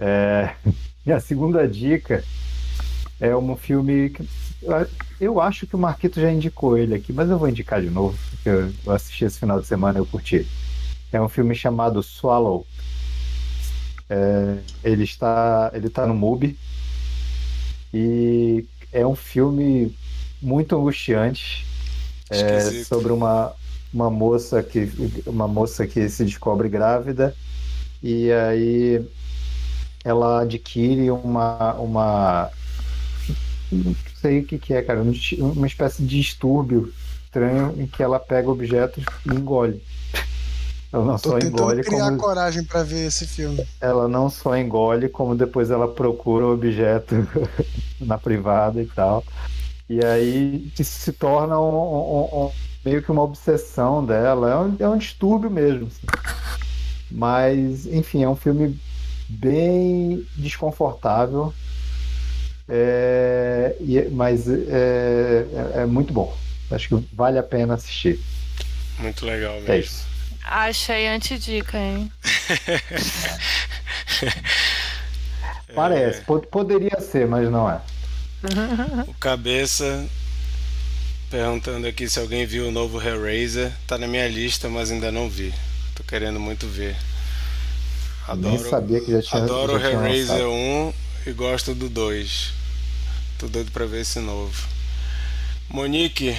É... 0.00 0.54
Segunda 1.20 1.66
dica 1.68 2.24
é 3.20 3.36
um 3.36 3.56
filme 3.56 4.10
que 4.10 4.28
eu 5.20 5.40
acho 5.40 5.66
que 5.66 5.76
o 5.76 5.78
Marquito 5.78 6.20
já 6.20 6.30
indicou 6.30 6.76
ele 6.76 6.94
aqui, 6.94 7.12
mas 7.12 7.28
eu 7.28 7.38
vou 7.38 7.48
indicar 7.48 7.80
de 7.80 7.90
novo, 7.90 8.16
porque 8.30 8.48
eu 8.48 8.92
assisti 8.92 9.24
esse 9.24 9.38
final 9.38 9.60
de 9.60 9.66
semana 9.66 9.98
e 9.98 10.00
eu 10.00 10.06
curti. 10.06 10.46
É 11.12 11.20
um 11.20 11.28
filme 11.28 11.54
chamado 11.54 12.02
Swallow. 12.02 12.66
É, 14.08 14.58
ele 14.84 15.04
está 15.04 15.70
ele 15.74 15.86
está 15.86 16.06
no 16.06 16.14
MUBI. 16.14 16.58
E 17.94 18.64
é 18.92 19.06
um 19.06 19.14
filme 19.14 19.94
muito 20.40 20.76
angustiante. 20.76 21.66
É, 22.30 22.84
sobre 22.84 23.12
uma, 23.12 23.52
uma 23.92 24.10
moça 24.10 24.62
que 24.62 24.90
uma 25.26 25.46
moça 25.46 25.86
que 25.86 26.08
se 26.08 26.24
descobre 26.24 26.68
grávida. 26.68 27.34
E 28.02 28.30
aí 28.32 29.06
ela 30.04 30.42
adquire 30.42 31.10
uma 31.10 31.74
uma 31.74 32.50
não 33.70 33.94
sei 34.20 34.40
o 34.40 34.44
que, 34.44 34.58
que 34.58 34.74
é, 34.74 34.82
cara, 34.82 35.02
uma 35.02 35.66
espécie 35.66 36.02
de 36.02 36.16
distúrbio 36.18 36.92
estranho 37.24 37.74
em 37.80 37.86
que 37.86 38.02
ela 38.02 38.20
pega 38.20 38.50
objetos 38.50 39.04
e 39.26 39.30
engole. 39.30 39.82
Ela 40.92 41.04
não 41.06 41.16
Tô 41.18 41.30
só 41.30 41.38
engole 41.38 41.82
criar 41.82 42.06
como 42.10 42.18
coragem 42.18 42.64
pra 42.64 42.82
ver 42.82 43.06
esse 43.06 43.26
filme. 43.26 43.66
ela 43.80 44.06
não 44.08 44.28
só 44.28 44.54
engole, 44.56 45.08
como 45.08 45.34
depois 45.34 45.70
ela 45.70 45.88
procura 45.88 46.44
o 46.46 46.52
objeto 46.52 47.14
na 47.98 48.18
privada 48.18 48.80
e 48.82 48.86
tal. 48.86 49.24
E 49.88 50.04
aí 50.04 50.70
que 50.76 50.84
se 50.84 51.12
torna 51.12 51.58
um, 51.58 51.64
um- 51.74 52.44
um- 52.46 52.50
meio 52.84 53.02
que 53.02 53.10
uma 53.10 53.22
obsessão 53.22 54.04
dela. 54.04 54.50
É 54.50 54.56
um, 54.56 54.76
é 54.80 54.88
um 54.88 54.98
distúrbio 54.98 55.50
mesmo. 55.50 55.86
assim. 55.86 56.06
Mas, 57.10 57.86
enfim, 57.86 58.22
é 58.22 58.28
um 58.28 58.36
filme 58.36 58.78
bem 59.28 60.26
desconfortável. 60.36 61.52
É, 62.68 63.76
e- 63.80 64.08
mas 64.10 64.48
é, 64.48 65.46
é- 65.76 65.80
é 65.82 65.86
muito 65.86 66.12
bom. 66.12 66.34
Acho 66.70 66.88
que 66.88 67.06
vale 67.14 67.38
a 67.38 67.42
pena 67.42 67.74
assistir. 67.74 68.18
Muito 68.98 69.26
legal 69.26 69.54
mesmo. 69.56 69.72
É 69.72 69.78
isso. 69.78 70.11
Achei 70.44 71.08
antidica, 71.08 71.78
hein? 71.78 72.10
Parece. 75.74 76.20
Pod- 76.22 76.46
Poderia 76.48 77.00
ser, 77.00 77.26
mas 77.26 77.50
não 77.50 77.70
é. 77.70 77.80
O 79.06 79.14
Cabeça 79.14 80.04
perguntando 81.30 81.86
aqui 81.86 82.08
se 82.08 82.18
alguém 82.18 82.44
viu 82.44 82.68
o 82.68 82.72
novo 82.72 83.00
Hellraiser. 83.00 83.72
Tá 83.86 83.96
na 83.96 84.06
minha 84.06 84.28
lista, 84.28 84.68
mas 84.68 84.90
ainda 84.90 85.10
não 85.12 85.30
vi. 85.30 85.54
Tô 85.94 86.02
querendo 86.02 86.38
muito 86.40 86.66
ver. 86.66 86.96
Nem 88.36 88.58
sabia 88.58 89.00
que 89.00 89.12
já 89.12 89.22
tinha. 89.22 89.42
Adoro 89.42 89.76
o 89.76 89.78
já 89.78 89.88
tinha 89.88 89.92
Hellraiser 89.92 90.36
lançado. 90.46 90.52
1 90.52 90.92
e 91.26 91.32
gosto 91.32 91.74
do 91.74 91.88
2. 91.88 92.52
Tô 93.38 93.48
doido 93.48 93.70
pra 93.72 93.86
ver 93.86 94.00
esse 94.02 94.18
novo. 94.20 94.68
Monique, 95.68 96.36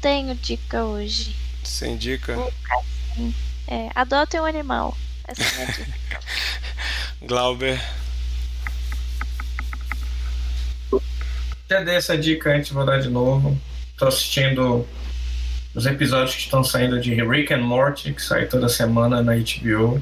Tenho 0.00 0.34
dica 0.34 0.84
hoje. 0.84 1.34
sem 1.64 1.96
dica. 1.96 2.36
É, 3.66 3.90
adotem 3.94 4.40
um 4.40 4.44
animal. 4.44 4.96
Essa 5.26 5.42
é 5.42 5.46
a 5.46 5.54
minha 5.54 5.66
dica. 5.72 6.20
Glauber, 7.22 7.80
Já 11.68 11.80
dei 11.80 11.96
essa 11.96 12.16
dica 12.16 12.54
antes, 12.54 12.70
vou 12.70 12.84
dar 12.84 13.00
de 13.00 13.08
novo. 13.08 13.60
Tô 13.98 14.06
assistindo 14.06 14.86
os 15.74 15.84
episódios 15.84 16.36
que 16.36 16.42
estão 16.42 16.62
saindo 16.62 17.00
de 17.00 17.12
Rick 17.14 17.52
and 17.52 17.62
Morty, 17.62 18.12
que 18.12 18.22
sai 18.22 18.46
toda 18.46 18.68
semana 18.68 19.20
na 19.20 19.32
HBO. 19.34 20.00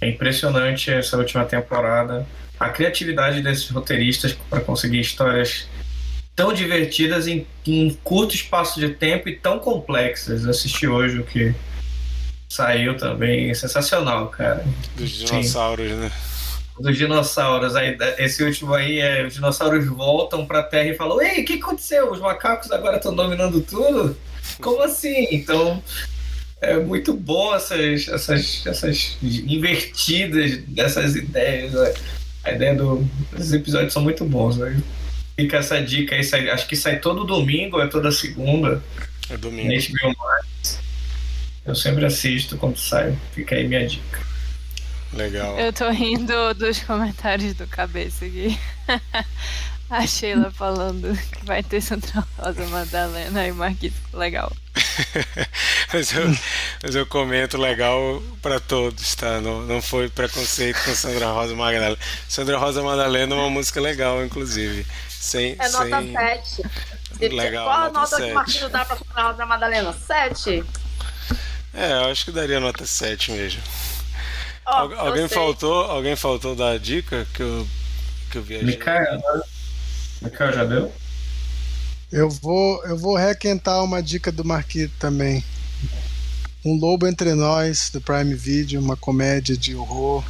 É 0.00 0.08
impressionante 0.08 0.90
essa 0.90 1.16
última 1.16 1.44
temporada. 1.44 2.26
A 2.58 2.68
criatividade 2.68 3.40
desses 3.42 3.70
roteiristas 3.70 4.32
para 4.50 4.60
conseguir 4.60 5.00
histórias 5.00 5.68
tão 6.34 6.52
divertidas 6.52 7.26
em, 7.26 7.46
em 7.66 7.96
curto 8.02 8.34
espaço 8.34 8.80
de 8.80 8.90
tempo 8.90 9.28
e 9.28 9.36
tão 9.36 9.58
complexas. 9.58 10.44
Eu 10.44 10.50
assisti 10.50 10.86
hoje 10.86 11.18
o 11.20 11.24
que 11.24 11.54
saiu 12.48 12.96
também. 12.96 13.54
Sensacional, 13.54 14.28
cara. 14.28 14.64
dos 14.96 15.18
Sim. 15.18 15.26
dinossauros, 15.26 15.90
né? 15.90 16.12
dos 16.78 16.96
dinossauros. 16.96 17.76
Aí, 17.76 17.96
esse 18.18 18.42
último 18.42 18.74
aí, 18.74 18.98
é, 18.98 19.26
os 19.26 19.34
dinossauros 19.34 19.86
voltam 19.86 20.46
pra 20.46 20.62
Terra 20.62 20.90
e 20.90 20.96
falam: 20.96 21.20
Ei, 21.22 21.42
o 21.42 21.44
que 21.44 21.54
aconteceu? 21.54 22.10
Os 22.10 22.20
macacos 22.20 22.70
agora 22.72 22.96
estão 22.96 23.14
dominando 23.14 23.60
tudo? 23.60 24.16
Como 24.60 24.82
assim? 24.82 25.28
Então, 25.30 25.82
é 26.60 26.76
muito 26.76 27.14
bom 27.14 27.54
essas, 27.54 28.08
essas, 28.08 28.66
essas 28.66 29.18
invertidas 29.22 30.58
dessas 30.68 31.14
ideias. 31.14 31.72
né? 31.72 31.94
A 32.44 32.52
ideia 32.52 32.74
do, 32.74 33.08
episódios 33.52 33.92
são 33.92 34.02
muito 34.02 34.24
bons. 34.24 34.58
Né? 34.58 34.80
Fica 35.36 35.56
essa 35.58 35.82
dica 35.82 36.14
aí, 36.14 36.22
sai- 36.22 36.48
acho 36.48 36.66
que 36.68 36.76
sai 36.76 36.98
todo 37.00 37.24
domingo, 37.24 37.80
é 37.80 37.86
toda 37.88 38.10
segunda. 38.12 38.82
É 39.28 39.36
domingo. 39.36 39.68
Na 39.68 39.74
HBO 39.74 40.16
Max. 40.18 40.78
Eu 41.64 41.74
sempre 41.74 42.04
assisto 42.04 42.56
quando 42.56 42.78
sai. 42.78 43.16
Fica 43.34 43.54
aí 43.54 43.66
minha 43.66 43.86
dica. 43.86 44.20
Legal. 45.12 45.58
Eu 45.58 45.72
tô 45.72 45.88
rindo 45.90 46.54
dos 46.54 46.80
comentários 46.80 47.54
do 47.54 47.66
cabeça 47.66 48.24
aqui. 48.24 48.58
A 49.90 50.06
Sheila 50.06 50.50
falando 50.50 51.16
que 51.30 51.44
vai 51.44 51.62
ter 51.62 51.80
Santa 51.80 52.26
Rosa 52.38 52.66
Madalena 52.66 53.46
e 53.46 53.52
Marquito. 53.52 53.94
Legal. 54.12 54.50
mas, 55.92 56.12
eu, 56.12 56.24
mas 56.82 56.94
eu 56.94 57.06
comento 57.06 57.56
legal 57.58 58.20
pra 58.42 58.58
todos, 58.58 59.14
tá? 59.14 59.40
Não, 59.40 59.62
não 59.62 59.80
foi 59.82 60.08
preconceito 60.08 60.82
com 60.84 60.94
Sandra 60.94 61.26
Rosa 61.28 61.54
Magdalena. 61.54 61.98
Sandra 62.28 62.58
Rosa 62.58 62.82
Madalena 62.82 63.34
é 63.34 63.38
uma 63.38 63.50
música 63.50 63.80
legal, 63.80 64.24
inclusive. 64.24 64.86
Sem, 65.24 65.56
É 65.58 65.68
nota 65.70 66.02
sem... 66.02 66.12
7. 66.12 66.62
Legal, 67.34 67.64
Qual 67.66 67.76
a 67.76 67.88
nota 67.88 68.00
nota 68.00 68.16
que 68.16 68.22
sete. 68.22 68.30
o 68.30 68.34
Marquinhos 68.34 68.70
dá 68.72 68.84
pra 68.84 68.96
Sandra 68.96 69.22
Rosa 69.22 69.46
Madalena? 69.46 69.92
7? 69.92 70.64
É, 71.72 71.92
eu 71.92 72.04
acho 72.10 72.26
que 72.26 72.30
daria 72.30 72.60
nota 72.60 72.84
7 72.84 73.32
mesmo. 73.32 73.62
Eu 74.66 75.00
alguém 75.00 75.26
faltou, 75.26 75.84
alguém 75.84 76.14
faltou 76.14 76.54
da 76.54 76.76
dica 76.76 77.26
que 77.32 77.42
eu 77.42 77.66
que 78.30 78.38
eu 78.38 78.42
viajei. 78.42 78.66
Mikael, 78.66 79.20
Mikael 80.20 80.52
já 80.52 80.64
deu? 80.64 80.92
Eu 82.12 82.28
vou, 82.28 82.84
eu 82.84 82.96
vou 82.98 83.16
requentar 83.16 83.82
uma 83.82 84.02
dica 84.02 84.30
do 84.30 84.44
Marquito 84.44 84.92
também. 84.98 85.42
Um 86.64 86.78
Lobo 86.78 87.06
Entre 87.06 87.34
Nós, 87.34 87.88
do 87.90 88.00
Prime 88.00 88.34
Video, 88.34 88.80
uma 88.80 88.96
comédia 88.96 89.56
de 89.56 89.74
horror 89.74 90.22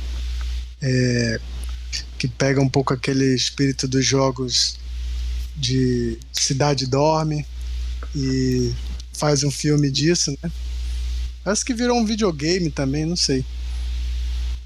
é, 0.81 1.41
que 2.19 2.29
pega 2.29 2.61
um 2.61 2.69
pouco 2.69 2.95
aquele 2.95 3.35
espírito 3.35 3.89
dos 3.89 4.05
jogos 4.05 4.79
de 5.57 6.19
Cidade 6.33 6.87
Dorme 6.87 7.47
e 8.15 8.73
faz 9.13 9.45
um 9.45 9.51
filme 9.51 9.91
disso, 9.91 10.37
né? 10.43 10.51
Parece 11.43 11.65
que 11.65 11.75
virou 11.75 11.97
um 11.99 12.05
videogame 12.05 12.71
também, 12.71 13.05
não 13.05 13.17
sei. 13.17 13.45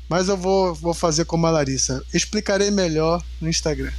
Mas 0.08 0.28
eu 0.28 0.36
vou, 0.36 0.74
vou 0.74 0.94
fazer 0.94 1.24
como 1.24 1.46
a 1.46 1.50
Larissa. 1.50 2.02
Explicarei 2.14 2.70
melhor 2.70 3.22
no 3.40 3.48
Instagram. 3.48 3.92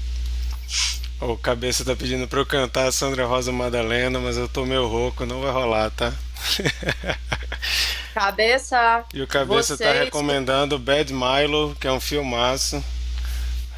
O 1.21 1.35
cabeça 1.37 1.83
tá 1.83 1.95
pedindo 1.95 2.27
pra 2.27 2.39
eu 2.39 2.45
cantar 2.45 2.87
a 2.87 2.91
Sandra 2.91 3.25
Rosa 3.25 3.51
Madalena, 3.51 4.19
mas 4.19 4.37
eu 4.37 4.47
tô 4.47 4.65
meio 4.65 4.87
rouco, 4.87 5.25
não 5.25 5.41
vai 5.41 5.51
rolar, 5.51 5.91
tá? 5.91 6.13
Cabeça. 8.13 9.03
E 9.13 9.21
o 9.21 9.27
cabeça 9.27 9.77
tá 9.77 9.85
Vocês- 9.85 9.99
recomendando 10.05 10.79
Bad 10.79 11.13
Milo, 11.13 11.75
que 11.79 11.87
é 11.87 11.91
um 11.91 11.99
filmaço. 11.99 12.83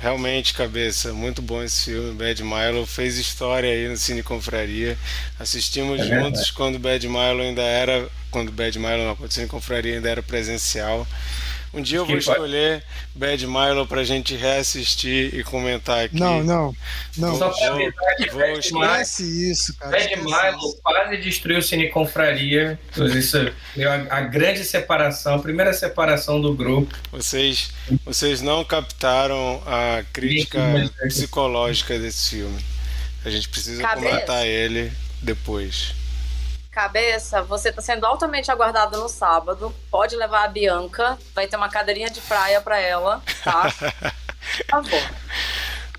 Realmente, 0.01 0.55
cabeça, 0.55 1.13
muito 1.13 1.43
bom 1.43 1.61
esse 1.61 1.91
filme. 1.91 2.15
Bad 2.15 2.43
Milo 2.43 2.87
fez 2.87 3.19
história 3.19 3.69
aí 3.69 3.87
no 3.87 3.95
Cine 3.95 4.23
Confraria. 4.23 4.97
Assistimos 5.39 6.01
É 6.01 6.05
juntos 6.05 6.49
quando 6.49 6.79
Bad 6.79 7.07
Milo 7.07 7.41
ainda 7.41 7.61
era. 7.61 8.09
Quando 8.31 8.51
Bad 8.51 8.79
Milo 8.79 9.05
não, 9.05 9.15
quando 9.15 9.31
Cine 9.31 9.45
Confraria 9.45 9.93
ainda 9.93 10.09
era 10.09 10.23
presencial. 10.23 11.05
Um 11.73 11.81
dia 11.81 11.99
eu 11.99 12.05
vou 12.05 12.17
escolher 12.17 12.83
Bad 13.15 13.47
Milo 13.47 13.87
pra 13.87 14.03
gente 14.03 14.35
reassistir 14.35 15.33
e 15.33 15.41
comentar 15.43 16.05
aqui. 16.05 16.19
Não, 16.19 16.43
não. 16.43 16.75
Não. 17.17 17.37
Só 17.37 17.49
pra 17.49 17.67
avisar 17.69 18.15
que 18.17 18.29
vou 18.29 18.41
Bad 18.41 18.59
Esquece 18.59 19.51
isso, 19.51 19.77
cara. 19.77 19.91
Bad 19.91 20.15
Milo 20.17 20.75
quase 20.83 21.17
destruiu 21.17 21.59
o 21.59 21.61
Cine 21.61 21.89
Confraria. 21.89 22.77
Isso 23.15 23.51
deu 23.75 23.89
a, 23.89 23.95
a 24.09 24.21
grande 24.21 24.65
separação, 24.65 25.35
a 25.35 25.39
primeira 25.39 25.71
separação 25.71 26.41
do 26.41 26.53
grupo. 26.53 26.93
Vocês, 27.11 27.71
vocês 28.05 28.41
não 28.41 28.65
captaram 28.65 29.63
a 29.65 30.03
crítica 30.11 30.59
psicológica 31.07 31.97
desse 31.97 32.31
filme. 32.31 32.59
A 33.23 33.29
gente 33.29 33.47
precisa 33.47 33.81
Cabeça. 33.81 34.09
comentar 34.09 34.45
ele 34.45 34.91
depois. 35.21 35.93
Cabeça, 36.71 37.43
você 37.43 37.69
está 37.69 37.81
sendo 37.81 38.05
altamente 38.05 38.49
aguardado 38.49 38.97
no 38.97 39.09
sábado. 39.09 39.75
Pode 39.89 40.15
levar 40.15 40.45
a 40.45 40.47
Bianca. 40.47 41.17
Vai 41.35 41.45
ter 41.47 41.57
uma 41.57 41.69
cadeirinha 41.69 42.09
de 42.09 42.21
praia 42.21 42.61
para 42.61 42.79
ela, 42.79 43.21
tá? 43.43 43.63
Por 44.57 44.65
favor. 44.69 45.09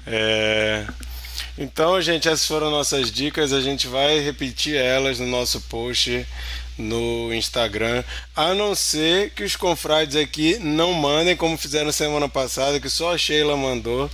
É, 0.07 0.87
Então, 1.59 2.01
gente, 2.01 2.27
essas 2.29 2.47
foram 2.47 2.71
nossas 2.71 3.13
dicas. 3.13 3.53
A 3.53 3.61
gente 3.61 3.87
vai 3.87 4.19
repetir 4.21 4.77
elas 4.77 5.19
no 5.19 5.27
nosso 5.27 5.61
post 5.63 6.27
no 6.79 7.33
Instagram, 7.35 8.03
a 8.35 8.55
não 8.55 8.75
ser 8.75 9.31
que 9.31 9.45
os 9.45 9.57
confrades 9.57 10.17
aqui 10.17 10.59
não 10.59 10.93
mandem 10.93 11.37
como 11.37 11.57
fizeram 11.57 11.93
semana 11.93 12.29
passada, 12.29 12.81
que 12.81 12.89
só 12.89 13.15
a 13.15 13.19
Sheila 13.19 13.57
mandou. 13.57 14.11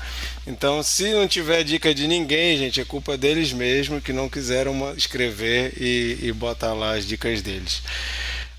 Então, 0.47 0.83
se 0.83 1.13
não 1.13 1.29
tiver 1.29 1.63
dica 1.63 1.95
de 1.95 2.07
ninguém, 2.07 2.57
gente, 2.57 2.81
é 2.81 2.85
culpa 2.85 3.17
deles 3.17 3.53
mesmo 3.53 4.01
que 4.01 4.13
não 4.13 4.29
quiseram 4.29 4.95
escrever 4.97 5.75
e, 5.77 6.19
e 6.23 6.33
botar 6.33 6.73
lá 6.73 6.97
as 6.97 7.07
dicas 7.07 7.43
deles. 7.43 7.83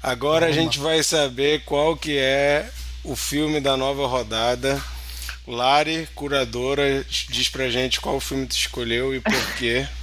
Agora 0.01 0.45
a 0.45 0.51
gente 0.51 0.79
vai 0.79 1.03
saber 1.03 1.63
qual 1.65 1.97
que 1.97 2.17
é 2.17 2.69
o 3.03 3.15
filme 3.15 3.59
da 3.59 3.75
nova 3.75 4.07
rodada. 4.07 4.81
Lari, 5.45 6.07
curadora, 6.13 7.03
diz 7.09 7.49
pra 7.49 7.69
gente 7.69 7.99
qual 7.99 8.19
filme 8.19 8.45
tu 8.45 8.55
escolheu 8.55 9.13
e 9.15 9.19
por 9.19 9.53
quê. 9.57 9.87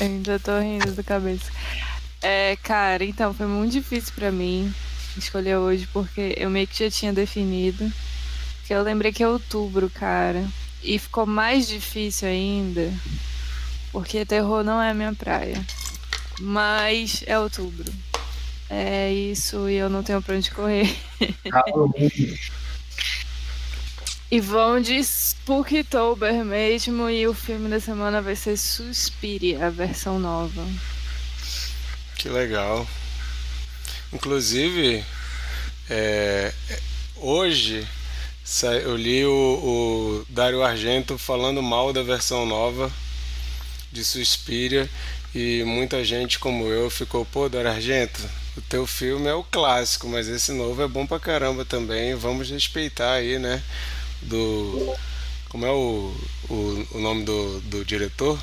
Eu 0.00 0.06
ainda 0.06 0.38
tô 0.38 0.58
rindo 0.58 0.92
da 0.92 1.02
cabeça. 1.02 1.50
É, 2.22 2.56
cara, 2.62 3.04
então 3.04 3.32
foi 3.32 3.46
muito 3.46 3.72
difícil 3.72 4.12
pra 4.14 4.30
mim 4.30 4.72
escolher 5.16 5.56
hoje, 5.56 5.88
porque 5.92 6.34
eu 6.36 6.50
meio 6.50 6.66
que 6.66 6.84
já 6.84 6.90
tinha 6.90 7.12
definido. 7.12 7.90
Que 8.66 8.74
eu 8.74 8.82
lembrei 8.82 9.12
que 9.12 9.22
é 9.22 9.28
outubro, 9.28 9.90
cara. 9.90 10.46
E 10.82 10.98
ficou 10.98 11.26
mais 11.26 11.66
difícil 11.66 12.28
ainda, 12.28 12.92
porque 13.92 14.24
terror 14.24 14.62
não 14.64 14.80
é 14.80 14.90
a 14.90 14.94
minha 14.94 15.14
praia. 15.14 15.64
Mas 16.40 17.22
é 17.26 17.38
outubro. 17.38 17.92
É 18.68 19.12
isso, 19.12 19.68
e 19.68 19.74
eu 19.74 19.90
não 19.90 20.02
tenho 20.02 20.22
pra 20.22 20.36
onde 20.36 20.50
correr. 20.50 20.94
E 24.32 24.38
vão 24.38 24.80
de 24.80 24.96
Spooktober 25.02 26.44
mesmo, 26.44 27.10
e 27.10 27.26
o 27.26 27.34
filme 27.34 27.68
da 27.68 27.80
semana 27.80 28.22
vai 28.22 28.36
ser 28.36 28.56
Suspiria, 28.56 29.66
a 29.66 29.70
versão 29.70 30.20
nova. 30.20 30.64
Que 32.20 32.28
legal. 32.28 32.86
Inclusive, 34.12 35.02
é, 35.88 36.52
hoje 37.16 37.88
eu 38.84 38.94
li 38.94 39.24
o, 39.24 39.32
o 39.32 40.26
Dario 40.28 40.62
Argento 40.62 41.16
falando 41.16 41.62
mal 41.62 41.94
da 41.94 42.02
versão 42.02 42.44
nova 42.44 42.92
de 43.90 44.04
Suspiria 44.04 44.86
e 45.34 45.64
muita 45.64 46.04
gente 46.04 46.38
como 46.38 46.66
eu 46.66 46.90
ficou, 46.90 47.24
pô, 47.24 47.48
Dario 47.48 47.70
Argento, 47.70 48.20
o 48.54 48.60
teu 48.60 48.86
filme 48.86 49.26
é 49.26 49.32
o 49.32 49.42
clássico, 49.42 50.06
mas 50.06 50.28
esse 50.28 50.52
novo 50.52 50.82
é 50.82 50.86
bom 50.86 51.06
pra 51.06 51.18
caramba 51.18 51.64
também, 51.64 52.14
vamos 52.14 52.50
respeitar 52.50 53.14
aí, 53.14 53.38
né? 53.38 53.62
Do. 54.20 54.94
Como 55.48 55.64
é 55.64 55.70
o, 55.70 56.14
o, 56.50 56.86
o 56.90 57.00
nome 57.00 57.24
do, 57.24 57.60
do 57.62 57.82
diretor? 57.82 58.38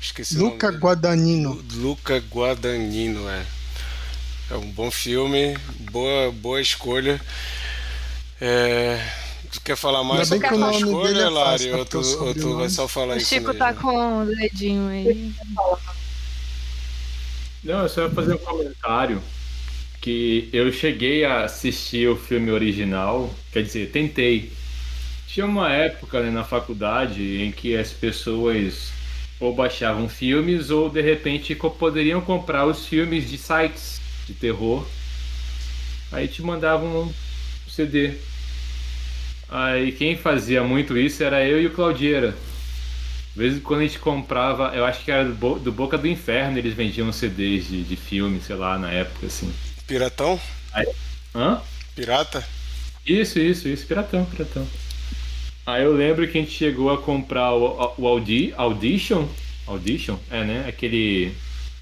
Esqueci 0.00 0.38
o 0.38 0.42
nome 0.42 0.62
Luca. 0.62 0.68
Guadagnino. 0.70 1.52
Lu- 1.52 1.64
Luca 1.72 2.18
Guadagnino, 2.18 3.28
é. 3.28 3.44
É 4.50 4.56
um 4.56 4.70
bom 4.72 4.90
filme, 4.90 5.56
boa, 5.90 6.32
boa 6.32 6.60
escolha. 6.60 7.20
É, 8.40 9.00
Tu 9.50 9.60
quer 9.62 9.76
falar 9.76 10.04
mais 10.04 10.28
sobre 10.28 10.48
que 10.48 10.54
o 10.54 10.56
a 10.56 10.58
nome 10.58 10.70
escolha, 10.70 11.12
dele 11.14 11.22
é 11.22 11.28
Lari? 11.28 11.72
Ou 11.72 11.84
tu, 11.86 12.00
o 12.00 12.24
ou 12.26 12.34
tu 12.34 12.56
vai 12.56 12.68
só 12.68 12.86
falar 12.88 13.16
O 13.16 13.18
isso 13.18 13.28
Chico 13.28 13.40
mesmo? 13.40 13.58
tá 13.58 13.74
com 13.74 14.22
o 14.22 14.26
dedinho 14.26 14.88
aí. 14.88 15.34
Não, 17.62 17.82
eu 17.82 17.88
só 17.88 18.02
ia 18.04 18.10
fazer 18.10 18.34
um 18.34 18.38
comentário 18.38 19.22
que 20.00 20.50
eu 20.52 20.72
cheguei 20.72 21.24
a 21.24 21.44
assistir 21.44 22.08
o 22.08 22.16
filme 22.16 22.50
original, 22.52 23.34
quer 23.52 23.62
dizer, 23.64 23.90
tentei. 23.92 24.52
Tinha 25.26 25.46
uma 25.46 25.72
época 25.72 26.22
né, 26.22 26.30
na 26.30 26.44
faculdade 26.44 27.42
em 27.42 27.52
que 27.52 27.76
as 27.76 27.92
pessoas 27.92 28.97
ou 29.40 29.54
baixavam 29.54 30.08
filmes 30.08 30.70
ou 30.70 30.90
de 30.90 31.00
repente 31.00 31.54
poderiam 31.54 32.20
comprar 32.20 32.66
os 32.66 32.86
filmes 32.86 33.28
de 33.28 33.38
sites 33.38 34.00
de 34.26 34.34
terror. 34.34 34.86
Aí 36.10 36.26
te 36.26 36.42
mandavam 36.42 37.04
um 37.04 37.12
CD. 37.70 38.14
Aí 39.48 39.92
quem 39.92 40.16
fazia 40.16 40.62
muito 40.62 40.96
isso 40.96 41.22
era 41.22 41.44
eu 41.44 41.60
e 41.60 41.66
o 41.66 41.72
Claudieira. 41.72 42.34
De 43.32 43.38
vez 43.38 43.56
em 43.56 43.60
quando 43.60 43.80
a 43.80 43.84
gente 43.84 43.98
comprava, 43.98 44.74
eu 44.74 44.84
acho 44.84 45.04
que 45.04 45.10
era 45.10 45.24
do, 45.24 45.58
do 45.58 45.70
Boca 45.70 45.96
do 45.96 46.08
Inferno, 46.08 46.58
eles 46.58 46.74
vendiam 46.74 47.12
CDs 47.12 47.68
de, 47.68 47.84
de 47.84 47.96
filme, 47.96 48.40
sei 48.40 48.56
lá, 48.56 48.76
na 48.76 48.90
época, 48.90 49.26
assim. 49.26 49.52
Piratão? 49.86 50.40
Hã? 51.34 51.60
Pirata? 51.94 52.44
Isso, 53.06 53.38
isso, 53.38 53.68
isso, 53.68 53.86
piratão, 53.86 54.24
piratão. 54.24 54.66
Aí 55.68 55.82
eu 55.84 55.92
lembro 55.92 56.26
que 56.28 56.38
a 56.38 56.40
gente 56.40 56.52
chegou 56.52 56.90
a 56.90 56.96
comprar 57.02 57.52
o, 57.54 57.94
o 57.98 58.08
Audi, 58.08 58.52
Audition, 58.56 59.28
Audition, 59.66 60.18
é, 60.30 60.42
né? 60.44 60.66
Aquele 60.68 61.32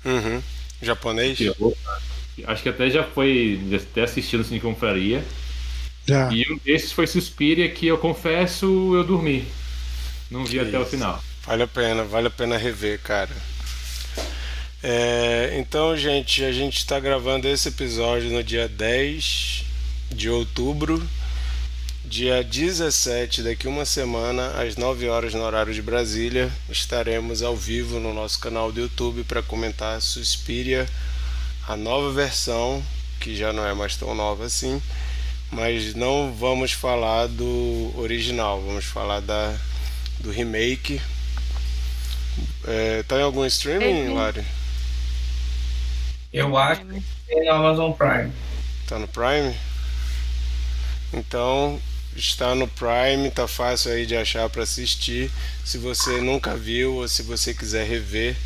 Uhum. 0.04 0.42
Japonês? 0.82 1.38
Acho 2.46 2.62
que 2.62 2.68
até 2.68 2.90
já 2.90 3.02
foi, 3.04 3.60
já 3.70 3.76
até 3.78 4.02
assistindo 4.02 4.44
Cine 4.44 4.60
Confraria. 4.60 5.24
Já. 6.06 6.28
E 6.30 6.44
um 6.52 6.58
desses 6.64 6.92
foi 6.92 7.06
Suspiria, 7.06 7.70
que 7.70 7.86
eu 7.86 7.98
confesso, 7.98 8.66
eu 8.94 9.04
dormi. 9.04 9.44
Não 10.30 10.46
vi 10.46 10.58
Que 10.58 10.60
até 10.60 10.78
o 10.78 10.82
isso. 10.82 10.90
final. 10.90 11.22
Vale 11.46 11.62
a 11.62 11.68
pena, 11.68 12.04
vale 12.04 12.28
a 12.28 12.30
pena 12.30 12.56
rever, 12.58 13.00
cara. 13.02 13.34
É, 14.82 15.56
então, 15.58 15.96
gente, 15.96 16.44
a 16.44 16.52
gente 16.52 16.76
está 16.78 17.00
gravando 17.00 17.48
esse 17.48 17.68
episódio 17.68 18.30
no 18.30 18.42
dia 18.44 18.68
10 18.68 19.64
de 20.10 20.28
outubro. 20.30 21.10
Dia 22.08 22.44
17, 22.44 23.42
daqui 23.42 23.66
uma 23.66 23.84
semana, 23.84 24.62
às 24.62 24.76
9 24.76 25.08
horas 25.08 25.34
no 25.34 25.42
horário 25.42 25.74
de 25.74 25.82
Brasília, 25.82 26.52
estaremos 26.70 27.42
ao 27.42 27.56
vivo 27.56 27.98
no 27.98 28.14
nosso 28.14 28.38
canal 28.38 28.70
do 28.70 28.78
YouTube 28.78 29.24
para 29.24 29.42
comentar 29.42 30.00
Suspiria, 30.00 30.86
a 31.66 31.76
nova 31.76 32.12
versão, 32.12 32.80
que 33.18 33.34
já 33.34 33.52
não 33.52 33.66
é 33.66 33.74
mais 33.74 33.96
tão 33.96 34.14
nova 34.14 34.44
assim, 34.44 34.80
mas 35.50 35.96
não 35.96 36.32
vamos 36.32 36.70
falar 36.70 37.26
do 37.26 37.92
original, 37.96 38.62
vamos 38.62 38.84
falar 38.84 39.18
da, 39.18 39.56
do 40.20 40.30
remake. 40.30 41.02
É, 42.68 43.02
tá 43.02 43.18
em 43.18 43.22
algum 43.22 43.44
streaming. 43.46 44.14
Lari? 44.14 44.44
Eu 46.32 46.56
acho 46.56 46.82
que 46.82 47.02
tem 47.26 47.44
no 47.44 47.52
Amazon 47.52 47.90
Prime. 47.90 48.32
Tá 48.86 48.96
no 48.96 49.08
Prime? 49.08 49.56
Então, 51.12 51.80
está 52.16 52.54
no 52.54 52.68
Prime, 52.68 53.30
tá 53.30 53.46
fácil 53.46 53.92
aí 53.92 54.06
de 54.06 54.16
achar 54.16 54.48
para 54.50 54.62
assistir. 54.62 55.30
Se 55.64 55.78
você 55.78 56.20
nunca 56.20 56.56
viu 56.56 56.96
ou 56.96 57.08
se 57.08 57.22
você 57.22 57.54
quiser 57.54 57.86
rever, 57.86 58.36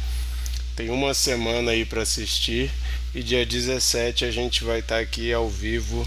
tem 0.76 0.90
uma 0.90 1.14
semana 1.14 1.72
aí 1.72 1.84
para 1.84 2.02
assistir. 2.02 2.70
E 3.14 3.22
dia 3.22 3.44
17 3.44 4.24
a 4.24 4.30
gente 4.30 4.64
vai 4.64 4.80
estar 4.80 4.98
aqui 4.98 5.32
ao 5.32 5.48
vivo 5.48 6.06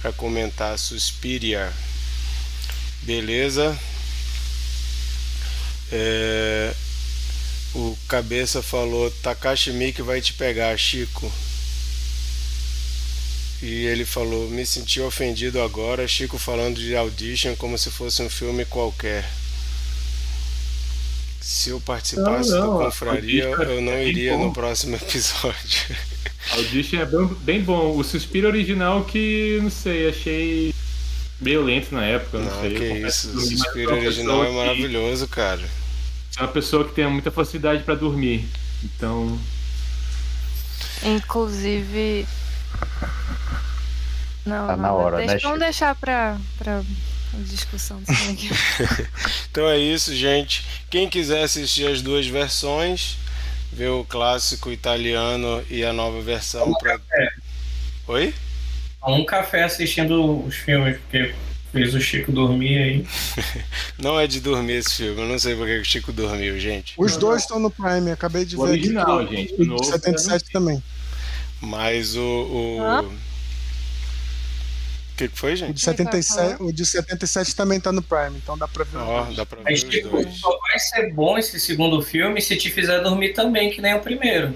para 0.00 0.12
comentar 0.12 0.78
Suspiria. 0.78 1.72
Beleza? 3.02 3.78
É, 5.92 6.74
O 7.74 7.96
cabeça 8.08 8.62
falou: 8.62 9.10
Takashi 9.22 9.72
Miike 9.72 10.02
vai 10.02 10.20
te 10.20 10.32
pegar, 10.34 10.76
Chico. 10.76 11.30
E 13.62 13.84
ele 13.86 14.04
falou: 14.04 14.48
Me 14.48 14.64
senti 14.64 15.00
ofendido 15.00 15.60
agora. 15.60 16.08
Chico 16.08 16.38
falando 16.38 16.76
de 16.76 16.96
Audition 16.96 17.54
como 17.56 17.76
se 17.76 17.90
fosse 17.90 18.22
um 18.22 18.30
filme 18.30 18.64
qualquer. 18.64 19.28
Se 21.40 21.70
eu 21.70 21.80
participasse 21.80 22.50
Não, 22.50 22.58
não, 22.66 22.78
do 22.78 22.84
Confraria, 22.84 23.48
Audition 23.48 23.64
eu 23.72 23.80
não 23.80 23.92
é 23.92 24.06
iria 24.06 24.36
no 24.36 24.52
próximo 24.52 24.96
episódio. 25.00 25.96
Audition 26.52 27.00
é 27.00 27.06
bem, 27.06 27.26
bem 27.42 27.60
bom. 27.62 27.96
O 27.96 28.04
Suspiro 28.04 28.46
original 28.48 29.04
que, 29.04 29.58
não 29.62 29.70
sei, 29.70 30.08
achei 30.08 30.74
meio 31.40 31.62
lento 31.62 31.94
na 31.94 32.04
época, 32.04 32.38
não, 32.38 32.44
Não, 32.50 32.60
sei. 32.60 32.74
que 32.74 32.84
isso. 33.06 33.28
O 33.36 33.40
Suspiro 33.40 33.90
uma 33.94 33.98
original 34.02 34.42
é 34.42 34.46
pessoa 34.46 34.48
que- 34.48 34.54
maravilhoso, 34.68 35.28
cara. 35.28 35.62
sou 36.30 36.44
uma 36.46 36.52
pessoa 36.52 36.84
que 36.86 36.94
tem 36.94 37.06
muita 37.10 37.30
facilidade 37.30 37.82
pra 37.82 37.94
dormir. 37.94 38.46
Então, 38.84 39.38
Inclusive, 41.02 42.26
Não, 44.46 44.66
Tá 44.66 44.76
não, 44.76 44.82
na 44.82 44.92
hora, 44.92 45.16
deixa, 45.18 45.34
né, 45.34 45.40
Vamos 45.42 45.58
deixar 45.60 45.94
pra, 45.94 46.38
pra 46.58 46.82
discussão. 47.34 48.00
Então 49.50 49.68
é 49.68 49.78
isso, 49.78 50.14
gente. 50.14 50.64
Quem 50.88 51.08
quiser 51.08 51.42
assistir 51.42 51.86
as 51.86 52.00
duas 52.00 52.26
versões, 52.26 53.16
ver 53.72 53.88
o 53.88 54.04
clássico 54.04 54.70
italiano 54.70 55.62
e 55.68 55.84
a 55.84 55.92
nova 55.92 56.20
versão. 56.20 56.72
Pra... 56.74 56.98
Oi? 58.08 58.34
Um 59.06 59.24
café 59.24 59.64
assistindo 59.64 60.44
os 60.44 60.54
filmes, 60.56 60.98
porque 60.98 61.34
fez 61.72 61.94
o 61.94 62.00
Chico 62.00 62.30
dormir 62.32 62.78
aí. 62.78 63.06
Não 63.98 64.18
é 64.18 64.26
de 64.26 64.40
dormir 64.40 64.74
esse 64.74 64.94
filme. 64.94 65.20
Eu 65.22 65.28
não 65.28 65.38
sei 65.38 65.54
porque 65.54 65.78
o 65.78 65.84
Chico 65.84 66.12
dormiu, 66.12 66.58
gente. 66.58 66.94
Os 66.96 67.16
dois 67.16 67.42
estão 67.42 67.58
no 67.58 67.70
Prime, 67.70 68.10
acabei 68.10 68.44
de 68.44 68.56
O 68.56 68.62
ver 68.64 68.72
original, 68.72 69.20
aqui. 69.20 69.36
gente, 69.36 69.54
O 69.54 69.62
o 69.62 69.66
novo, 69.66 69.82
de 69.82 69.88
77 69.88 70.50
também. 70.52 70.82
Mas 71.60 72.16
o. 72.16 72.20
o... 72.22 72.82
Hã? 72.82 73.04
O 75.20 75.28
que 75.28 75.28
que 75.34 75.38
foi, 75.38 75.52
O 75.52 75.56
gente? 75.56 75.74
de, 75.74 75.80
77, 75.82 76.62
o 76.62 76.72
de 76.72 76.86
77 76.86 77.54
também 77.54 77.78
tá 77.78 77.92
no 77.92 78.00
Prime, 78.00 78.38
então 78.38 78.56
dá 78.56 78.66
pra 78.66 78.84
ver. 78.84 78.98
dois. 78.98 79.36
dá 79.36 79.44
pra 79.44 79.58
ver 79.58 79.64
Mas 79.64 79.82
dois. 79.84 80.38
só 80.38 80.58
vai 80.58 80.78
ser 80.78 81.12
bom 81.12 81.36
esse 81.36 81.60
segundo 81.60 82.00
filme 82.00 82.40
se 82.40 82.56
te 82.56 82.70
fizer 82.70 83.00
dormir 83.02 83.34
também, 83.34 83.70
que 83.70 83.82
nem 83.82 83.94
o 83.94 84.00
primeiro. 84.00 84.54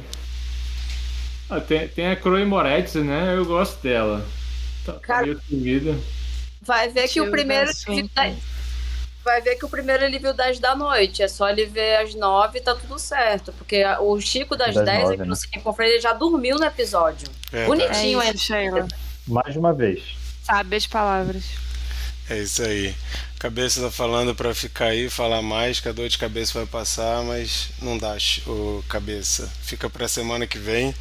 Ah, 1.51 1.61
tem, 1.61 1.87
tem 1.89 2.07
a 2.07 2.17
Chloe 2.19 2.45
Moretz, 2.47 2.95
né? 2.95 3.35
Eu 3.37 3.45
gosto 3.45 3.83
dela. 3.83 4.27
Tá, 4.87 4.95
tá 4.95 5.01
Cara- 5.01 5.27
meio 5.27 5.41
sumida. 5.49 5.95
Vai 6.63 6.89
ver 6.89 7.03
que 7.03 7.09
Tio 7.15 7.27
o 7.27 7.31
primeiro. 7.31 7.71
da 8.15 8.33
Vai 9.23 9.41
ver 9.43 9.57
que 9.57 9.65
o 9.65 9.69
primeiro 9.69 10.03
ele 10.05 10.19
viu 10.19 10.33
10 10.35 10.59
da 10.59 10.75
noite. 10.75 11.23
É 11.23 11.29
só 11.29 11.49
ele 11.51 11.67
ver 11.67 11.97
às 11.97 12.15
9 12.15 12.59
e 12.59 12.63
tá 12.63 12.75
tudo 12.75 12.99
certo. 12.99 13.53
Porque 13.53 13.83
o 14.01 14.19
Chico 14.21 14.57
das 14.57 14.75
Das 14.75 14.85
10 14.85 14.99
nove, 15.01 15.15
aqui 15.15 15.23
né? 15.23 15.29
no 15.29 15.37
Cine 15.37 15.63
com 15.63 15.73
Freire, 15.75 15.95
ele 15.95 16.03
já 16.03 16.13
dormiu 16.15 16.57
no 16.57 16.65
episódio. 16.65 17.29
É, 17.53 17.67
Bonitinho, 17.67 18.21
É 18.23 18.29
é 18.29 18.31
isso, 18.35 18.45
Sheila. 18.45 18.87
Mais 19.27 19.57
uma 19.57 19.73
vez. 19.75 20.03
Sabe 20.45 20.77
as 20.77 20.87
palavras. 20.87 21.45
É 22.29 22.39
isso 22.39 22.63
aí. 22.63 22.95
Cabeça 23.39 23.83
tá 23.83 23.91
falando 23.91 24.35
pra 24.35 24.55
ficar 24.55 24.87
aí, 24.87 25.11
falar 25.11 25.43
mais, 25.43 25.81
que 25.81 25.89
a 25.89 25.93
dor 25.93 26.09
de 26.09 26.17
cabeça 26.17 26.59
vai 26.59 26.67
passar, 26.67 27.23
mas 27.23 27.69
não 27.83 27.99
dá, 27.99 28.17
o 28.47 28.83
cabeça. 28.89 29.51
Fica 29.63 29.91
pra 29.91 30.09
semana 30.09 30.47
que 30.47 30.59
vem. 30.59 30.95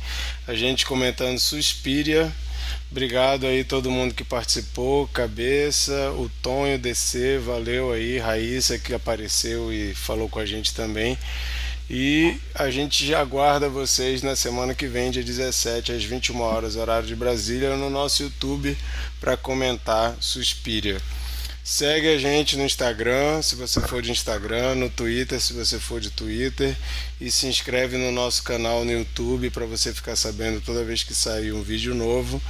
A 0.48 0.54
gente 0.54 0.86
comentando 0.86 1.40
Suspiria. 1.40 2.32
Obrigado 2.92 3.48
aí 3.48 3.64
todo 3.64 3.92
mundo 3.92 4.14
que 4.14 4.24
participou, 4.24 5.08
Cabeça, 5.08 6.12
o 6.12 6.30
Tonho 6.42 6.78
DC, 6.78 7.40
valeu 7.40 7.92
aí, 7.92 8.20
Raíssa 8.20 8.78
que 8.78 8.94
apareceu 8.94 9.74
e 9.74 9.94
falou 9.96 10.30
com 10.30 10.40
a 10.40 10.46
gente 10.46 10.74
também. 10.74 11.18
E 11.90 12.38
a 12.56 12.70
gente 12.70 13.06
já 13.06 13.20
aguarda 13.20 13.68
vocês 13.68 14.22
na 14.22 14.36
semana 14.36 14.74
que 14.74 14.88
vem, 14.88 15.12
dia 15.12 15.24
17, 15.24 15.92
às 15.92 16.04
21 16.04 16.40
horas, 16.40 16.76
horário 16.76 17.08
de 17.08 17.16
Brasília, 17.16 17.76
no 17.76 17.90
nosso 17.90 18.24
YouTube 18.24 18.78
para 19.24 19.38
comentar 19.38 20.18
Suspiria. 20.20 21.02
Segue 21.64 22.14
a 22.14 22.18
gente 22.18 22.58
no 22.58 22.66
Instagram, 22.66 23.42
se 23.42 23.56
você 23.56 23.80
for 23.80 24.02
de 24.02 24.12
Instagram, 24.12 24.76
no 24.76 24.90
Twitter, 24.90 25.40
se 25.40 25.54
você 25.54 25.80
for 25.80 26.02
de 26.02 26.10
Twitter, 26.10 26.76
e 27.22 27.32
se 27.32 27.48
inscreve 27.48 27.96
no 27.96 28.12
nosso 28.12 28.44
canal 28.44 28.84
no 28.84 28.92
YouTube 28.92 29.50
para 29.50 29.66
você 29.66 29.94
ficar 29.94 30.18
sabendo 30.18 30.60
toda 30.60 30.84
vez 30.84 31.04
que 31.04 31.16
sair 31.16 31.54
um 31.54 31.64
vídeo 31.64 31.96
novo 31.96 32.42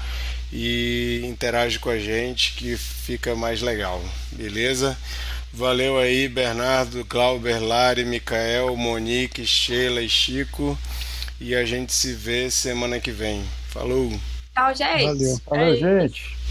e 0.52 1.22
interage 1.26 1.78
com 1.78 1.92
a 1.92 2.00
gente 2.00 2.54
que 2.54 2.76
fica 2.76 3.36
mais 3.36 3.62
legal, 3.62 4.04
beleza? 4.32 4.98
Valeu 5.54 6.00
aí, 6.00 6.28
Bernardo, 6.28 7.06
Glauber, 7.06 7.60
Lari, 7.60 8.04
Micael, 8.04 8.76
Monique, 8.76 9.46
Sheila 9.46 10.02
e 10.02 10.10
Chico. 10.10 10.76
E 11.40 11.54
a 11.54 11.64
gente 11.66 11.94
se 11.94 12.14
vê 12.14 12.50
semana 12.50 13.00
que 13.00 13.12
vem. 13.12 13.44
Falou! 13.70 14.12
Tchau, 14.56 14.76
gente. 14.76 15.04
Valeu. 15.04 15.42
Valeu, 15.46 15.78
gente. 15.78 16.43